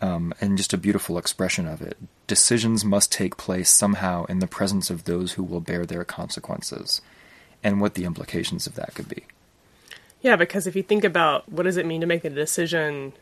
um, 0.00 0.32
and 0.40 0.56
just 0.56 0.72
a 0.72 0.78
beautiful 0.78 1.18
expression 1.18 1.66
of 1.66 1.82
it. 1.82 1.96
Decisions 2.28 2.84
must 2.84 3.10
take 3.10 3.36
place 3.36 3.70
somehow 3.70 4.24
in 4.26 4.38
the 4.38 4.46
presence 4.46 4.90
of 4.90 5.04
those 5.04 5.32
who 5.32 5.42
will 5.42 5.60
bear 5.60 5.84
their 5.84 6.04
consequences, 6.04 7.00
and 7.64 7.80
what 7.80 7.94
the 7.94 8.04
implications 8.04 8.68
of 8.68 8.76
that 8.76 8.94
could 8.94 9.08
be. 9.08 9.24
Yeah, 10.20 10.36
because 10.36 10.66
if 10.66 10.76
you 10.76 10.82
think 10.82 11.04
about 11.04 11.50
what 11.50 11.64
does 11.64 11.76
it 11.76 11.86
mean 11.86 12.02
to 12.02 12.06
make 12.06 12.22
the 12.22 12.30
decision 12.30 13.12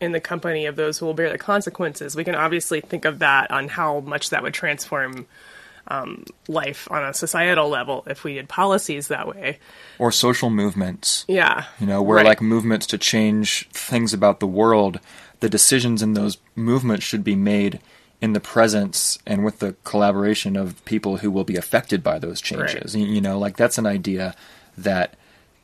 in 0.00 0.12
the 0.12 0.20
company 0.20 0.66
of 0.66 0.76
those 0.76 0.98
who 0.98 1.06
will 1.06 1.14
bear 1.14 1.30
the 1.30 1.38
consequences, 1.38 2.16
we 2.16 2.24
can 2.24 2.34
obviously 2.34 2.80
think 2.80 3.04
of 3.04 3.20
that 3.20 3.50
on 3.50 3.68
how 3.68 4.00
much 4.00 4.30
that 4.30 4.42
would 4.42 4.54
transform 4.54 5.26
um, 5.88 6.24
life 6.46 6.86
on 6.90 7.04
a 7.04 7.14
societal 7.14 7.68
level 7.68 8.04
if 8.06 8.24
we 8.24 8.34
did 8.34 8.48
policies 8.48 9.08
that 9.08 9.26
way. 9.26 9.58
Or 9.98 10.12
social 10.12 10.50
movements. 10.50 11.24
Yeah. 11.28 11.64
You 11.80 11.86
know, 11.86 12.02
where 12.02 12.16
right. 12.16 12.26
like 12.26 12.42
movements 12.42 12.86
to 12.88 12.98
change 12.98 13.68
things 13.70 14.12
about 14.12 14.40
the 14.40 14.46
world, 14.46 15.00
the 15.40 15.48
decisions 15.48 16.02
in 16.02 16.14
those 16.14 16.38
movements 16.54 17.04
should 17.04 17.24
be 17.24 17.36
made 17.36 17.80
in 18.20 18.32
the 18.32 18.40
presence 18.40 19.18
and 19.26 19.44
with 19.44 19.60
the 19.60 19.74
collaboration 19.84 20.56
of 20.56 20.84
people 20.84 21.18
who 21.18 21.30
will 21.30 21.44
be 21.44 21.56
affected 21.56 22.02
by 22.02 22.18
those 22.18 22.40
changes. 22.40 22.94
Right. 22.94 23.06
You 23.06 23.20
know, 23.20 23.38
like 23.38 23.56
that's 23.56 23.78
an 23.78 23.86
idea 23.86 24.34
that 24.76 25.14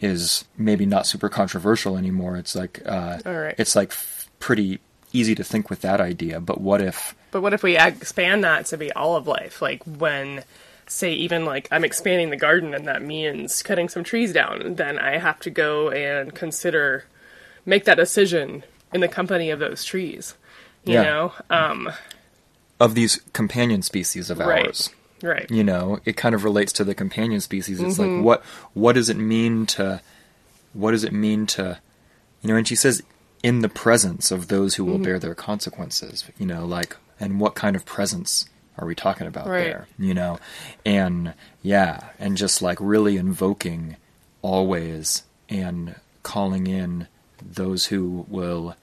is 0.00 0.44
maybe 0.56 0.86
not 0.86 1.06
super 1.06 1.28
controversial 1.28 1.96
anymore. 1.96 2.36
It's 2.36 2.54
like 2.54 2.80
uh, 2.84 3.18
it's 3.58 3.74
like 3.74 3.90
f- 3.90 4.28
pretty 4.38 4.80
easy 5.12 5.34
to 5.34 5.44
think 5.44 5.70
with 5.70 5.80
that 5.80 6.00
idea. 6.00 6.40
But 6.40 6.60
what 6.60 6.80
if? 6.80 7.14
But 7.30 7.40
what 7.42 7.54
if 7.54 7.62
we 7.62 7.76
expand 7.76 8.44
that 8.44 8.66
to 8.66 8.76
be 8.76 8.92
all 8.92 9.16
of 9.16 9.26
life? 9.26 9.60
Like 9.62 9.82
when, 9.84 10.44
say, 10.86 11.12
even 11.12 11.44
like 11.44 11.68
I'm 11.70 11.84
expanding 11.84 12.30
the 12.30 12.36
garden, 12.36 12.74
and 12.74 12.86
that 12.86 13.02
means 13.02 13.62
cutting 13.62 13.88
some 13.88 14.04
trees 14.04 14.32
down. 14.32 14.76
Then 14.76 14.98
I 14.98 15.18
have 15.18 15.40
to 15.40 15.50
go 15.50 15.90
and 15.90 16.34
consider, 16.34 17.04
make 17.64 17.84
that 17.84 17.96
decision 17.96 18.62
in 18.92 19.00
the 19.00 19.08
company 19.08 19.50
of 19.50 19.58
those 19.58 19.84
trees. 19.84 20.34
You 20.84 20.94
yeah. 20.94 21.02
know, 21.02 21.32
um, 21.48 21.90
of 22.80 22.94
these 22.94 23.20
companion 23.32 23.82
species 23.82 24.30
of 24.30 24.38
right. 24.38 24.66
ours. 24.66 24.90
Right. 25.22 25.50
You 25.50 25.64
know, 25.64 26.00
it 26.04 26.16
kind 26.16 26.34
of 26.34 26.44
relates 26.44 26.72
to 26.74 26.84
the 26.84 26.94
companion 26.94 27.40
species. 27.40 27.80
It's 27.80 27.98
mm-hmm. 27.98 28.16
like 28.16 28.24
what 28.24 28.44
what 28.74 28.92
does 28.94 29.08
it 29.08 29.16
mean 29.16 29.66
to 29.66 30.00
what 30.72 30.90
does 30.90 31.04
it 31.04 31.12
mean 31.12 31.46
to 31.46 31.80
you 32.42 32.48
know, 32.48 32.56
and 32.56 32.68
she 32.68 32.76
says 32.76 33.02
in 33.42 33.60
the 33.60 33.68
presence 33.68 34.30
of 34.30 34.48
those 34.48 34.74
who 34.74 34.84
will 34.84 34.94
mm-hmm. 34.94 35.04
bear 35.04 35.18
their 35.18 35.34
consequences, 35.34 36.24
you 36.38 36.46
know, 36.46 36.66
like 36.66 36.96
and 37.18 37.40
what 37.40 37.54
kind 37.54 37.76
of 37.76 37.86
presence 37.86 38.46
are 38.76 38.86
we 38.86 38.94
talking 38.94 39.26
about 39.26 39.46
right. 39.46 39.64
there? 39.64 39.88
You 39.98 40.14
know? 40.14 40.38
And 40.84 41.34
yeah, 41.62 42.10
and 42.18 42.36
just 42.36 42.60
like 42.60 42.78
really 42.80 43.16
invoking 43.16 43.96
always 44.42 45.24
and 45.48 45.94
calling 46.22 46.66
in 46.66 47.08
those 47.40 47.86
who 47.86 48.26
will 48.28 48.76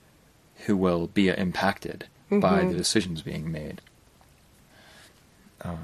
who 0.65 0.77
will 0.77 1.07
be 1.07 1.29
impacted 1.29 2.05
by 2.39 2.63
the 2.63 2.73
decisions 2.73 3.21
being 3.21 3.51
made. 3.51 3.81
Uh, 5.61 5.75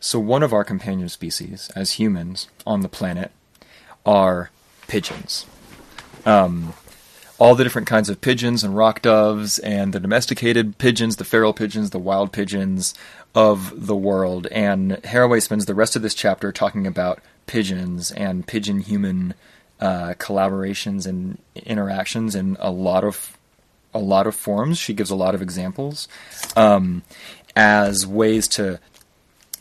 so 0.00 0.18
one 0.18 0.42
of 0.42 0.52
our 0.52 0.64
companion 0.64 1.08
species 1.08 1.70
as 1.76 1.92
humans 1.92 2.48
on 2.66 2.80
the 2.80 2.88
planet 2.88 3.30
are 4.04 4.50
pigeons. 4.88 5.46
Um, 6.24 6.74
all 7.38 7.54
the 7.54 7.64
different 7.64 7.88
kinds 7.88 8.08
of 8.08 8.20
pigeons 8.20 8.62
and 8.62 8.76
rock 8.76 9.02
doves 9.02 9.58
and 9.58 9.92
the 9.92 10.00
domesticated 10.00 10.78
pigeons, 10.78 11.16
the 11.16 11.24
feral 11.24 11.52
pigeons, 11.52 11.90
the 11.90 11.98
wild 11.98 12.32
pigeons 12.32 12.94
of 13.34 13.86
the 13.86 13.96
world. 13.96 14.46
And 14.48 14.92
Haraway 15.02 15.42
spends 15.42 15.66
the 15.66 15.74
rest 15.74 15.96
of 15.96 16.02
this 16.02 16.14
chapter 16.14 16.52
talking 16.52 16.86
about 16.86 17.20
pigeons 17.46 18.12
and 18.12 18.46
pigeon 18.46 18.80
human 18.80 19.34
uh, 19.80 20.14
collaborations 20.18 21.06
and 21.06 21.38
interactions 21.56 22.36
in 22.36 22.56
a 22.60 22.70
lot 22.70 23.02
of 23.02 23.36
a 23.94 23.98
lot 23.98 24.26
of 24.26 24.34
forms. 24.34 24.78
She 24.78 24.94
gives 24.94 25.10
a 25.10 25.14
lot 25.16 25.34
of 25.34 25.42
examples 25.42 26.08
um, 26.56 27.02
as 27.54 28.06
ways 28.06 28.48
to 28.48 28.80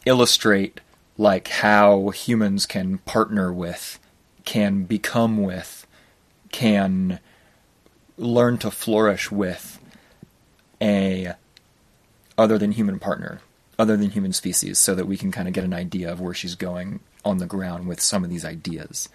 illustrate 0.06 0.80
like 1.18 1.48
how 1.48 2.10
humans 2.10 2.66
can 2.66 2.98
partner 3.00 3.54
with, 3.54 4.00
can 4.46 4.84
become 4.84 5.38
with, 5.44 5.86
can 6.52 7.20
learn 8.18 8.58
to 8.60 8.72
flourish 8.72 9.32
with 9.32 9.80
a 10.82 11.34
other 12.38 12.58
than 12.58 12.72
human 12.72 12.98
partner, 12.98 13.42
other 13.78 13.96
than 13.98 14.10
human 14.10 14.34
species, 14.34 14.80
so 14.80 14.96
that 14.96 15.06
we 15.06 15.18
can 15.18 15.32
kind 15.32 15.48
of 15.48 15.54
get 15.54 15.64
an 15.64 15.74
idea 15.74 16.12
of 16.12 16.20
where 16.20 16.34
she's 16.34 16.56
going 16.56 17.02
on 17.24 17.38
the 17.38 17.46
ground 17.46 17.88
with 17.88 18.02
some 18.02 18.24
of 18.24 18.30
these 18.30 18.46
ideas. 18.46 19.10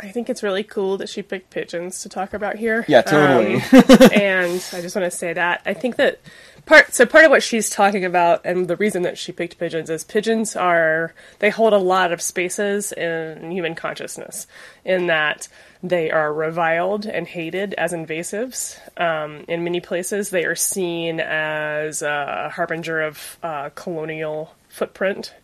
I 0.00 0.08
think 0.08 0.28
it's 0.28 0.42
really 0.42 0.64
cool 0.64 0.96
that 0.98 1.08
she 1.08 1.22
picked 1.22 1.50
pigeons 1.50 2.02
to 2.02 2.08
talk 2.08 2.34
about 2.34 2.56
here. 2.56 2.84
Yeah, 2.88 3.02
totally. 3.02 3.56
Um, 3.56 4.10
and 4.12 4.64
I 4.72 4.80
just 4.80 4.96
want 4.96 5.10
to 5.10 5.10
say 5.10 5.32
that 5.32 5.62
I 5.64 5.74
think 5.74 5.96
that 5.96 6.20
part 6.66 6.94
so 6.94 7.04
part 7.06 7.24
of 7.24 7.30
what 7.30 7.42
she's 7.42 7.68
talking 7.70 8.04
about 8.04 8.44
and 8.44 8.68
the 8.68 8.76
reason 8.76 9.02
that 9.02 9.18
she 9.18 9.32
picked 9.32 9.58
pigeons 9.58 9.90
is 9.90 10.04
pigeons 10.04 10.54
are 10.54 11.12
they 11.40 11.50
hold 11.50 11.72
a 11.72 11.78
lot 11.78 12.12
of 12.12 12.22
spaces 12.22 12.92
in 12.92 13.50
human 13.50 13.74
consciousness 13.74 14.46
in 14.84 15.08
that 15.08 15.48
they 15.82 16.10
are 16.10 16.32
reviled 16.32 17.06
and 17.06 17.26
hated 17.26 17.74
as 17.74 17.92
invasives. 17.92 18.78
Um, 19.00 19.44
in 19.48 19.64
many 19.64 19.80
places, 19.80 20.30
they 20.30 20.44
are 20.44 20.54
seen 20.54 21.18
as 21.18 22.02
a 22.02 22.50
harbinger 22.54 23.00
of 23.00 23.38
uh, 23.42 23.70
colonial 23.74 24.54
footprint 24.68 25.34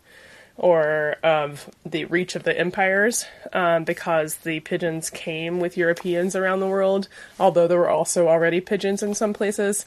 or 0.59 1.15
of 1.23 1.69
the 1.85 2.03
reach 2.05 2.35
of 2.35 2.43
the 2.43 2.57
empires 2.57 3.25
um, 3.53 3.85
because 3.85 4.35
the 4.35 4.59
pigeons 4.59 5.09
came 5.09 5.61
with 5.61 5.77
Europeans 5.77 6.35
around 6.35 6.59
the 6.59 6.67
world, 6.67 7.07
although 7.39 7.65
there 7.65 7.77
were 7.77 7.89
also 7.89 8.27
already 8.27 8.59
pigeons 8.59 9.01
in 9.01 9.15
some 9.15 9.33
places. 9.33 9.85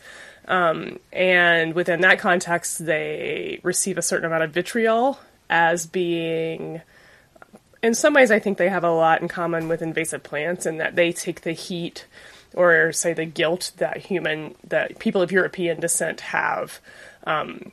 Um, 0.48 0.98
and 1.12 1.74
within 1.74 2.00
that 2.00 2.18
context, 2.18 2.84
they 2.86 3.60
receive 3.62 3.98
a 3.98 4.02
certain 4.02 4.24
amount 4.24 4.44
of 4.44 4.50
vitriol 4.50 5.20
as 5.50 5.86
being. 5.86 6.80
In 7.82 7.94
some 7.94 8.14
ways, 8.14 8.30
I 8.30 8.38
think 8.38 8.56
they 8.56 8.70
have 8.70 8.84
a 8.84 8.90
lot 8.90 9.20
in 9.20 9.28
common 9.28 9.68
with 9.68 9.82
invasive 9.82 10.22
plants 10.22 10.64
in 10.64 10.78
that 10.78 10.96
they 10.96 11.12
take 11.12 11.42
the 11.42 11.52
heat 11.52 12.06
or, 12.54 12.92
say, 12.92 13.12
the 13.12 13.26
guilt 13.26 13.72
that 13.76 13.98
human, 13.98 14.54
that 14.64 14.98
people 14.98 15.20
of 15.20 15.32
European 15.32 15.80
descent 15.80 16.20
have 16.20 16.80
um, 17.24 17.72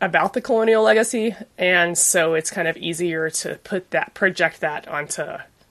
about 0.00 0.32
the 0.32 0.40
colonial 0.40 0.82
legacy, 0.82 1.34
and 1.56 1.96
so 1.96 2.34
it's 2.34 2.50
kind 2.50 2.68
of 2.68 2.76
easier 2.76 3.30
to 3.30 3.56
put 3.64 3.90
that 3.90 4.14
project 4.14 4.60
that 4.60 4.86
onto 4.88 5.24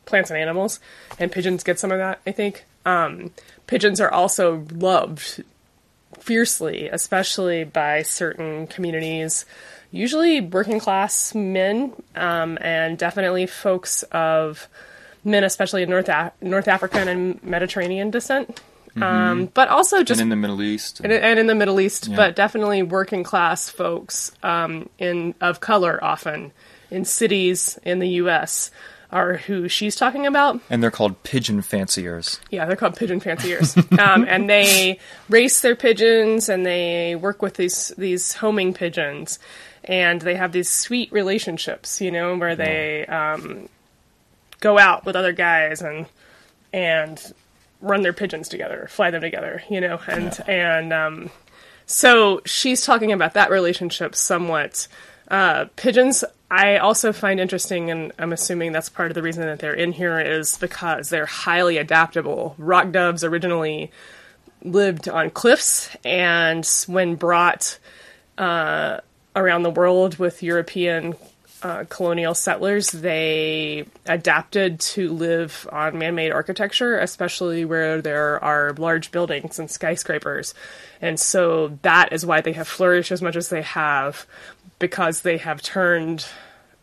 plants 0.05 0.29
and 0.29 0.39
animals, 0.39 0.79
and 1.19 1.31
pigeons 1.31 1.63
get 1.63 1.79
some 1.79 1.91
of 1.91 1.97
that. 1.97 2.19
I 2.25 2.31
think 2.31 2.65
um, 2.85 3.31
pigeons 3.67 3.99
are 3.99 4.11
also 4.11 4.65
loved 4.71 5.43
fiercely, 6.19 6.87
especially 6.87 7.63
by 7.63 8.01
certain 8.01 8.67
communities, 8.67 9.45
usually 9.91 10.41
working 10.41 10.79
class 10.79 11.35
men, 11.35 11.93
um, 12.15 12.57
and 12.61 12.97
definitely 12.97 13.45
folks 13.45 14.03
of 14.03 14.67
men, 15.23 15.43
especially 15.43 15.83
in 15.83 15.89
North 15.89 16.09
Af- 16.09 16.33
North 16.41 16.67
African 16.67 17.07
and 17.07 17.43
Mediterranean 17.43 18.11
descent. 18.11 18.61
Um, 19.01 19.47
but 19.53 19.67
also 19.67 20.03
just 20.03 20.21
and 20.21 20.25
in 20.27 20.29
the 20.29 20.35
Middle 20.37 20.61
East. 20.61 21.01
and, 21.01 21.11
and 21.11 21.37
in 21.39 21.47
the 21.47 21.55
Middle 21.55 21.79
East, 21.81 22.07
Yeah. 22.07 22.15
but 22.15 22.35
definitely 22.35 22.81
working 22.83 23.23
class 23.23 23.69
folks 23.69 24.31
um, 24.43 24.89
in 24.97 25.35
of 25.41 25.59
color 25.59 26.01
often 26.03 26.51
in 26.91 27.03
cities 27.03 27.77
in 27.83 27.99
the 27.99 28.07
U.S. 28.23 28.71
are 29.11 29.33
who 29.37 29.67
she's 29.67 29.95
talking 29.95 30.25
about. 30.25 30.59
and 30.69 30.81
they're 30.81 30.91
called 30.91 31.21
pigeon 31.23 31.61
fanciers. 31.61 32.39
Yeah, 32.51 32.65
they're 32.65 32.75
called 32.77 32.95
pigeon 32.95 33.19
fanciers, 33.19 33.75
um, 33.99 34.25
and 34.27 34.49
they 34.49 34.99
race 35.29 35.59
their 35.61 35.75
pigeons 35.75 36.47
and 36.47 36.65
they 36.65 37.15
work 37.15 37.41
with 37.41 37.55
these 37.55 37.91
these 37.97 38.33
homing 38.33 38.73
pigeons, 38.73 39.39
and 39.83 40.21
they 40.21 40.35
have 40.35 40.53
these 40.53 40.69
sweet 40.69 41.11
relationships, 41.11 41.99
you 41.99 42.11
know, 42.11 42.37
where 42.37 42.55
they 42.55 43.05
um, 43.07 43.67
go 44.61 44.79
out 44.79 45.05
with 45.05 45.15
other 45.17 45.33
guys 45.33 45.81
and 45.81 46.05
and 46.71 47.33
run 47.81 48.01
their 48.01 48.13
pigeons 48.13 48.47
together, 48.47 48.87
fly 48.89 49.11
them 49.11 49.21
together, 49.21 49.63
you 49.69 49.81
know, 49.81 49.99
and 50.07 50.43
and 50.47 50.93
um, 50.93 51.29
so 51.85 52.41
she's 52.45 52.85
talking 52.85 53.11
about 53.11 53.33
that 53.33 53.51
relationship 53.51 54.15
somewhat. 54.15 54.87
Uh, 55.27 55.65
pigeons, 55.75 56.23
I 56.49 56.77
also 56.77 57.11
find 57.11 57.39
interesting, 57.39 57.89
and 57.89 58.11
I'm 58.19 58.33
assuming 58.33 58.71
that's 58.71 58.89
part 58.89 59.11
of 59.11 59.15
the 59.15 59.21
reason 59.21 59.43
that 59.43 59.59
they're 59.59 59.73
in 59.73 59.91
here 59.91 60.19
is 60.19 60.57
because 60.57 61.09
they're 61.09 61.25
highly 61.25 61.77
adaptable. 61.77 62.55
Rock 62.57 62.91
doves 62.91 63.23
originally 63.23 63.91
lived 64.63 65.09
on 65.09 65.29
cliffs, 65.29 65.89
and 66.03 66.65
when 66.87 67.15
brought 67.15 67.77
uh, 68.37 68.99
around 69.35 69.63
the 69.63 69.69
world 69.71 70.17
with 70.17 70.43
European 70.43 71.15
uh, 71.65 71.83
colonial 71.89 72.35
settlers, 72.35 72.91
they 72.91 73.87
adapted 74.05 74.79
to 74.79 75.11
live 75.11 75.67
on 75.71 75.97
man 75.97 76.13
made 76.13 76.31
architecture, 76.31 76.99
especially 76.99 77.65
where 77.65 78.03
there 78.03 78.43
are 78.43 78.73
large 78.73 79.09
buildings 79.11 79.57
and 79.57 79.71
skyscrapers. 79.71 80.53
And 81.01 81.19
so 81.19 81.79
that 81.81 82.13
is 82.13 82.23
why 82.23 82.41
they 82.41 82.53
have 82.53 82.67
flourished 82.67 83.11
as 83.11 83.19
much 83.19 83.35
as 83.35 83.49
they 83.49 83.63
have, 83.63 84.27
because 84.77 85.21
they 85.21 85.37
have 85.37 85.63
turned 85.63 86.27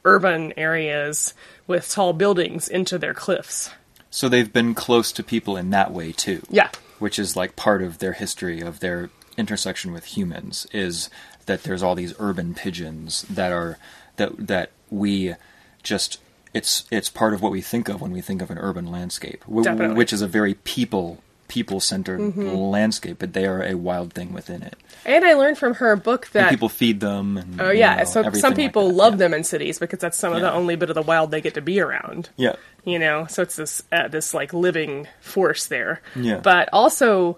urban 0.04 0.52
areas 0.56 1.32
with 1.68 1.88
tall 1.88 2.12
buildings 2.12 2.66
into 2.66 2.98
their 2.98 3.14
cliffs. 3.14 3.70
So 4.10 4.28
they've 4.28 4.52
been 4.52 4.74
close 4.74 5.12
to 5.12 5.22
people 5.22 5.56
in 5.56 5.70
that 5.70 5.92
way 5.92 6.10
too. 6.10 6.42
Yeah. 6.50 6.70
Which 6.98 7.20
is 7.20 7.36
like 7.36 7.54
part 7.54 7.82
of 7.82 7.98
their 7.98 8.14
history 8.14 8.60
of 8.60 8.80
their 8.80 9.10
intersection 9.36 9.92
with 9.92 10.16
humans 10.16 10.66
is 10.72 11.08
that 11.46 11.62
there's 11.62 11.84
all 11.84 11.94
these 11.94 12.14
urban 12.18 12.52
pigeons 12.52 13.22
that 13.30 13.52
are 13.52 13.78
that 14.16 14.46
that 14.46 14.70
we 14.90 15.34
just 15.82 16.20
it's 16.54 16.84
it's 16.90 17.08
part 17.08 17.34
of 17.34 17.40
what 17.42 17.52
we 17.52 17.60
think 17.60 17.88
of 17.88 18.00
when 18.00 18.12
we 18.12 18.20
think 18.20 18.42
of 18.42 18.50
an 18.50 18.58
urban 18.58 18.86
landscape, 18.90 19.42
Definitely. 19.62 19.96
which 19.96 20.12
is 20.12 20.22
a 20.22 20.26
very 20.26 20.54
people 20.54 21.22
people 21.48 21.80
centered 21.80 22.18
landscape, 22.36 23.18
but 23.18 23.34
they 23.34 23.44
are 23.46 23.62
a 23.62 23.74
wild 23.74 24.14
thing 24.14 24.32
within 24.32 24.62
it. 24.62 24.74
And 25.04 25.22
I 25.22 25.34
learned 25.34 25.58
from 25.58 25.74
her 25.74 25.96
book 25.96 26.24
And 26.32 26.44
that 26.44 26.50
people 26.50 26.70
feed 26.70 27.00
them. 27.00 27.36
And, 27.36 27.60
Oh 27.60 27.70
you 27.70 27.80
yeah, 27.80 27.96
know, 27.96 28.04
so 28.04 28.30
some 28.32 28.54
people 28.54 28.88
that. 28.88 28.94
love 28.94 29.12
Yeah. 29.14 29.18
them 29.18 29.34
in 29.34 29.44
cities 29.44 29.78
because 29.78 29.98
that's 29.98 30.16
some 30.16 30.32
of 30.32 30.40
the 30.40 30.50
only 30.50 30.76
bit 30.76 30.88
of 30.88 30.94
the 30.94 31.02
wild 31.02 31.30
they 31.30 31.42
get 31.42 31.52
to 31.54 31.60
be 31.60 31.78
around. 31.80 32.30
Yeah. 32.36 32.54
You 32.84 32.98
know, 32.98 33.26
so 33.26 33.42
it's 33.42 33.56
this 33.56 33.82
uh, 33.92 34.08
this 34.08 34.32
like 34.32 34.54
living 34.54 35.08
force 35.20 35.66
there. 35.66 36.00
Yeah. 36.16 36.38
But 36.38 36.70
also, 36.72 37.36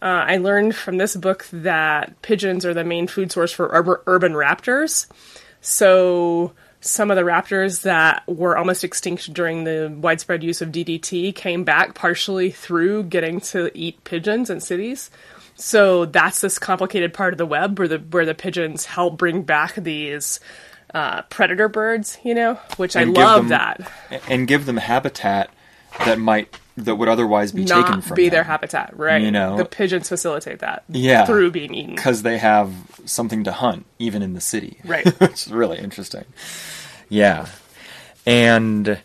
uh, 0.00 0.04
I 0.28 0.36
learned 0.36 0.76
from 0.76 0.98
this 0.98 1.16
book 1.16 1.46
that 1.52 2.22
pigeons 2.22 2.64
are 2.64 2.74
the 2.74 2.84
main 2.84 3.08
food 3.08 3.32
source 3.32 3.50
for 3.50 3.66
ur- 3.74 4.02
urban 4.06 4.34
raptors. 4.34 5.06
So 5.60 6.52
some 6.80 7.10
of 7.10 7.16
the 7.16 7.22
raptors 7.24 7.82
that 7.82 8.22
were 8.28 8.56
almost 8.56 8.84
extinct 8.84 9.32
during 9.32 9.64
the 9.64 9.92
widespread 10.00 10.44
use 10.44 10.62
of 10.62 10.70
DDT 10.70 11.34
came 11.34 11.64
back 11.64 11.94
partially 11.94 12.50
through 12.50 13.04
getting 13.04 13.40
to 13.40 13.70
eat 13.76 14.02
pigeons 14.04 14.48
in 14.50 14.60
cities. 14.60 15.10
So 15.56 16.04
that's 16.06 16.40
this 16.40 16.58
complicated 16.58 17.12
part 17.12 17.34
of 17.34 17.38
the 17.38 17.46
web 17.46 17.78
where 17.78 17.88
the 17.88 17.98
where 17.98 18.24
the 18.24 18.34
pigeons 18.34 18.84
help 18.84 19.18
bring 19.18 19.42
back 19.42 19.74
these 19.74 20.38
uh, 20.94 21.22
predator 21.22 21.68
birds, 21.68 22.16
you 22.24 22.32
know, 22.34 22.54
which 22.76 22.94
I 22.94 23.02
And 23.02 23.14
give 23.14 23.24
love 23.24 23.48
them- 23.48 23.84
that. 24.10 24.22
and 24.28 24.46
give 24.46 24.66
them 24.66 24.76
habitat 24.76 25.50
that 26.04 26.18
might 26.20 26.56
that 26.84 26.96
would 26.96 27.08
otherwise 27.08 27.52
be 27.52 27.64
taken 27.64 28.00
from 28.00 28.14
be 28.16 28.24
them. 28.24 28.30
their 28.36 28.44
habitat, 28.44 28.96
right? 28.96 29.22
You 29.22 29.30
know? 29.30 29.56
the 29.56 29.64
pigeons 29.64 30.08
facilitate 30.08 30.58
that, 30.60 30.84
Yeah. 30.88 31.24
through 31.26 31.50
being 31.50 31.74
eaten. 31.74 31.94
because 31.94 32.22
they 32.22 32.38
have 32.38 32.72
something 33.04 33.44
to 33.44 33.52
hunt 33.52 33.86
even 33.98 34.22
in 34.22 34.32
the 34.34 34.40
city. 34.40 34.78
Right. 34.84 35.06
Which 35.20 35.46
is 35.46 35.52
really 35.52 35.78
interesting. 35.78 36.24
Yeah. 37.08 37.46
And 38.26 39.00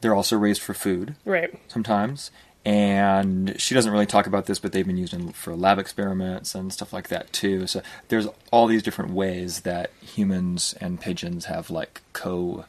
they're 0.00 0.14
also 0.14 0.36
raised 0.36 0.62
for 0.62 0.74
food 0.74 1.14
Right. 1.24 1.58
sometimes. 1.68 2.30
And 2.64 3.58
she 3.58 3.74
doesn't 3.74 3.90
really 3.92 4.04
talk 4.06 4.26
about 4.26 4.46
this, 4.46 4.58
but 4.58 4.72
they've 4.72 4.86
been 4.86 4.96
used 4.98 5.14
in, 5.14 5.32
for 5.32 5.54
lab 5.56 5.78
experiments 5.78 6.54
and 6.54 6.72
stuff 6.72 6.92
like 6.92 7.08
that 7.08 7.32
too. 7.32 7.66
So 7.66 7.80
there's 8.08 8.26
all 8.50 8.66
these 8.66 8.82
different 8.82 9.12
ways 9.12 9.60
that 9.60 9.90
humans 10.02 10.74
and 10.80 11.00
pigeons 11.00 11.46
have 11.46 11.70
like 11.70 12.02
co 12.12 12.64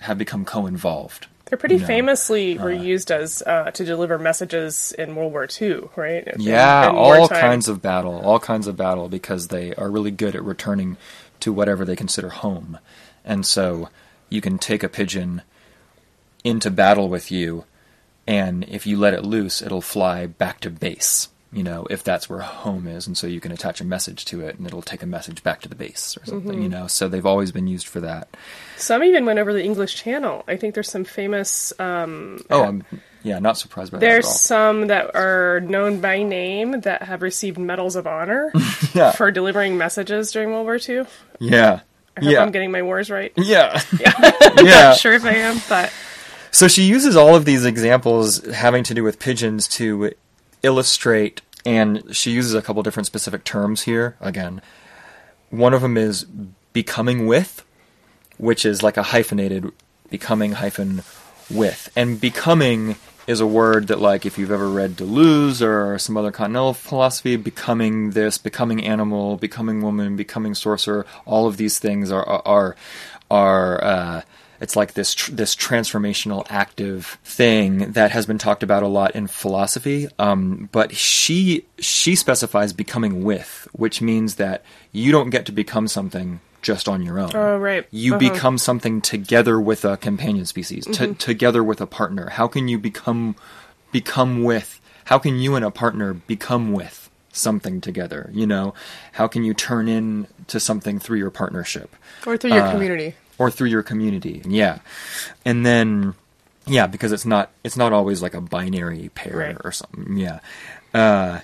have 0.00 0.18
become 0.18 0.44
co-involved. 0.44 1.28
They're 1.54 1.68
pretty 1.68 1.78
know, 1.78 1.86
famously 1.86 2.58
were 2.58 2.72
used 2.72 3.12
as 3.12 3.40
uh, 3.46 3.70
to 3.70 3.84
deliver 3.84 4.18
messages 4.18 4.90
in 4.98 5.14
World 5.14 5.30
War 5.32 5.46
II, 5.46 5.82
right? 5.94 6.26
In- 6.26 6.40
Yeah, 6.40 6.90
in 6.90 6.96
all 6.96 7.28
kinds 7.28 7.68
of 7.68 7.80
battle, 7.80 8.20
all 8.24 8.40
kinds 8.40 8.66
of 8.66 8.76
battle, 8.76 9.08
because 9.08 9.46
they 9.48 9.72
are 9.76 9.88
really 9.88 10.10
good 10.10 10.34
at 10.34 10.42
returning 10.42 10.96
to 11.38 11.52
whatever 11.52 11.84
they 11.84 11.94
consider 11.94 12.30
home. 12.30 12.76
And 13.24 13.46
so 13.46 13.88
you 14.28 14.40
can 14.40 14.58
take 14.58 14.82
a 14.82 14.88
pigeon 14.88 15.42
into 16.42 16.72
battle 16.72 17.08
with 17.08 17.30
you, 17.30 17.66
and 18.26 18.64
if 18.64 18.84
you 18.84 18.98
let 18.98 19.14
it 19.14 19.24
loose, 19.24 19.62
it'll 19.62 19.80
fly 19.80 20.26
back 20.26 20.58
to 20.62 20.70
base, 20.70 21.28
you 21.54 21.62
know, 21.62 21.86
if 21.88 22.02
that's 22.02 22.28
where 22.28 22.40
home 22.40 22.86
is. 22.88 23.06
And 23.06 23.16
so 23.16 23.26
you 23.26 23.40
can 23.40 23.52
attach 23.52 23.80
a 23.80 23.84
message 23.84 24.24
to 24.26 24.40
it, 24.40 24.58
and 24.58 24.66
it'll 24.66 24.82
take 24.82 25.02
a 25.02 25.06
message 25.06 25.42
back 25.42 25.60
to 25.62 25.68
the 25.68 25.74
base 25.76 26.16
or 26.20 26.26
something, 26.26 26.52
Mm-hmm. 26.52 26.62
you 26.62 26.68
know. 26.68 26.86
So 26.88 27.08
they've 27.08 27.24
always 27.24 27.52
been 27.52 27.66
used 27.68 27.86
for 27.86 28.00
that. 28.00 28.28
Some 28.76 29.02
even 29.04 29.24
went 29.24 29.38
over 29.38 29.52
the 29.52 29.62
English 29.62 29.94
Channel. 29.94 30.44
I 30.48 30.56
think 30.56 30.74
there's 30.74 30.90
some 30.90 31.04
famous. 31.04 31.72
Um, 31.78 32.40
Oh, 32.50 32.64
I'm, 32.64 32.84
yeah, 33.22 33.38
not 33.38 33.56
surprised 33.56 33.92
by 33.92 33.98
there's 33.98 34.24
that 34.26 34.30
at 34.32 34.36
some 34.36 34.86
that 34.88 35.14
are 35.14 35.60
known 35.60 36.00
by 36.00 36.22
name 36.24 36.80
that 36.82 37.02
have 37.04 37.22
received 37.22 37.56
medals 37.58 37.96
of 37.96 38.06
honor 38.06 38.52
Yeah. 38.92 39.12
for 39.12 39.30
delivering 39.30 39.78
messages 39.78 40.30
during 40.32 40.50
World 40.50 40.64
War 40.66 40.78
II. 40.86 41.04
Yeah. 41.40 41.80
I 42.16 42.20
hope 42.24 42.32
Yeah. 42.32 42.42
I'm 42.42 42.50
getting 42.52 42.70
my 42.70 42.82
wars 42.82 43.10
right. 43.10 43.32
yeah. 43.36 43.80
Yeah, 43.98 44.12
yeah. 44.58 44.62
not 44.90 44.98
sure 44.98 45.12
if 45.14 45.24
I 45.24 45.34
am, 45.36 45.60
but 45.68 45.90
So 46.50 46.68
she 46.68 46.82
uses 46.82 47.16
all 47.16 47.34
of 47.34 47.44
these 47.44 47.64
examples 47.64 48.44
having 48.44 48.84
to 48.84 48.94
do 48.94 49.02
with 49.02 49.18
pigeons 49.18 49.66
to 49.68 50.12
illustrate, 50.64 51.42
and 51.64 52.14
she 52.14 52.32
uses 52.32 52.54
a 52.54 52.62
couple 52.62 52.82
different 52.82 53.06
specific 53.06 53.44
terms 53.44 53.82
here. 53.82 54.16
Again, 54.20 54.60
one 55.50 55.74
of 55.74 55.82
them 55.82 55.96
is 55.96 56.24
becoming 56.72 57.26
with, 57.26 57.64
which 58.38 58.64
is 58.64 58.82
like 58.82 58.96
a 58.96 59.02
hyphenated 59.04 59.70
becoming 60.10 60.52
hyphen 60.52 61.02
with. 61.50 61.90
And 61.94 62.20
becoming 62.20 62.96
is 63.26 63.40
a 63.40 63.46
word 63.46 63.86
that, 63.88 64.00
like, 64.00 64.26
if 64.26 64.36
you've 64.36 64.50
ever 64.50 64.68
read 64.68 64.96
Deleuze 64.96 65.62
or 65.62 65.98
some 65.98 66.16
other 66.16 66.30
continental 66.30 66.74
philosophy, 66.74 67.36
becoming 67.36 68.10
this, 68.10 68.36
becoming 68.36 68.84
animal, 68.84 69.36
becoming 69.36 69.80
woman, 69.80 70.16
becoming 70.16 70.54
sorcerer, 70.54 71.06
all 71.24 71.46
of 71.46 71.56
these 71.56 71.78
things 71.78 72.10
are 72.10 72.26
are 72.26 72.76
are. 73.30 73.84
Uh, 73.84 74.22
it's 74.60 74.76
like 74.76 74.94
this 74.94 75.14
tr- 75.14 75.32
this 75.32 75.54
transformational 75.56 76.46
active 76.48 77.18
thing 77.24 77.92
that 77.92 78.10
has 78.12 78.26
been 78.26 78.38
talked 78.38 78.62
about 78.62 78.82
a 78.82 78.88
lot 78.88 79.14
in 79.14 79.26
philosophy. 79.26 80.08
Um, 80.18 80.68
but 80.72 80.94
she 80.94 81.64
she 81.78 82.14
specifies 82.16 82.72
becoming 82.72 83.24
with, 83.24 83.68
which 83.72 84.00
means 84.00 84.36
that 84.36 84.62
you 84.92 85.12
don't 85.12 85.30
get 85.30 85.46
to 85.46 85.52
become 85.52 85.88
something 85.88 86.40
just 86.62 86.88
on 86.88 87.02
your 87.02 87.18
own. 87.18 87.30
Oh, 87.34 87.58
right. 87.58 87.86
You 87.90 88.14
Uh-huh. 88.14 88.30
become 88.30 88.56
something 88.58 89.00
together 89.02 89.60
with 89.60 89.84
a 89.84 89.96
companion 89.98 90.46
species, 90.46 90.86
t- 90.90 91.12
together 91.14 91.62
with 91.62 91.80
a 91.80 91.86
partner. 91.86 92.30
How 92.30 92.48
can 92.48 92.68
you 92.68 92.78
become 92.78 93.36
become 93.92 94.42
with? 94.42 94.80
How 95.06 95.18
can 95.18 95.38
you 95.38 95.54
and 95.56 95.64
a 95.64 95.70
partner 95.70 96.14
become 96.14 96.72
with 96.72 97.10
something 97.32 97.80
together? 97.82 98.30
You 98.32 98.46
know, 98.46 98.72
how 99.12 99.26
can 99.26 99.44
you 99.44 99.52
turn 99.52 99.88
in 99.88 100.26
to 100.46 100.58
something 100.58 100.98
through 100.98 101.18
your 101.18 101.30
partnership? 101.30 101.94
or 102.26 102.38
through 102.38 102.54
your 102.54 102.62
Uh, 102.64 102.70
community. 102.70 103.14
Or 103.38 103.50
through 103.50 103.68
your 103.68 103.82
community. 103.82 104.42
Yeah. 104.46 104.78
And 105.44 105.64
then 105.64 106.14
yeah, 106.66 106.86
because 106.86 107.12
it's 107.12 107.26
not 107.26 107.50
it's 107.62 107.76
not 107.76 107.92
always 107.92 108.22
like 108.22 108.34
a 108.34 108.40
binary 108.40 109.10
pair 109.14 109.36
Right. 109.36 109.56
or 109.64 109.72
something. 109.72 110.16
Yeah. 110.16 110.40
Uh, 110.92 111.40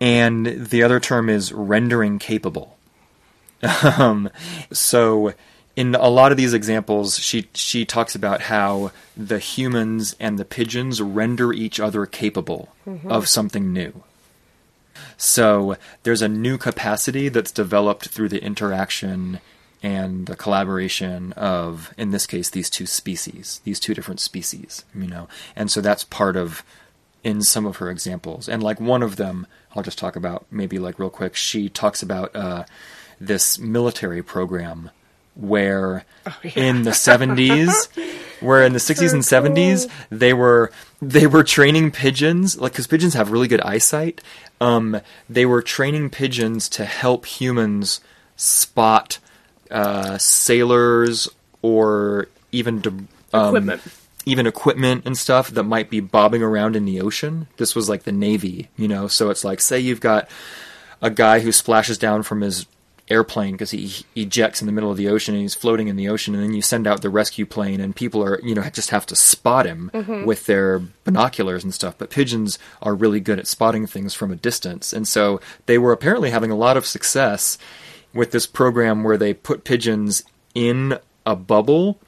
and 0.00 0.46
the 0.46 0.82
other 0.82 0.98
term 1.00 1.28
is 1.28 1.52
rendering 1.52 2.18
capable. 2.18 2.76
um, 3.98 4.28
so 4.72 5.32
in 5.76 5.94
a 5.94 6.08
lot 6.08 6.30
of 6.32 6.36
these 6.38 6.52
examples, 6.54 7.18
she 7.18 7.48
she 7.54 7.84
talks 7.84 8.14
about 8.14 8.42
how 8.42 8.90
the 9.16 9.38
humans 9.38 10.14
and 10.20 10.38
the 10.38 10.44
pigeons 10.44 11.00
render 11.00 11.52
each 11.52 11.78
other 11.80 12.06
capable 12.06 12.68
of 13.06 13.28
something 13.28 13.72
new. 13.72 14.02
So 15.16 15.76
there's 16.02 16.22
a 16.22 16.28
new 16.28 16.58
capacity 16.58 17.28
that's 17.28 17.52
developed 17.52 18.08
through 18.08 18.28
the 18.28 18.42
interaction 18.42 19.40
and 19.84 20.24
the 20.24 20.34
collaboration 20.34 21.34
of, 21.34 21.92
in 21.98 22.10
this 22.10 22.26
case, 22.26 22.48
these 22.48 22.70
two 22.70 22.86
species, 22.86 23.60
these 23.64 23.78
two 23.78 23.92
different 23.92 24.18
species, 24.18 24.82
you 24.94 25.06
know. 25.06 25.28
And 25.54 25.70
so 25.70 25.82
that's 25.82 26.04
part 26.04 26.36
of, 26.36 26.64
in 27.22 27.42
some 27.42 27.66
of 27.66 27.76
her 27.76 27.90
examples. 27.90 28.48
And 28.48 28.62
like 28.62 28.80
one 28.80 29.02
of 29.02 29.16
them, 29.16 29.46
I'll 29.76 29.82
just 29.82 29.98
talk 29.98 30.16
about 30.16 30.46
maybe 30.50 30.78
like 30.78 30.98
real 30.98 31.10
quick. 31.10 31.36
She 31.36 31.68
talks 31.68 32.02
about 32.02 32.34
uh, 32.34 32.64
this 33.20 33.58
military 33.58 34.22
program 34.22 34.90
where 35.34 36.06
in 36.54 36.84
the 36.84 36.92
70s 36.92 37.88
where 38.40 38.64
in 38.64 38.72
the 38.72 38.78
60s 38.78 39.12
and 39.12 39.22
70s 39.22 39.90
they 40.08 40.32
were 40.32 40.70
they 41.02 41.26
were 41.26 41.42
training 41.42 41.90
pigeons 41.90 42.56
like 42.56 42.72
cuz 42.72 42.86
pigeons 42.86 43.14
have 43.14 43.32
really 43.32 43.48
good 43.48 43.60
eyesight 43.62 44.20
um 44.60 45.00
they 45.28 45.44
were 45.44 45.60
training 45.60 46.08
pigeons 46.08 46.68
to 46.68 46.84
help 46.84 47.26
humans 47.26 48.00
spot 48.36 49.18
uh 49.74 50.16
sailors 50.18 51.28
or 51.62 52.28
even 52.52 52.80
de- 52.80 52.90
um, 53.32 53.48
Equipment. 53.56 53.82
even 54.26 54.46
equipment 54.46 55.02
and 55.06 55.18
stuff 55.18 55.50
that 55.50 55.64
might 55.64 55.90
be 55.90 56.00
bobbing 56.00 56.42
around 56.42 56.76
in 56.76 56.84
the 56.84 57.00
ocean. 57.00 57.46
This 57.56 57.74
was 57.74 57.88
like 57.88 58.04
the 58.04 58.12
Navy, 58.12 58.68
you 58.76 58.86
know. 58.88 59.08
So 59.08 59.30
it's 59.30 59.44
like, 59.44 59.60
say 59.60 59.80
you've 59.80 60.00
got 60.00 60.28
a 61.02 61.10
guy 61.10 61.40
who 61.40 61.50
splashes 61.52 61.98
down 61.98 62.22
from 62.22 62.40
his 62.42 62.66
airplane 63.10 63.52
because 63.52 63.70
he 63.72 63.92
ejects 64.16 64.62
in 64.62 64.66
the 64.66 64.72
middle 64.72 64.90
of 64.90 64.96
the 64.96 65.08
ocean 65.08 65.34
and 65.34 65.42
he's 65.42 65.54
floating 65.54 65.88
in 65.88 65.96
the 65.96 66.08
ocean, 66.08 66.34
and 66.34 66.42
then 66.42 66.54
you 66.54 66.62
send 66.62 66.86
out 66.86 67.02
the 67.02 67.10
rescue 67.10 67.44
plane, 67.44 67.80
and 67.80 67.94
people 67.94 68.22
are, 68.24 68.40
you 68.42 68.54
know, 68.54 68.62
just 68.70 68.88
have 68.90 69.04
to 69.04 69.14
spot 69.16 69.66
him 69.66 69.90
with 70.24 70.46
their 70.46 70.78
binoculars 71.04 71.64
and 71.64 71.74
stuff. 71.74 71.96
But 71.98 72.08
pigeons 72.08 72.58
are 72.80 72.94
really 72.94 73.20
good 73.20 73.38
at 73.38 73.46
spotting 73.46 73.86
things 73.86 74.14
from 74.14 74.30
a 74.32 74.36
distance, 74.36 74.92
and 74.94 75.06
so 75.06 75.38
they 75.66 75.76
were 75.76 75.92
apparently 75.92 76.30
having 76.30 76.50
a 76.50 76.56
lot 76.56 76.78
of 76.78 76.86
success 76.86 77.58
with 78.14 78.30
this 78.30 78.46
program 78.46 79.04
where 79.04 79.16
they 79.16 79.34
put 79.34 79.64
pigeons 79.64 80.22
in 80.54 80.98
a 81.26 81.36
bubble 81.36 82.00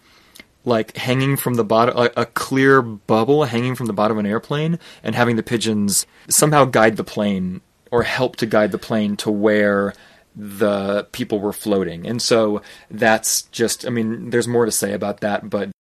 like 0.65 0.97
hanging 0.97 1.37
from 1.37 1.55
the 1.55 1.65
bottom, 1.65 1.97
a, 1.97 2.11
a 2.17 2.27
clear 2.27 2.83
bubble 2.83 3.45
hanging 3.45 3.75
from 3.75 3.87
the 3.87 3.93
bottom 3.93 4.19
of 4.19 4.25
an 4.25 4.31
airplane, 4.31 4.79
and 5.03 5.15
having 5.15 5.37
the 5.37 5.43
pigeons 5.43 6.07
somehow 6.29 6.65
guide 6.65 6.97
the 6.97 7.05
plane 7.05 7.61
or 7.91 8.03
help 8.03 8.37
to 8.37 8.47
guide 8.47 8.73
the 8.73 8.79
plane 8.79 9.17
to 9.17 9.31
where 9.31 9.95
the 10.35 11.07
people 11.13 11.39
were 11.39 11.53
floating. 11.53 12.07
And 12.07 12.21
so 12.21 12.63
that's 12.91 13.43
just, 13.43 13.87
I 13.87 13.91
mean, 13.91 14.31
there's 14.31 14.49
more 14.49 14.67
to 14.67 14.73
say 14.73 14.93
about 14.93 15.21
that, 15.21 15.49
but 15.49 15.71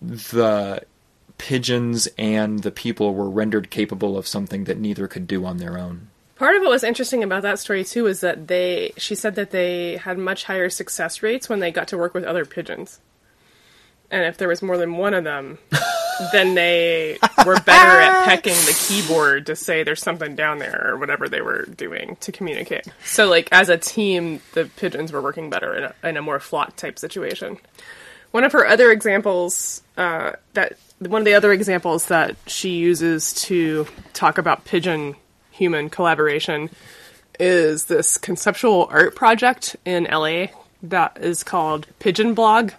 the 0.00 0.82
pigeons 1.36 2.08
and 2.18 2.60
the 2.60 2.72
people 2.72 3.14
were 3.14 3.28
rendered 3.30 3.70
capable 3.70 4.16
of 4.16 4.26
something 4.26 4.64
that 4.64 4.78
neither 4.78 5.06
could 5.06 5.26
do 5.26 5.44
on 5.44 5.58
their 5.58 5.78
own. 5.78 6.08
Part 6.42 6.56
of 6.56 6.62
what 6.62 6.72
was 6.72 6.82
interesting 6.82 7.22
about 7.22 7.42
that 7.42 7.60
story 7.60 7.84
too 7.84 8.08
is 8.08 8.18
that 8.22 8.48
they 8.48 8.94
she 8.96 9.14
said 9.14 9.36
that 9.36 9.52
they 9.52 9.96
had 9.98 10.18
much 10.18 10.42
higher 10.42 10.68
success 10.70 11.22
rates 11.22 11.48
when 11.48 11.60
they 11.60 11.70
got 11.70 11.86
to 11.86 11.96
work 11.96 12.14
with 12.14 12.24
other 12.24 12.44
pigeons. 12.44 12.98
And 14.10 14.24
if 14.24 14.38
there 14.38 14.48
was 14.48 14.60
more 14.60 14.76
than 14.76 14.96
one 14.96 15.14
of 15.14 15.22
them, 15.22 15.58
then 16.32 16.56
they 16.56 17.18
were 17.46 17.60
better 17.60 18.00
at 18.00 18.24
pecking 18.24 18.54
the 18.54 18.76
keyboard 18.88 19.46
to 19.46 19.54
say 19.54 19.84
there's 19.84 20.02
something 20.02 20.34
down 20.34 20.58
there 20.58 20.84
or 20.88 20.98
whatever 20.98 21.28
they 21.28 21.42
were 21.42 21.64
doing 21.66 22.16
to 22.22 22.32
communicate. 22.32 22.88
So 23.04 23.28
like 23.28 23.48
as 23.52 23.68
a 23.68 23.78
team, 23.78 24.40
the 24.54 24.64
pigeons 24.64 25.12
were 25.12 25.22
working 25.22 25.48
better 25.48 25.76
in 25.76 25.84
a, 25.84 25.94
in 26.02 26.16
a 26.16 26.22
more 26.22 26.40
flock 26.40 26.74
type 26.74 26.98
situation. 26.98 27.56
One 28.32 28.42
of 28.42 28.50
her 28.50 28.66
other 28.66 28.90
examples 28.90 29.80
uh, 29.96 30.32
that 30.54 30.76
one 30.98 31.20
of 31.20 31.24
the 31.24 31.34
other 31.34 31.52
examples 31.52 32.06
that 32.06 32.34
she 32.48 32.70
uses 32.70 33.32
to 33.44 33.86
talk 34.12 34.38
about 34.38 34.64
pigeon 34.64 35.14
human 35.52 35.90
collaboration 35.90 36.70
is 37.38 37.84
this 37.86 38.18
conceptual 38.18 38.88
art 38.90 39.14
project 39.14 39.76
in 39.84 40.04
LA 40.04 40.46
that 40.82 41.18
is 41.20 41.44
called 41.44 41.86
Pigeon 41.98 42.34
Blog. 42.34 42.72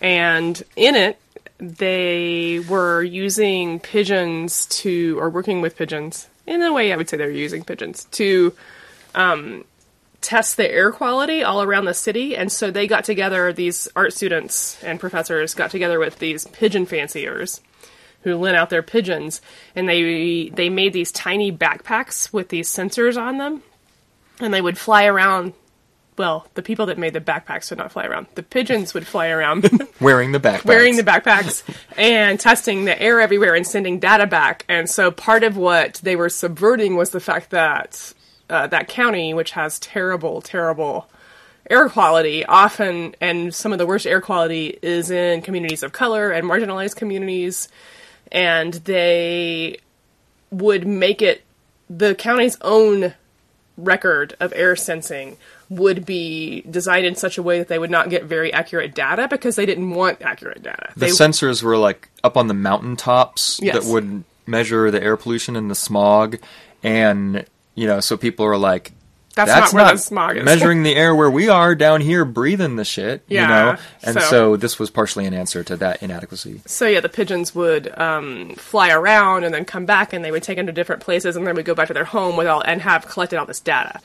And 0.00 0.62
in 0.76 0.96
it, 0.96 1.20
they 1.58 2.60
were 2.68 3.02
using 3.02 3.80
pigeons 3.80 4.66
to, 4.66 5.18
or 5.20 5.30
working 5.30 5.60
with 5.60 5.76
pigeons, 5.76 6.28
in 6.46 6.62
a 6.62 6.72
way 6.72 6.92
I 6.92 6.96
would 6.96 7.08
say 7.08 7.16
they 7.16 7.26
were 7.26 7.30
using 7.30 7.64
pigeons, 7.64 8.04
to 8.12 8.54
um, 9.14 9.64
test 10.20 10.56
the 10.56 10.70
air 10.70 10.90
quality 10.90 11.42
all 11.42 11.62
around 11.62 11.84
the 11.84 11.94
city. 11.94 12.36
And 12.36 12.50
so 12.50 12.70
they 12.70 12.86
got 12.86 13.04
together, 13.04 13.52
these 13.52 13.88
art 13.94 14.12
students 14.12 14.82
and 14.82 14.98
professors 14.98 15.54
got 15.54 15.70
together 15.70 15.98
with 15.98 16.18
these 16.18 16.46
pigeon 16.46 16.86
fanciers 16.86 17.60
who 18.22 18.36
lent 18.36 18.56
out 18.56 18.70
their 18.70 18.82
pigeons. 18.82 19.40
And 19.74 19.88
they 19.88 20.50
they 20.50 20.68
made 20.68 20.92
these 20.92 21.12
tiny 21.12 21.52
backpacks 21.52 22.32
with 22.32 22.48
these 22.48 22.68
sensors 22.68 23.20
on 23.20 23.38
them. 23.38 23.62
And 24.40 24.52
they 24.52 24.60
would 24.60 24.78
fly 24.78 25.04
around. 25.04 25.54
Well 26.16 26.46
the 26.54 26.62
people 26.62 26.86
that 26.86 26.98
made 26.98 27.14
the 27.14 27.20
backpacks 27.20 27.70
would 27.70 27.78
not 27.78 27.92
fly 27.92 28.04
around. 28.06 28.26
The 28.34 28.42
pigeons 28.42 28.94
would 28.94 29.06
fly 29.06 29.28
around. 29.28 29.70
Wearing 30.00 30.32
the 30.32 30.40
backpacks. 30.40 30.64
wearing 30.64 30.96
the 30.96 31.02
backpacks 31.02 31.62
and 31.96 32.38
testing 32.38 32.84
the 32.84 33.00
air 33.00 33.20
everywhere 33.20 33.54
and 33.54 33.66
sending 33.66 33.98
data 33.98 34.26
back. 34.26 34.64
And 34.68 34.88
so 34.88 35.10
part 35.10 35.44
of 35.44 35.56
what 35.56 35.94
they 36.02 36.16
were 36.16 36.28
subverting 36.28 36.96
was 36.96 37.10
the 37.10 37.20
fact 37.20 37.50
that 37.50 38.12
uh, 38.48 38.66
that 38.66 38.88
county 38.88 39.32
which 39.32 39.52
has 39.52 39.78
terrible 39.78 40.42
terrible 40.42 41.08
air 41.70 41.88
quality 41.88 42.44
often, 42.44 43.14
and 43.20 43.54
some 43.54 43.72
of 43.72 43.78
the 43.78 43.86
worst 43.86 44.06
air 44.06 44.20
quality 44.20 44.78
is 44.82 45.10
in 45.10 45.40
communities 45.40 45.82
of 45.82 45.92
color 45.92 46.30
and 46.30 46.46
marginalized 46.46 46.96
communities, 46.96 47.68
and 48.32 48.74
they 48.74 49.78
would 50.50 50.86
make 50.86 51.22
it 51.22 51.42
the 51.88 52.14
county's 52.14 52.56
own 52.60 53.14
record 53.76 54.36
of 54.40 54.52
air 54.54 54.76
sensing 54.76 55.36
would 55.68 56.04
be 56.04 56.62
designed 56.68 57.06
in 57.06 57.14
such 57.14 57.38
a 57.38 57.42
way 57.42 57.58
that 57.58 57.68
they 57.68 57.78
would 57.78 57.90
not 57.90 58.10
get 58.10 58.24
very 58.24 58.52
accurate 58.52 58.94
data 58.94 59.26
because 59.28 59.56
they 59.56 59.64
didn't 59.64 59.90
want 59.90 60.20
accurate 60.22 60.62
data. 60.62 60.88
The 60.96 61.06
They- 61.06 61.12
sensors 61.12 61.62
were 61.62 61.76
like 61.76 62.08
up 62.24 62.36
on 62.36 62.48
the 62.48 62.54
mountaintops 62.54 63.60
Yes. 63.62 63.74
that 63.84 63.90
would 63.92 64.24
measure 64.46 64.90
the 64.90 65.02
air 65.02 65.16
pollution 65.16 65.54
and 65.56 65.70
the 65.70 65.74
smog, 65.76 66.36
and 66.82 67.44
you 67.76 67.86
know, 67.86 68.00
so 68.00 68.16
people 68.16 68.44
are 68.44 68.58
like, 68.58 68.92
That's 69.46 69.60
"That's 69.60 69.72
not 69.72 69.76
where 69.76 69.84
not 69.86 69.92
the 69.92 69.98
smog 69.98 70.36
is." 70.36 70.44
measuring 70.44 70.82
the 70.82 70.94
air 70.94 71.14
where 71.14 71.30
we 71.30 71.48
are 71.48 71.74
down 71.74 72.00
here, 72.00 72.24
breathing 72.24 72.76
the 72.76 72.84
shit." 72.84 73.22
Yeah, 73.28 73.42
you 73.42 73.48
know, 73.48 73.78
and 74.02 74.14
so- 74.14 74.20
so. 74.30 74.56
this 74.56 74.78
was 74.78 74.90
partially 74.90 75.26
an 75.26 75.34
answer 75.34 75.62
to 75.64 75.76
that 75.76 76.02
inadequacy. 76.02 76.62
So 76.66 76.86
yeah, 76.86 77.00
the 77.00 77.08
pigeons 77.08 77.54
would 77.54 77.96
um, 77.98 78.54
fly 78.56 78.90
around 78.90 79.44
and 79.44 79.54
then 79.54 79.64
come 79.64 79.86
back, 79.86 80.12
and 80.12 80.24
they 80.24 80.30
would 80.30 80.42
take 80.42 80.56
them 80.56 80.66
to 80.66 80.72
different 80.72 81.02
places, 81.02 81.36
and 81.36 81.46
then 81.46 81.54
would 81.54 81.64
go 81.64 81.74
back 81.74 81.88
to 81.88 81.94
their 81.94 82.04
home 82.04 82.36
with 82.36 82.46
all 82.46 82.62
and 82.62 82.82
have 82.82 83.06
collected 83.06 83.38
all 83.38 83.46
this 83.46 83.60
data. 83.60 84.00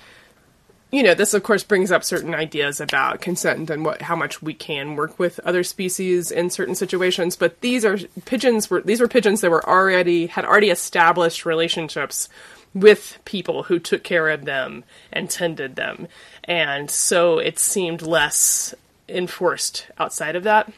You 0.92 1.04
know, 1.04 1.14
this 1.14 1.34
of 1.34 1.44
course 1.44 1.64
brings 1.64 1.92
up 1.92 2.04
certain 2.06 2.34
ideas 2.34 2.80
about 2.80 3.20
consent 3.20 3.70
and 3.70 3.84
what 3.84 4.04
how 4.04 4.16
much 4.16 4.42
we 4.42 4.54
can 4.54 4.96
work 4.96 5.20
with 5.20 5.40
other 5.40 5.64
species 5.64 6.32
in 6.32 6.50
certain 6.50 6.76
situations. 6.76 7.36
But 7.36 7.60
these 7.62 7.84
are 7.84 7.98
pigeons 8.24 8.70
were 8.70 8.82
these 8.82 9.02
were 9.02 9.08
pigeons 9.08 9.42
that 9.42 9.52
were 9.52 9.68
already 9.68 10.28
had 10.28 10.46
already 10.46 10.70
established 10.70 11.46
relationships 11.46 12.30
with 12.76 13.18
people 13.26 13.64
who 13.64 13.80
took 13.80 14.04
care 14.04 14.30
of 14.30 14.46
them 14.46 14.84
and 15.12 15.30
tended 15.30 15.76
them, 15.76 16.08
and 16.44 16.92
so 16.92 17.40
it 17.40 17.58
seemed 17.58 18.04
less 18.04 18.76
enforced 19.10 19.88
outside 19.98 20.36
of 20.36 20.44
that. 20.44 20.72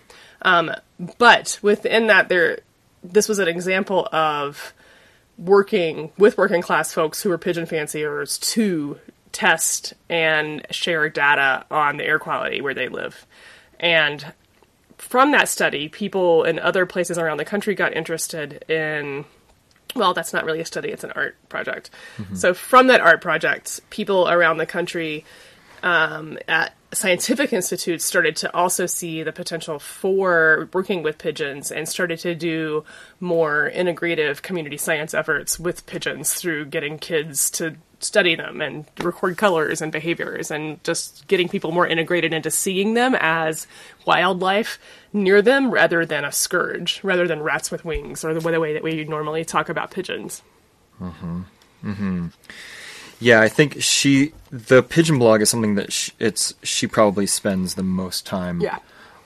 Um, 0.44 0.72
but 1.18 1.60
within 1.62 2.08
that, 2.08 2.30
there, 2.30 2.60
this 3.04 3.28
was 3.28 3.40
an 3.40 3.48
example 3.48 4.08
of 4.12 4.74
working 5.38 6.12
with 6.18 6.38
working 6.38 6.62
class 6.62 6.94
folks 6.94 7.22
who 7.22 7.30
were 7.30 7.38
pigeon 7.38 7.66
fanciers 7.66 8.38
to 8.40 9.00
test 9.32 9.94
and 10.10 10.66
share 10.72 11.10
data 11.10 11.66
on 11.70 11.98
the 11.98 12.04
air 12.04 12.20
quality 12.20 12.62
where 12.62 12.74
they 12.74 12.90
live. 12.90 13.26
And 13.80 14.34
from 14.98 15.32
that 15.32 15.48
study, 15.48 15.90
people 15.90 16.44
in 16.44 16.58
other 16.58 16.86
places 16.86 17.18
around 17.18 17.38
the 17.38 17.46
country 17.46 17.76
got 17.76 17.96
interested 17.96 18.64
in 18.70 19.26
well, 19.96 20.14
that's 20.14 20.34
not 20.34 20.46
really 20.46 20.60
a 20.60 20.66
study, 20.66 20.90
it's 20.90 21.04
an 21.04 21.12
art 21.12 21.36
project. 21.50 21.90
So, 22.36 22.54
from 22.54 22.88
that 22.88 23.02
art 23.02 23.22
project, 23.22 23.82
people 23.90 24.28
around 24.30 24.58
the 24.58 24.66
country 24.66 25.26
um, 25.84 26.38
at 26.48 26.74
scientific 26.94 27.52
institutes 27.52 28.06
started 28.06 28.36
to 28.38 28.54
also 28.56 28.86
see 28.86 29.22
the 29.24 29.34
potential 29.34 29.78
for 29.78 30.70
working 30.74 31.04
with 31.04 31.18
pigeons 31.18 31.72
and 31.72 31.88
started 31.88 32.18
to 32.20 32.34
do 32.34 32.84
more 33.20 33.70
integrative 33.76 34.42
community 34.42 34.78
science 34.78 35.14
efforts 35.14 35.60
with 35.60 35.86
pigeons 35.86 36.34
through 36.34 36.66
getting 36.66 36.98
kids 36.98 37.52
to 37.52 37.76
study 38.00 38.36
them 38.36 38.62
and 38.62 38.86
record 39.00 39.38
colors 39.38 39.82
and 39.82 39.92
behaviors 39.92 40.52
and 40.52 40.84
just 40.84 41.28
getting 41.28 41.50
people 41.50 41.72
more 41.72 41.88
integrated 41.88 42.32
into 42.34 42.52
seeing 42.52 42.94
them 42.94 43.16
as 43.20 43.66
wildlife 44.06 44.78
near 45.14 45.42
them 45.42 45.72
rather 45.72 46.06
than 46.06 46.24
a 46.24 46.32
scourge, 46.32 47.00
rather 47.04 47.28
than 47.28 47.42
rats 47.42 47.72
with 47.72 47.84
wings 47.84 48.24
or 48.24 48.34
the 48.34 48.40
the 48.40 48.60
way 48.60 48.74
that 48.74 48.84
we 48.84 49.04
normally 49.06 49.44
talk 49.44 49.68
about 49.70 49.92
pigeons. 49.92 50.42
Hmm. 51.00 51.42
Hmm. 51.82 52.28
Yeah, 53.20 53.42
I 53.42 53.50
think 53.50 53.82
she 53.82 54.34
the 54.52 54.84
pigeon 54.84 55.18
blog 55.20 55.42
is 55.42 55.50
something 55.50 55.76
that 55.76 55.92
she, 55.92 56.12
it's 56.20 56.54
she 56.64 56.86
probably 56.88 57.26
spends 57.26 57.74
the 57.76 57.84
most 57.84 58.26
time 58.26 58.62
Yeah. 58.62 58.78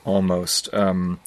almost 0.05 0.74
um, 0.74 1.19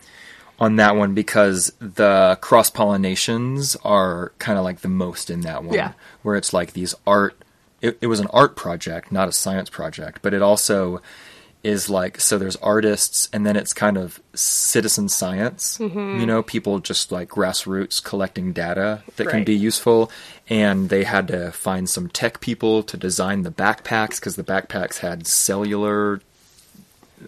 on 0.61 0.76
that 0.76 0.96
one 0.96 1.14
because 1.14 1.72
the 1.80 2.38
cross 2.40 2.70
pollinations 2.70 3.76
are 3.84 4.32
kind 4.38 4.59
of 4.59 4.64
like 4.64 4.80
the 4.80 4.88
most 4.88 5.30
in 5.30 5.40
that 5.42 5.64
one 5.64 5.74
Yeah. 5.74 5.92
where 6.22 6.36
it's 6.36 6.52
like 6.52 6.72
these 6.72 6.94
art 7.07 7.36
it, 7.82 7.98
it 8.00 8.07
was 8.07 8.20
an 8.20 8.28
art 8.32 8.57
project 8.57 9.11
not 9.12 9.28
a 9.28 9.32
science 9.32 9.68
project 9.68 10.20
but 10.22 10.32
it 10.32 10.42
also 10.42 11.02
is 11.64 11.88
like 11.90 12.20
so 12.20 12.36
there's 12.38 12.57
artists 12.57 13.28
and 13.32 13.44
then 13.46 13.57
it's 13.57 13.72
kind 13.72 13.96
of 13.96 14.20
citizen 14.34 15.09
science 15.09 15.78
Mm-hmm. 15.78 16.20
you 16.20 16.26
know 16.26 16.42
people 16.42 16.78
just 16.78 17.11
like 17.11 17.28
grassroots 17.30 18.02
collecting 18.05 18.52
data 18.52 19.02
that 19.16 19.28
can 19.28 19.44
be 19.44 19.57
useful 19.57 20.11
and 20.48 20.88
they 20.88 21.05
had 21.05 21.26
to 21.28 21.50
find 21.52 21.88
some 21.88 22.09
tech 22.09 22.40
people 22.40 22.82
to 22.84 22.96
design 22.96 23.42
the 23.42 23.50
backpacks 23.50 24.16
because 24.20 24.36
the 24.36 24.44
backpacks 24.44 24.98
had 24.98 25.26
cellular 25.26 26.20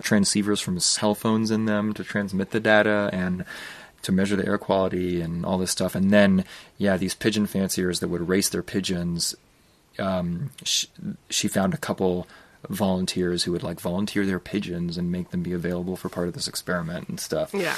transceivers 0.00 0.62
from 0.62 0.78
cell 0.80 1.14
phones 1.14 1.50
in 1.50 1.66
them 1.66 1.92
to 1.94 2.04
transmit 2.04 2.50
the 2.50 2.60
data 2.60 3.10
and 3.12 3.44
to 4.02 4.12
measure 4.12 4.36
the 4.36 4.46
air 4.46 4.58
quality 4.58 5.20
and 5.20 5.44
all 5.44 5.58
this 5.58 5.70
stuff. 5.70 5.94
And 5.94 6.12
then, 6.12 6.44
yeah, 6.78 6.96
these 6.96 7.14
pigeon 7.14 7.46
fanciers 7.46 8.00
that 8.00 8.08
would 8.08 8.28
race 8.28 8.48
their 8.48 8.62
pigeons. 8.62 9.34
Um, 9.98 10.50
she, 10.62 10.88
she 11.30 11.48
found 11.48 11.74
a 11.74 11.78
couple 11.78 12.26
volunteers 12.68 13.44
who 13.44 13.52
would 13.52 13.62
like 13.62 13.80
volunteer 13.80 14.26
their 14.26 14.38
pigeons 14.38 14.96
and 14.96 15.10
make 15.10 15.30
them 15.30 15.42
be 15.42 15.52
available 15.52 15.96
for 15.96 16.08
part 16.08 16.28
of 16.28 16.34
this 16.34 16.48
experiment 16.48 17.08
and 17.08 17.18
stuff. 17.18 17.52
Yeah. 17.54 17.76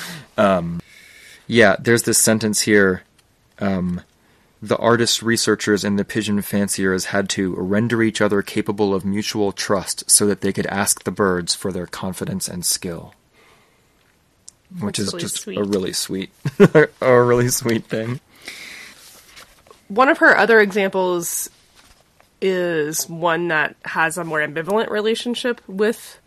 Yeah, 1.47 1.77
there's 1.79 2.03
this 2.03 2.19
sentence 2.19 2.61
here. 2.61 3.03
Um, 3.59 4.03
the 4.61 4.77
artists, 4.77 5.23
researchers 5.23 5.85
and 5.85 5.99
the 5.99 6.05
pigeon 6.05 6.43
fanciers 6.43 7.07
had 7.07 7.29
to 7.31 7.55
render 7.55 8.03
each 8.03 8.21
other 8.21 8.43
capable 8.43 8.93
of 8.93 9.05
mutual 9.05 9.53
trust 9.53 10.11
so 10.11 10.27
that 10.27 10.41
they 10.41 10.53
could 10.53 10.67
ask 10.67 11.05
the 11.05 11.11
birds 11.11 11.55
for 11.55 11.71
their 11.71 11.87
confidence 11.87 12.49
and 12.49 12.65
skill. 12.67 13.15
Which 14.81 14.99
That's 14.99 15.09
is 15.09 15.13
really 15.15 15.21
just 15.23 15.37
sweet. 15.39 15.59
a 15.59 15.65
really 15.65 15.93
sweet, 15.93 16.31
a 17.01 17.23
really 17.23 17.49
sweet 17.49 17.87
thing. 17.87 18.21
One 19.89 20.09
of 20.09 20.19
her 20.19 20.37
other 20.37 20.61
examples 20.61 21.49
is 22.43 23.09
one 23.09 23.49
that 23.49 23.77
has 23.85 24.19
a 24.19 24.25
more 24.25 24.41
ambivalent 24.41 24.91
relationship 24.91 25.61
with 25.67 26.21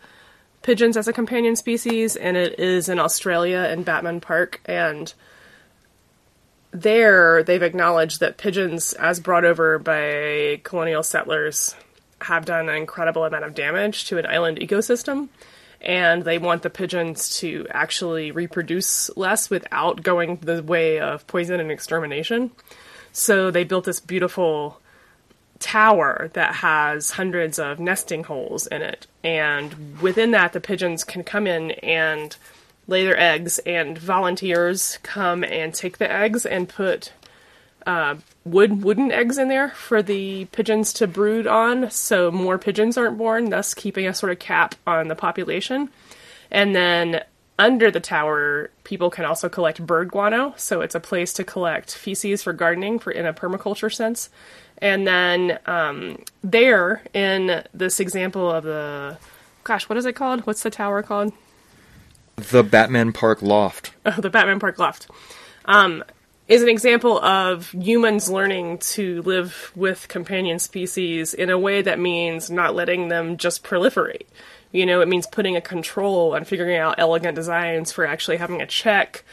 pigeons 0.62 0.96
as 0.96 1.06
a 1.06 1.12
companion 1.12 1.54
species, 1.54 2.16
and 2.16 2.36
it 2.36 2.58
is 2.58 2.88
in 2.88 2.98
Australia 2.98 3.68
in 3.72 3.82
Batman 3.82 4.20
Park. 4.20 4.60
And 4.64 5.12
there, 6.72 7.42
they've 7.42 7.62
acknowledged 7.62 8.20
that 8.20 8.38
pigeons, 8.38 8.92
as 8.94 9.20
brought 9.20 9.44
over 9.44 9.78
by 9.78 10.60
colonial 10.64 11.02
settlers, 11.02 11.76
have 12.22 12.44
done 12.44 12.68
an 12.68 12.76
incredible 12.76 13.24
amount 13.24 13.44
of 13.44 13.54
damage 13.54 14.06
to 14.06 14.18
an 14.18 14.26
island 14.26 14.58
ecosystem. 14.58 15.28
And 15.80 16.22
they 16.22 16.38
want 16.38 16.62
the 16.62 16.70
pigeons 16.70 17.38
to 17.40 17.66
actually 17.70 18.30
reproduce 18.30 19.14
less 19.16 19.50
without 19.50 20.02
going 20.02 20.36
the 20.36 20.62
way 20.62 21.00
of 21.00 21.26
poison 21.26 21.58
and 21.60 21.72
extermination. 21.72 22.52
So 23.12 23.50
they 23.50 23.64
built 23.64 23.84
this 23.84 23.98
beautiful 24.00 24.80
tower 25.58 26.30
that 26.34 26.56
has 26.56 27.12
hundreds 27.12 27.58
of 27.58 27.80
nesting 27.80 28.24
holes 28.24 28.66
in 28.68 28.82
it. 28.82 29.06
And 29.24 30.00
within 30.00 30.30
that, 30.30 30.52
the 30.52 30.60
pigeons 30.60 31.04
can 31.04 31.24
come 31.24 31.46
in 31.46 31.72
and 31.72 32.36
lay 32.86 33.04
their 33.04 33.18
eggs, 33.18 33.58
and 33.60 33.96
volunteers 33.98 34.98
come 35.02 35.44
and 35.44 35.72
take 35.72 35.98
the 35.98 36.10
eggs 36.10 36.44
and 36.44 36.68
put 36.68 37.12
uh, 37.86 38.16
wood 38.44 38.82
wooden 38.82 39.10
eggs 39.10 39.38
in 39.38 39.48
there 39.48 39.70
for 39.70 40.02
the 40.02 40.44
pigeons 40.46 40.92
to 40.92 41.06
brood 41.06 41.46
on, 41.46 41.90
so 41.90 42.30
more 42.30 42.58
pigeons 42.58 42.96
aren't 42.96 43.18
born, 43.18 43.50
thus 43.50 43.74
keeping 43.74 44.06
a 44.06 44.14
sort 44.14 44.32
of 44.32 44.38
cap 44.38 44.74
on 44.86 45.08
the 45.08 45.14
population. 45.14 45.88
And 46.50 46.74
then 46.74 47.22
under 47.58 47.90
the 47.90 48.00
tower, 48.00 48.70
people 48.84 49.10
can 49.10 49.24
also 49.24 49.48
collect 49.48 49.84
bird 49.84 50.10
guano, 50.10 50.54
so 50.56 50.80
it's 50.80 50.94
a 50.94 51.00
place 51.00 51.32
to 51.34 51.44
collect 51.44 51.94
feces 51.94 52.42
for 52.42 52.52
gardening 52.52 52.98
for 52.98 53.10
in 53.10 53.26
a 53.26 53.32
permaculture 53.32 53.92
sense. 53.92 54.30
And 54.78 55.06
then 55.06 55.58
um, 55.66 56.18
there, 56.42 57.02
in 57.14 57.62
this 57.72 58.00
example 58.00 58.50
of 58.50 58.64
the, 58.64 59.18
gosh, 59.64 59.88
what 59.88 59.96
is 59.96 60.06
it 60.06 60.14
called? 60.14 60.40
What's 60.40 60.62
the 60.62 60.70
tower 60.70 61.02
called? 61.02 61.32
The 62.36 62.62
Batman 62.62 63.12
Park 63.12 63.42
Loft. 63.42 63.92
oh, 64.06 64.10
the 64.20 64.30
Batman 64.30 64.60
Park 64.60 64.78
Loft, 64.78 65.08
um, 65.64 66.02
is 66.48 66.62
an 66.62 66.68
example 66.68 67.18
of 67.22 67.70
humans 67.70 68.30
learning 68.30 68.78
to 68.78 69.22
live 69.22 69.72
with 69.74 70.08
companion 70.08 70.58
species 70.58 71.34
in 71.34 71.50
a 71.50 71.58
way 71.58 71.82
that 71.82 71.98
means 71.98 72.50
not 72.50 72.74
letting 72.74 73.08
them 73.08 73.36
just 73.36 73.62
proliferate. 73.62 74.26
You 74.72 74.86
know, 74.86 75.00
it 75.02 75.08
means 75.08 75.26
putting 75.26 75.56
a 75.56 75.60
control 75.60 76.34
and 76.34 76.46
figuring 76.46 76.76
out 76.76 76.96
elegant 76.98 77.34
designs 77.36 77.92
for 77.92 78.06
actually 78.06 78.38
having 78.38 78.62
a 78.62 78.66
check 78.66 79.24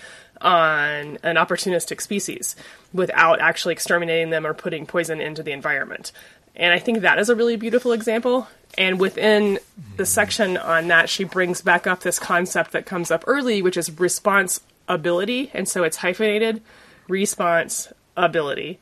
on 0.42 1.18
an 1.24 1.36
opportunistic 1.36 2.02
species 2.02 2.56
without 2.94 3.42
actually 3.42 3.74
exterminating 3.74 4.30
them 4.30 4.46
or 4.46 4.54
putting 4.54 4.86
poison 4.86 5.20
into 5.20 5.44
the 5.44 5.52
environment. 5.52 6.12
And 6.60 6.74
I 6.74 6.78
think 6.78 7.00
that 7.02 7.18
is 7.18 7.30
a 7.30 7.36
really 7.36 7.56
beautiful 7.56 7.94
example. 7.94 8.48
And 8.78 9.00
within 9.00 9.60
the 9.96 10.06
section 10.06 10.58
on 10.58 10.90
that, 10.90 11.10
she 11.10 11.24
brings 11.24 11.62
back 11.62 11.88
up 11.88 12.02
this 12.02 12.20
concept 12.20 12.74
that 12.74 12.86
comes 12.86 13.10
up 13.10 13.24
early, 13.26 13.62
which 13.62 13.78
is 13.78 13.98
response 13.98 14.60
ability. 14.88 15.50
And 15.54 15.68
so 15.68 15.84
it's 15.84 15.98
hyphenated 15.98 16.62
response 17.08 17.92
ability. 18.18 18.78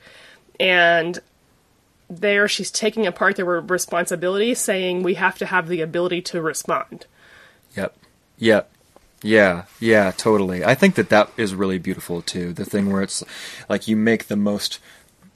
And 0.60 1.20
there 2.10 2.48
she's 2.48 2.72
taking 2.72 3.06
apart 3.06 3.36
their 3.36 3.46
responsibility, 3.46 4.56
saying 4.56 5.04
we 5.04 5.14
have 5.14 5.38
to 5.38 5.46
have 5.46 5.68
the 5.68 5.82
ability 5.82 6.22
to 6.24 6.42
respond. 6.42 7.06
Yep. 7.76 7.96
Yep. 8.40 8.72
Yeah, 9.24 9.64
yeah, 9.80 10.12
totally. 10.12 10.64
I 10.64 10.76
think 10.76 10.96
that 10.96 11.10
that 11.10 11.32
is 11.38 11.56
really 11.56 11.80
beautiful 11.80 12.22
too. 12.22 12.54
The 12.54 12.66
thing 12.66 12.92
where 12.92 13.02
it's 13.02 13.24
like 13.68 13.88
you 13.88 13.96
make 13.96 14.28
the 14.28 14.36
most 14.36 14.80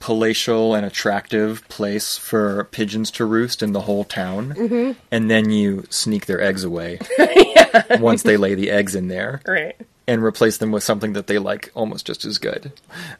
palatial 0.02 0.74
and 0.74 0.84
attractive 0.84 1.62
place 1.68 2.18
for 2.18 2.64
pigeons 2.72 3.08
to 3.12 3.24
roost 3.24 3.62
in 3.62 3.72
the 3.72 3.82
whole 3.82 4.02
town, 4.02 4.52
Mm-hmm. 4.54 4.98
and 5.12 5.30
then 5.30 5.48
you 5.50 5.84
sneak 5.90 6.26
their 6.26 6.40
eggs 6.40 6.64
away 6.64 6.98
once 8.00 8.24
they 8.24 8.36
lay 8.36 8.56
the 8.56 8.68
eggs 8.72 8.96
in 8.96 9.06
there, 9.06 9.40
Right. 9.46 9.76
and 10.08 10.20
replace 10.24 10.56
them 10.58 10.72
with 10.72 10.82
something 10.82 11.12
that 11.12 11.28
they 11.28 11.38
like 11.38 11.70
almost 11.74 12.04
just 12.04 12.24
as 12.24 12.38
good. 12.38 12.72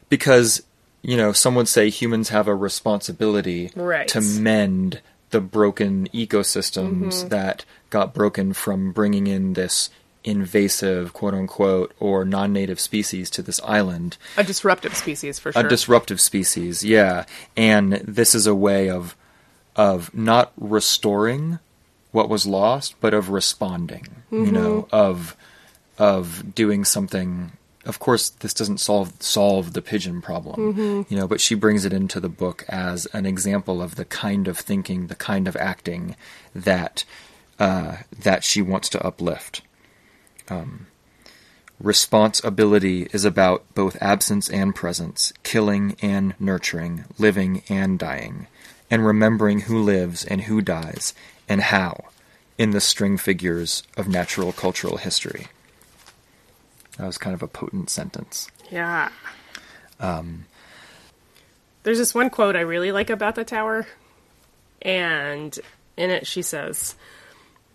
Because 0.09 0.61
you 1.05 1.17
know, 1.17 1.31
some 1.33 1.55
would 1.55 1.67
say 1.67 1.89
humans 1.89 2.29
have 2.29 2.47
a 2.47 2.55
responsibility 2.55 3.71
Right. 3.75 4.07
to 4.09 4.19
mend 4.21 5.01
the 5.31 5.41
broken 5.41 6.07
ecosystems 6.13 7.13
Mm-hmm. 7.13 7.27
that 7.29 7.65
got 7.89 8.13
broken 8.13 8.51
from 8.53 8.91
bringing 8.91 9.27
in 9.27 9.53
this 9.53 9.89
invasive, 10.23 11.13
quote 11.13 11.33
unquote, 11.33 11.93
or 11.99 12.25
non 12.25 12.53
native 12.53 12.79
species 12.79 13.29
to 13.31 13.41
this 13.41 13.59
island. 13.63 14.17
A 14.37 14.43
disruptive 14.43 14.95
species 14.95 15.39
for 15.39 15.51
sure. 15.51 15.65
A 15.65 15.67
disruptive 15.67 16.21
species, 16.21 16.83
yeah. 16.83 17.25
And 17.57 17.93
this 17.93 18.33
is 18.35 18.47
a 18.47 18.55
way 18.55 18.89
of 18.89 19.15
of 19.75 20.13
not 20.13 20.51
restoring 20.57 21.59
what 22.11 22.29
was 22.29 22.45
lost, 22.45 22.95
but 23.01 23.13
of 23.13 23.29
responding. 23.29 24.07
You 24.31 24.51
know, 24.51 24.87
of 24.91 25.35
of 25.97 26.55
doing 26.55 26.85
something. 26.85 27.51
Of 27.85 27.99
course, 27.99 28.29
this 28.29 28.53
doesn't 28.53 28.79
solve 28.79 29.13
solve 29.19 29.73
the 29.73 29.81
pigeon 29.81 30.21
problem, 30.21 31.05
you 31.09 31.17
know. 31.17 31.27
But 31.27 31.41
she 31.41 31.53
brings 31.53 31.85
it 31.85 31.93
into 31.93 32.19
the 32.19 32.29
book 32.29 32.65
as 32.69 33.05
an 33.07 33.25
example 33.25 33.81
of 33.81 33.95
the 33.95 34.05
kind 34.05 34.47
of 34.47 34.57
thinking, 34.57 35.07
the 35.07 35.15
kind 35.15 35.47
of 35.47 35.55
acting 35.57 36.15
that 36.55 37.03
uh, 37.59 37.97
that 38.17 38.43
she 38.43 38.61
wants 38.61 38.89
to 38.89 39.05
uplift. 39.05 39.61
Um, 40.49 40.87
responsibility 41.79 43.07
is 43.13 43.25
about 43.25 43.63
both 43.73 43.97
absence 44.01 44.49
and 44.49 44.75
presence, 44.75 45.33
killing 45.43 45.95
and 46.01 46.33
nurturing, 46.39 47.05
living 47.17 47.63
and 47.69 47.97
dying, 47.99 48.47
and 48.89 49.05
remembering 49.05 49.61
who 49.61 49.81
lives 49.81 50.23
and 50.23 50.41
who 50.41 50.61
dies, 50.61 51.13
and 51.49 51.61
how, 51.61 52.05
in 52.57 52.71
the 52.71 52.81
string 52.81 53.17
figures 53.17 53.83
of 53.97 54.07
natural 54.07 54.51
cultural 54.51 54.97
history. 54.97 55.47
That 56.97 57.07
was 57.07 57.17
kind 57.17 57.33
of 57.33 57.41
a 57.41 57.47
potent 57.47 57.89
sentence. 57.89 58.49
Yeah. 58.69 59.09
Um, 59.99 60.45
There's 61.83 61.97
this 61.97 62.13
one 62.13 62.29
quote 62.29 62.55
I 62.55 62.61
really 62.61 62.91
like 62.91 63.09
about 63.09 63.35
the 63.35 63.43
tower, 63.43 63.87
and 64.81 65.57
in 65.97 66.09
it 66.11 66.27
she 66.27 66.41
says, 66.41 66.95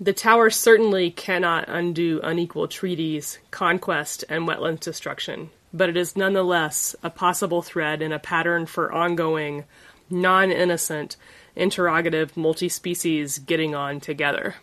The 0.00 0.12
tower 0.12 0.48
certainly 0.50 1.10
cannot 1.10 1.68
undo 1.68 2.20
unequal 2.22 2.68
treaties, 2.68 3.38
conquest, 3.50 4.24
and 4.28 4.46
wetland 4.46 4.80
destruction, 4.80 5.50
but 5.72 5.88
it 5.88 5.96
is 5.96 6.16
nonetheless 6.16 6.94
a 7.02 7.10
possible 7.10 7.62
thread 7.62 8.00
in 8.00 8.12
a 8.12 8.18
pattern 8.20 8.66
for 8.66 8.92
ongoing, 8.92 9.64
non 10.08 10.52
innocent, 10.52 11.16
interrogative 11.56 12.36
multi 12.36 12.68
species 12.68 13.40
getting 13.40 13.74
on 13.74 13.98
together. 13.98 14.54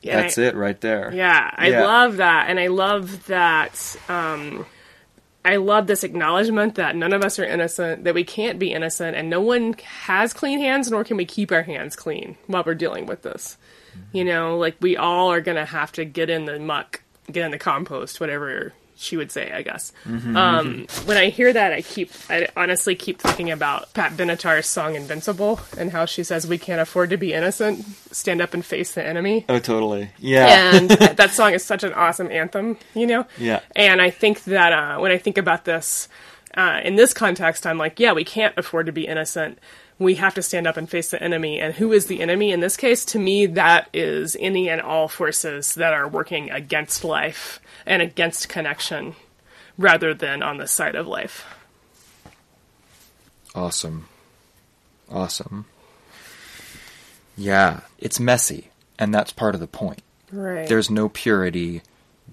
Yeah, 0.00 0.22
That's 0.22 0.38
I- 0.38 0.42
it 0.44 0.54
right 0.54 0.80
there. 0.80 1.10
yeah, 1.14 1.50
I 1.54 1.68
Yeah. 1.68 1.84
love 1.84 2.16
that, 2.16 2.48
and 2.48 2.58
I 2.58 2.68
love 2.68 3.26
that. 3.26 3.96
Um, 4.08 4.64
I 5.44 5.56
love 5.56 5.86
this 5.86 6.04
acknowledgement 6.04 6.76
that 6.76 6.96
none 6.96 7.12
of 7.12 7.22
us 7.22 7.38
are 7.38 7.44
innocent, 7.44 8.04
that 8.04 8.14
we 8.14 8.24
can't 8.24 8.58
be 8.58 8.72
innocent, 8.72 9.14
and 9.16 9.28
no 9.28 9.42
one 9.42 9.74
has 9.74 10.32
clean 10.32 10.58
hands, 10.58 10.90
nor 10.90 11.04
can 11.04 11.18
we 11.18 11.26
keep 11.26 11.52
our 11.52 11.62
hands 11.62 11.96
clean 11.96 12.36
while 12.46 12.62
we're 12.64 12.74
dealing 12.74 13.04
with 13.06 13.22
this. 13.22 13.58
You 14.12 14.24
know, 14.24 14.56
like 14.56 14.76
we 14.80 14.96
all 14.96 15.30
are 15.30 15.40
gonna 15.40 15.66
have 15.66 15.92
to 15.92 16.04
get 16.04 16.30
in 16.30 16.46
the 16.46 16.58
muck, 16.58 17.02
get 17.30 17.44
in 17.44 17.50
the 17.50 17.58
compost, 17.58 18.20
whatever 18.20 18.72
she 18.96 19.16
would 19.16 19.32
say, 19.32 19.50
I 19.52 19.62
guess. 19.62 19.92
Um, 20.06 20.86
when 21.04 21.16
I 21.16 21.28
hear 21.30 21.52
that, 21.52 21.72
I 21.72 21.82
keep, 21.82 22.10
I 22.30 22.48
honestly 22.56 22.94
keep 22.94 23.20
thinking 23.20 23.50
about 23.50 23.92
Pat 23.94 24.12
Benatar's 24.12 24.66
song 24.66 24.94
"Invincible" 24.94 25.60
and 25.76 25.90
how 25.90 26.04
she 26.04 26.22
says 26.22 26.46
we 26.46 26.58
can't 26.58 26.80
afford 26.80 27.10
to 27.10 27.16
be 27.16 27.32
innocent, 27.32 27.84
stand 28.12 28.40
up 28.40 28.54
and 28.54 28.64
face 28.64 28.92
the 28.94 29.04
enemy 29.04 29.44
Oh, 29.48 29.58
totally. 29.58 30.10
Yeah. 30.18 30.76
and 30.76 30.90
that 31.16 31.30
song 31.32 31.52
is 31.54 31.64
such 31.64 31.82
an 31.82 31.92
awesome 31.92 32.30
anthem, 32.30 32.76
you 32.94 33.06
know. 33.06 33.26
Yeah. 33.38 33.60
And 33.74 34.00
I 34.00 34.10
think 34.10 34.44
that 34.44 34.72
uh, 34.72 34.98
when 35.00 35.10
I 35.12 35.18
think 35.18 35.38
about 35.38 35.64
this 35.64 36.08
uh, 36.56 36.80
in 36.84 36.94
this 36.94 37.12
context, 37.12 37.66
I'm 37.66 37.78
like, 37.78 37.98
yeah, 37.98 38.12
we 38.12 38.24
can't 38.24 38.56
afford 38.56 38.86
to 38.86 38.92
be 38.92 39.06
innocent. 39.08 39.58
We 39.98 40.16
have 40.16 40.34
to 40.34 40.42
stand 40.42 40.66
up 40.66 40.76
and 40.76 40.88
face 40.88 41.10
the 41.10 41.22
enemy. 41.22 41.60
And 41.60 41.72
who 41.74 41.92
is 41.92 42.06
the 42.06 42.20
enemy 42.20 42.50
in 42.52 42.60
this 42.60 42.76
case? 42.76 43.04
To 43.06 43.18
me, 43.18 43.46
that 43.46 43.88
is 43.92 44.36
any 44.40 44.68
and 44.68 44.80
all 44.80 45.06
forces 45.08 45.74
that 45.76 45.92
are 45.94 46.08
working 46.08 46.50
against 46.50 47.04
life 47.04 47.60
and 47.86 48.02
against 48.02 48.48
connection, 48.48 49.14
rather 49.76 50.14
than 50.14 50.42
on 50.42 50.58
the 50.58 50.66
side 50.66 50.94
of 50.94 51.06
life. 51.06 51.44
Awesome. 53.54 54.08
Awesome. 55.10 55.66
Yeah, 57.36 57.80
it's 57.98 58.18
messy, 58.20 58.70
and 58.98 59.14
that's 59.14 59.32
part 59.32 59.54
of 59.54 59.60
the 59.60 59.66
point. 59.66 60.02
Right. 60.32 60.68
There's 60.68 60.90
no 60.90 61.08
purity, 61.08 61.82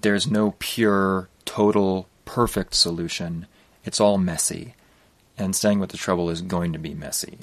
there's 0.00 0.28
no 0.30 0.54
pure, 0.58 1.28
total, 1.44 2.08
perfect 2.24 2.74
solution. 2.74 3.46
It's 3.84 4.00
all 4.00 4.18
messy. 4.18 4.74
And 5.38 5.56
staying 5.56 5.78
with 5.78 5.90
the 5.90 5.96
trouble 5.96 6.30
is 6.30 6.42
going 6.42 6.72
to 6.72 6.78
be 6.78 6.94
messy. 6.94 7.38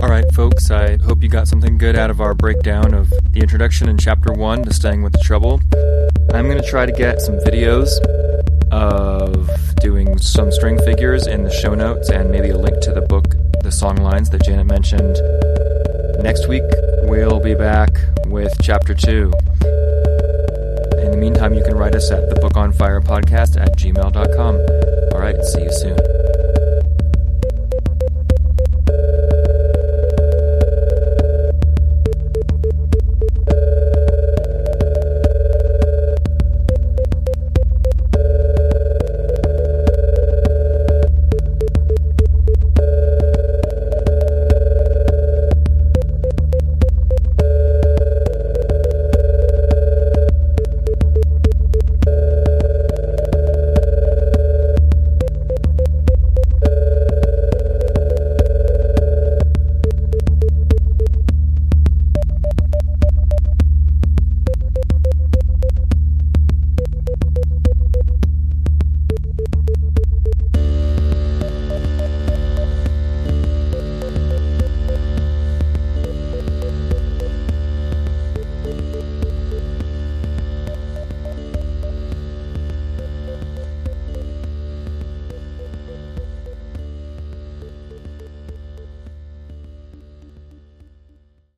All 0.00 0.08
right, 0.08 0.24
folks, 0.34 0.70
I 0.70 0.96
hope 1.02 1.22
you 1.22 1.28
got 1.40 1.48
something 1.48 1.78
good 1.78 1.96
out 1.96 2.10
of 2.10 2.20
our 2.20 2.34
breakdown 2.34 2.92
of 2.92 3.08
the 3.30 3.40
introduction 3.40 3.88
in 3.88 3.96
chapter 3.96 4.30
one 4.30 4.62
to 4.62 4.74
Staying 4.74 5.02
with 5.02 5.14
the 5.14 5.20
Trouble. 5.20 5.58
I'm 6.34 6.50
going 6.50 6.60
to 6.60 6.68
try 6.68 6.84
to 6.84 6.92
get 6.92 7.22
some 7.22 7.36
videos 7.36 7.98
of 8.70 9.48
doing 9.76 10.18
some 10.18 10.52
string 10.52 10.78
figures 10.82 11.26
in 11.26 11.42
the 11.42 11.50
show 11.50 11.74
notes 11.74 12.10
and 12.10 12.30
maybe 12.30 12.50
a 12.50 12.58
link 12.58 12.82
to 12.82 12.92
the 12.92 13.00
book, 13.00 13.30
the 13.62 13.70
Songlines 13.70 14.30
that 14.32 14.44
Janet 14.44 14.66
mentioned. 14.66 15.16
Next 16.22 16.46
week, 16.46 16.64
we'll 17.04 17.40
be 17.40 17.54
back 17.54 17.88
with 18.26 18.52
chapter 18.60 18.92
two. 18.92 19.32
In 21.00 21.10
the 21.10 21.18
meantime, 21.18 21.54
you 21.54 21.64
can 21.64 21.74
write 21.74 21.94
us 21.94 22.10
at 22.10 22.28
the 22.28 22.38
Book 22.38 22.58
on 22.58 22.70
Fire 22.70 23.00
podcast 23.00 23.58
at 23.58 23.78
gmail.com. 23.78 24.56
All 25.14 25.18
right, 25.18 25.42
see 25.42 25.62
you 25.62 25.72
soon. 25.72 26.19